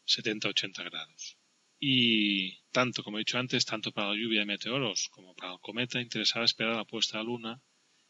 70-80 0.07 0.85
grados. 0.91 1.39
Y 1.79 2.59
tanto, 2.73 3.05
como 3.05 3.19
he 3.19 3.21
dicho 3.21 3.39
antes, 3.39 3.65
tanto 3.65 3.93
para 3.93 4.09
la 4.09 4.17
lluvia 4.17 4.41
de 4.41 4.47
meteoros 4.47 5.09
como 5.11 5.35
para 5.37 5.53
el 5.53 5.61
cometa, 5.61 6.01
interesaba 6.01 6.45
esperar 6.45 6.75
la 6.75 6.85
puesta 6.85 7.21
a 7.21 7.23
luna, 7.23 7.63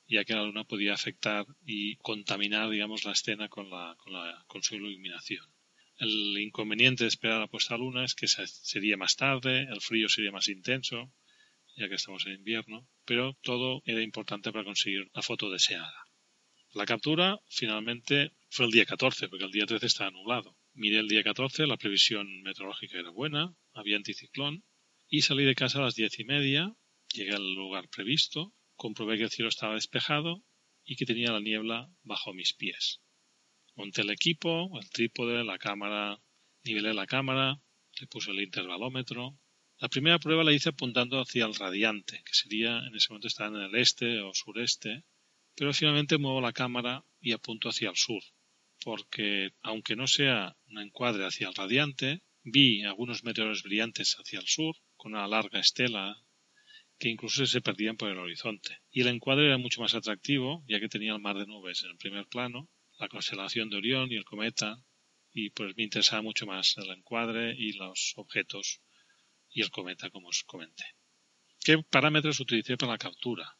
ya 0.09 0.25
que 0.25 0.35
la 0.35 0.45
luna 0.45 0.65
podía 0.65 0.95
afectar 0.95 1.45
y 1.65 1.97
contaminar, 1.97 2.71
digamos, 2.71 3.05
la 3.05 3.13
escena 3.13 3.49
con, 3.49 3.69
la, 3.69 3.97
la, 4.07 4.47
su 4.63 4.77
iluminación. 4.77 5.45
El 5.99 6.39
inconveniente 6.39 7.05
de 7.05 7.09
esperar 7.09 7.41
la 7.41 7.49
puesta 7.49 7.75
a 7.75 7.79
luna 7.79 8.05
es 8.05 8.15
que 8.15 8.29
sería 8.29 8.97
más 8.97 9.17
tarde, 9.17 9.63
el 9.71 9.81
frío 9.83 10.09
sería 10.09 10.33
más 10.33 10.49
intenso, 10.49 11.13
ya 11.77 11.89
que 11.89 11.95
estamos 11.95 12.27
en 12.27 12.35
invierno, 12.35 12.89
pero 13.05 13.37
todo 13.43 13.83
era 13.85 14.03
importante 14.03 14.51
para 14.51 14.65
conseguir 14.65 15.11
la 15.15 15.23
foto 15.23 15.51
deseada. 15.51 16.07
La 16.73 16.87
captura 16.87 17.41
finalmente 17.49 18.33
fue 18.51 18.67
el 18.67 18.73
día 18.73 18.85
14, 18.85 19.29
porque 19.29 19.45
el 19.45 19.51
día 19.51 19.67
13 19.67 19.87
estaba 19.87 20.11
nublado. 20.11 20.57
Miré 20.75 20.99
el 20.99 21.09
día 21.09 21.23
14, 21.23 21.67
la 21.67 21.77
previsión 21.77 22.43
meteorológica 22.43 22.99
era 22.99 23.11
buena, 23.11 23.55
había 23.73 23.97
anticiclón, 23.97 24.65
y 25.09 25.23
salí 25.23 25.45
de 25.45 25.55
casa 25.55 25.79
a 25.79 25.83
las 25.83 25.95
diez 25.95 26.19
y 26.19 26.25
media, 26.25 26.75
llegué 27.15 27.33
al 27.33 27.55
lugar 27.55 27.89
previsto, 27.89 28.53
comprobé 28.75 29.17
que 29.17 29.25
el 29.25 29.31
cielo 29.31 29.49
estaba 29.49 29.75
despejado 29.75 30.45
y 30.85 30.97
que 30.97 31.07
tenía 31.07 31.33
la 31.33 31.41
niebla 31.41 31.89
bajo 32.03 32.35
mis 32.35 32.53
pies. 32.53 33.01
Monté 33.75 34.03
el 34.03 34.11
equipo, 34.11 34.71
el 34.81 34.89
trípode, 34.91 35.45
la 35.45 35.59
cámara, 35.59 36.21
nivelé 36.65 36.95
la 36.95 37.07
cámara, 37.07 37.61
le 38.01 38.07
puse 38.07 38.31
el 38.31 38.41
intervalómetro, 38.41 39.39
la 39.79 39.89
primera 39.89 40.19
prueba 40.19 40.43
la 40.43 40.53
hice 40.53 40.71
apuntando 40.71 41.21
hacia 41.21 41.45
el 41.45 41.55
radiante, 41.55 42.23
que 42.25 42.33
sería 42.33 42.79
en 42.87 42.95
ese 42.95 43.09
momento 43.11 43.29
estar 43.29 43.49
en 43.49 43.61
el 43.61 43.75
este 43.75 44.21
o 44.21 44.33
sureste, 44.33 45.05
pero 45.55 45.75
finalmente 45.75 46.17
muevo 46.17 46.41
la 46.41 46.55
cámara 46.55 47.05
y 47.21 47.33
apunto 47.33 47.69
hacia 47.69 47.91
el 47.91 47.97
sur, 47.97 48.23
porque 48.83 49.53
aunque 49.63 49.95
no 49.95 50.07
sea 50.07 50.57
un 50.69 50.79
encuadre 50.79 51.27
hacia 51.27 51.49
el 51.49 51.55
radiante, 51.55 52.23
vi 52.43 52.85
algunos 52.85 53.23
meteoros 53.23 53.63
brillantes 53.63 54.17
hacia 54.19 54.41
el 54.41 54.47
sur, 54.47 54.77
con 54.97 55.13
una 55.13 55.29
larga 55.29 55.61
estela 55.61 56.23
que 56.99 57.11
incluso 57.11 57.45
se 57.45 57.61
perdían 57.61 57.99
por 57.99 58.11
el 58.11 58.19
horizonte. 58.19 58.79
Y 58.91 59.03
el 59.03 59.09
encuadre 59.09 59.47
era 59.47 59.59
mucho 59.59 59.83
más 59.83 59.95
atractivo, 59.95 60.65
ya 60.67 60.81
que 60.81 60.89
tenía 60.89 61.13
el 61.13 61.21
mar 61.21 61.37
de 61.37 61.47
nubes 61.47 61.85
en 61.85 61.91
el 61.91 61.99
primer 61.99 62.27
plano, 62.29 62.71
la 62.99 63.09
constelación 63.09 63.69
de 63.69 63.77
Orión 63.77 64.11
y 64.11 64.17
el 64.17 64.25
cometa, 64.25 64.83
y 65.35 65.51
pues 65.51 65.77
me 65.77 65.83
interesaba 65.83 66.23
mucho 66.23 66.47
más 66.47 66.79
el 66.79 66.91
encuadre 66.91 67.55
y 67.55 67.75
los 67.75 68.15
objetos 68.17 68.81
y 69.57 69.63
el 69.63 69.71
cometa, 69.71 70.11
como 70.11 70.29
os 70.29 70.45
comenté. 70.45 70.85
¿Qué 71.65 71.79
parámetros 71.79 72.41
utilicé 72.41 72.77
para 72.77 72.93
la 72.93 72.99
captura? 72.99 73.57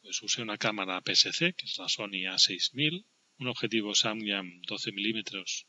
Pues 0.00 0.22
usé 0.22 0.40
una 0.40 0.56
cámara 0.56 1.02
PSC, 1.04 1.52
que 1.54 1.66
es 1.66 1.76
la 1.76 1.90
Sony 1.90 2.24
A6000, 2.34 3.04
un 3.40 3.48
objetivo 3.48 3.94
Samyang 3.94 4.62
12 4.62 4.92
mm 4.92 5.20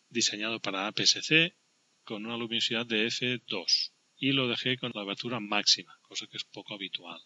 diseñado 0.08 0.62
para 0.62 0.88
APS-C 0.88 1.58
con 2.06 2.26
una 2.26 2.38
luminosidad 2.38 2.86
de 2.86 3.08
f2 3.08 3.92
y 4.16 4.32
lo 4.32 4.48
dejé 4.48 4.78
con 4.78 4.94
la 4.96 5.02
abertura 5.02 5.42
máxima, 5.42 6.00
cosa 6.02 6.28
que 6.28 6.38
es 6.38 6.46
poco 6.46 6.74
habitual. 6.74 7.20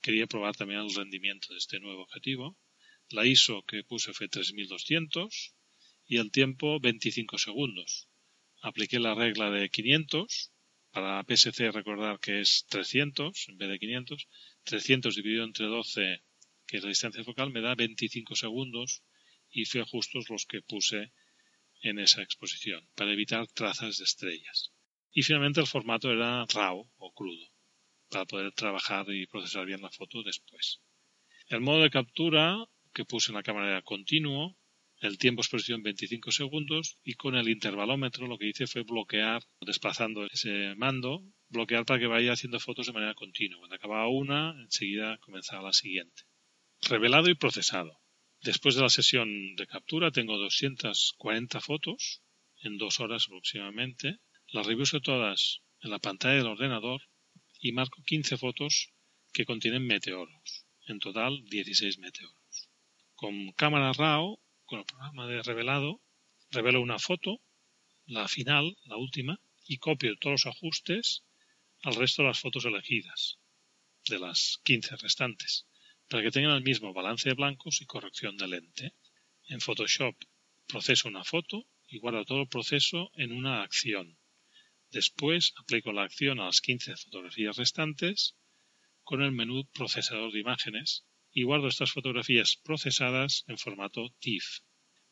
Quería 0.00 0.26
probar 0.26 0.56
también 0.56 0.80
el 0.80 0.94
rendimiento 0.94 1.52
de 1.52 1.58
este 1.58 1.78
nuevo 1.78 2.04
objetivo. 2.04 2.58
La 3.10 3.26
ISO 3.26 3.64
que 3.66 3.84
puse 3.84 4.14
fue 4.14 4.28
3200 4.28 5.54
y 6.06 6.16
el 6.16 6.30
tiempo 6.30 6.80
25 6.80 7.36
segundos. 7.36 8.08
Apliqué 8.62 8.98
la 8.98 9.14
regla 9.14 9.50
de 9.50 9.68
500 9.68 10.52
Para 10.92 11.24
PSC 11.24 11.72
recordar 11.72 12.20
que 12.20 12.40
es 12.40 12.66
300 12.68 13.48
en 13.48 13.56
vez 13.56 13.68
de 13.70 13.78
500. 13.78 14.28
300 14.64 15.16
dividido 15.16 15.44
entre 15.44 15.66
12, 15.66 16.22
que 16.66 16.76
es 16.76 16.82
la 16.82 16.90
distancia 16.90 17.24
focal, 17.24 17.50
me 17.50 17.62
da 17.62 17.74
25 17.74 18.36
segundos 18.36 19.02
y 19.50 19.64
fue 19.64 19.84
justos 19.84 20.28
los 20.28 20.46
que 20.46 20.62
puse 20.62 21.12
en 21.80 21.98
esa 21.98 22.22
exposición 22.22 22.88
para 22.94 23.12
evitar 23.12 23.46
trazas 23.48 23.98
de 23.98 24.04
estrellas. 24.04 24.72
Y 25.12 25.22
finalmente 25.22 25.60
el 25.60 25.66
formato 25.66 26.10
era 26.12 26.46
RAW 26.46 26.90
o 26.96 27.12
crudo 27.12 27.46
para 28.08 28.26
poder 28.26 28.52
trabajar 28.52 29.06
y 29.08 29.26
procesar 29.26 29.64
bien 29.64 29.80
la 29.80 29.90
foto 29.90 30.22
después. 30.22 30.82
El 31.48 31.60
modo 31.60 31.82
de 31.82 31.90
captura 31.90 32.66
que 32.92 33.06
puse 33.06 33.30
en 33.30 33.36
la 33.36 33.42
cámara 33.42 33.70
era 33.70 33.82
continuo, 33.82 34.58
el 35.02 35.18
tiempo 35.18 35.40
de 35.40 35.46
exposición 35.46 35.82
25 35.82 36.30
segundos 36.30 36.96
y 37.02 37.14
con 37.14 37.34
el 37.34 37.48
intervalómetro 37.48 38.28
lo 38.28 38.38
que 38.38 38.48
hice 38.48 38.68
fue 38.68 38.84
bloquear, 38.84 39.42
desplazando 39.60 40.26
ese 40.26 40.76
mando, 40.76 41.24
bloquear 41.48 41.84
para 41.84 41.98
que 41.98 42.06
vaya 42.06 42.32
haciendo 42.32 42.60
fotos 42.60 42.86
de 42.86 42.92
manera 42.92 43.14
continua. 43.14 43.58
Cuando 43.58 43.74
acababa 43.74 44.08
una, 44.08 44.54
enseguida 44.62 45.18
comenzaba 45.18 45.64
la 45.64 45.72
siguiente. 45.72 46.22
Revelado 46.82 47.28
y 47.28 47.34
procesado. 47.34 48.00
Después 48.42 48.76
de 48.76 48.82
la 48.82 48.90
sesión 48.90 49.56
de 49.56 49.66
captura 49.66 50.12
tengo 50.12 50.38
240 50.38 51.60
fotos 51.60 52.22
en 52.60 52.78
dos 52.78 53.00
horas 53.00 53.26
aproximadamente. 53.26 54.20
Las 54.52 54.66
reviso 54.66 55.00
todas 55.00 55.62
en 55.80 55.90
la 55.90 55.98
pantalla 55.98 56.36
del 56.36 56.46
ordenador 56.46 57.02
y 57.58 57.72
marco 57.72 58.02
15 58.06 58.36
fotos 58.36 58.92
que 59.32 59.46
contienen 59.46 59.84
meteoros. 59.84 60.66
En 60.86 61.00
total 61.00 61.42
16 61.50 61.98
meteoros. 61.98 62.68
Con 63.14 63.52
cámara 63.52 63.92
RAW, 63.92 64.41
con 64.72 64.78
el 64.78 64.86
programa 64.86 65.26
de 65.26 65.42
revelado, 65.42 66.00
revelo 66.50 66.80
una 66.80 66.98
foto, 66.98 67.42
la 68.06 68.26
final, 68.26 68.74
la 68.84 68.96
última, 68.96 69.38
y 69.66 69.76
copio 69.76 70.16
todos 70.18 70.32
los 70.32 70.46
ajustes 70.46 71.24
al 71.82 71.94
resto 71.94 72.22
de 72.22 72.28
las 72.28 72.40
fotos 72.40 72.64
elegidas, 72.64 73.38
de 74.08 74.18
las 74.18 74.60
15 74.64 74.96
restantes 74.96 75.66
para 76.08 76.22
que 76.22 76.30
tengan 76.30 76.56
el 76.56 76.62
mismo 76.62 76.94
balance 76.94 77.28
de 77.28 77.34
blancos 77.34 77.82
y 77.82 77.84
corrección 77.84 78.38
de 78.38 78.48
lente. 78.48 78.94
En 79.46 79.60
Photoshop 79.60 80.16
proceso 80.66 81.06
una 81.06 81.22
foto 81.22 81.66
y 81.86 81.98
guardo 81.98 82.24
todo 82.24 82.40
el 82.40 82.48
proceso 82.48 83.10
en 83.16 83.32
una 83.32 83.62
acción. 83.62 84.16
Después 84.90 85.52
aplico 85.58 85.92
la 85.92 86.04
acción 86.04 86.40
a 86.40 86.46
las 86.46 86.62
15 86.62 86.96
fotografías 86.96 87.58
restantes 87.58 88.36
con 89.02 89.20
el 89.20 89.32
menú 89.32 89.66
procesador 89.74 90.32
de 90.32 90.40
imágenes 90.40 91.04
y 91.32 91.44
guardo 91.44 91.68
estas 91.68 91.92
fotografías 91.92 92.56
procesadas 92.62 93.44
en 93.48 93.58
formato 93.58 94.08
TIFF. 94.20 94.60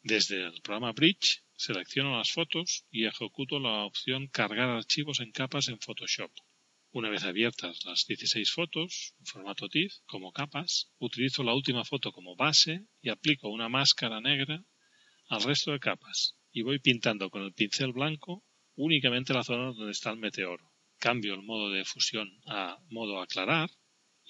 Desde 0.03 0.47
el 0.47 0.61
programa 0.62 0.93
Bridge 0.93 1.43
selecciono 1.57 2.16
las 2.16 2.33
fotos 2.33 2.87
y 2.91 3.07
ejecuto 3.07 3.59
la 3.59 3.85
opción 3.85 4.29
cargar 4.29 4.68
archivos 4.68 5.21
en 5.21 5.33
capas 5.33 5.68
en 5.68 5.81
Photoshop. 5.81 6.31
Una 6.93 7.09
vez 7.09 7.25
abiertas 7.25 7.85
las 7.85 8.07
16 8.07 8.51
fotos 8.51 9.14
en 9.18 9.27
formato 9.27 9.68
TIFF 9.68 9.95
como 10.07 10.33
capas, 10.33 10.91
utilizo 10.99 11.43
la 11.43 11.55
última 11.55 11.85
foto 11.85 12.12
como 12.12 12.37
base 12.37 12.87
y 13.01 13.11
aplico 13.11 13.49
una 13.49 13.68
máscara 13.68 14.21
negra 14.21 14.64
al 15.29 15.43
resto 15.43 15.73
de 15.73 15.81
capas 15.81 16.37
y 16.53 16.62
voy 16.62 16.81
pintando 16.81 17.31
con 17.31 17.43
el 17.43 17.53
pincel 17.53 17.93
blanco 17.93 18.45
únicamente 18.75 19.33
la 19.33 19.45
zona 19.45 19.73
donde 19.73 19.93
está 19.93 20.11
el 20.11 20.18
meteoro. 20.18 20.73
Cambio 20.99 21.35
el 21.35 21.43
modo 21.43 21.71
de 21.71 21.85
fusión 21.85 22.29
a 22.47 22.79
modo 22.89 23.21
aclarar 23.21 23.71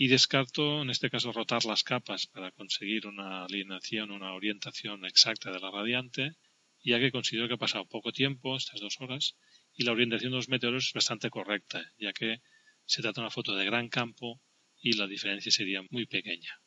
y 0.03 0.09
descarto 0.09 0.81
en 0.81 0.89
este 0.89 1.11
caso 1.11 1.31
rotar 1.31 1.67
las 1.67 1.85
capas 1.85 2.27
para 2.27 2.53
conseguir 2.53 3.07
una 3.07 3.45
alineación, 3.45 4.11
una 4.11 4.33
orientación 4.33 5.05
exacta 5.05 5.53
de 5.53 5.61
la 5.61 5.71
radiante, 5.71 6.37
ya 6.83 6.99
que 6.99 7.13
considero 7.13 7.49
que 7.49 7.53
ha 7.53 7.65
pasado 7.65 7.85
poco 7.85 8.11
tiempo, 8.11 8.57
estas 8.57 8.81
dos 8.81 8.97
horas, 9.01 9.37
y 9.75 9.85
la 9.85 9.93
orientación 9.93 10.33
de 10.33 10.37
los 10.37 10.49
meteoros 10.49 10.87
es 10.87 10.93
bastante 10.95 11.29
correcta, 11.29 11.85
ya 11.99 12.15
que 12.15 12.41
se 12.87 13.03
trata 13.03 13.21
de 13.21 13.27
una 13.27 13.31
foto 13.31 13.55
de 13.55 13.67
gran 13.67 13.91
campo 13.91 14.41
y 14.81 14.95
la 14.95 15.07
diferencia 15.07 15.53
sería 15.53 15.83
muy 15.91 16.07
pequeña. 16.07 16.63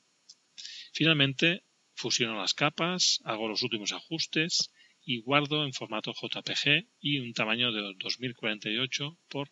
Finalmente, 0.94 1.64
fusiono 1.96 2.40
las 2.40 2.54
capas, 2.54 3.20
hago 3.24 3.48
los 3.48 3.64
últimos 3.64 3.94
ajustes 3.94 4.70
y 5.04 5.22
guardo 5.22 5.66
en 5.66 5.74
formato 5.74 6.14
JPG 6.14 6.88
y 7.00 7.18
un 7.18 7.34
tamaño 7.34 7.72
de 7.72 7.96
2048 7.98 9.18
por 9.28 9.50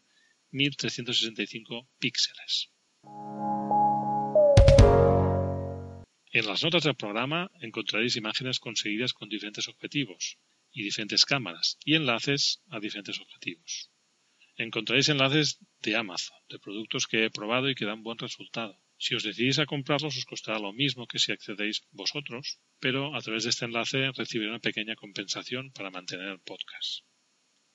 1365 0.51 1.89
píxeles. 1.97 2.70
En 6.33 6.45
las 6.45 6.63
notas 6.63 6.83
del 6.83 6.95
programa 6.95 7.51
encontraréis 7.59 8.15
imágenes 8.15 8.59
conseguidas 8.59 9.11
con 9.11 9.27
diferentes 9.27 9.67
objetivos, 9.67 10.37
y 10.71 10.83
diferentes 10.83 11.25
cámaras 11.25 11.77
y 11.83 11.95
enlaces 11.95 12.61
a 12.69 12.79
diferentes 12.79 13.19
objetivos. 13.19 13.91
Encontraréis 14.55 15.09
enlaces 15.09 15.59
de 15.81 15.95
Amazon, 15.95 16.37
de 16.49 16.59
productos 16.59 17.07
que 17.07 17.25
he 17.25 17.29
probado 17.29 17.69
y 17.69 17.75
que 17.75 17.85
dan 17.85 18.03
buen 18.03 18.17
resultado. 18.17 18.79
Si 18.97 19.15
os 19.15 19.23
decidís 19.23 19.59
a 19.59 19.65
comprarlos 19.65 20.15
os 20.15 20.25
costará 20.25 20.59
lo 20.59 20.71
mismo 20.71 21.07
que 21.07 21.19
si 21.19 21.31
accedéis 21.31 21.83
vosotros, 21.91 22.59
pero 22.79 23.15
a 23.15 23.21
través 23.21 23.43
de 23.43 23.49
este 23.49 23.65
enlace 23.65 24.11
recibiré 24.11 24.49
una 24.49 24.59
pequeña 24.59 24.95
compensación 24.95 25.71
para 25.71 25.89
mantener 25.89 26.27
el 26.29 26.39
podcast. 26.39 27.03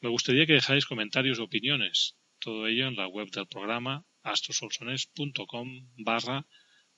Me 0.01 0.09
gustaría 0.09 0.47
que 0.47 0.55
dejáis 0.55 0.87
comentarios 0.87 1.39
o 1.41 1.45
opiniones, 1.45 2.17
todo 2.39 2.67
ello 2.69 2.87
en 2.87 2.97
la 2.97 3.09
web 3.09 3.31
del 3.31 3.49
programa 3.49 4.07
astrosolsones.com 4.33 5.69
barra 6.09 6.39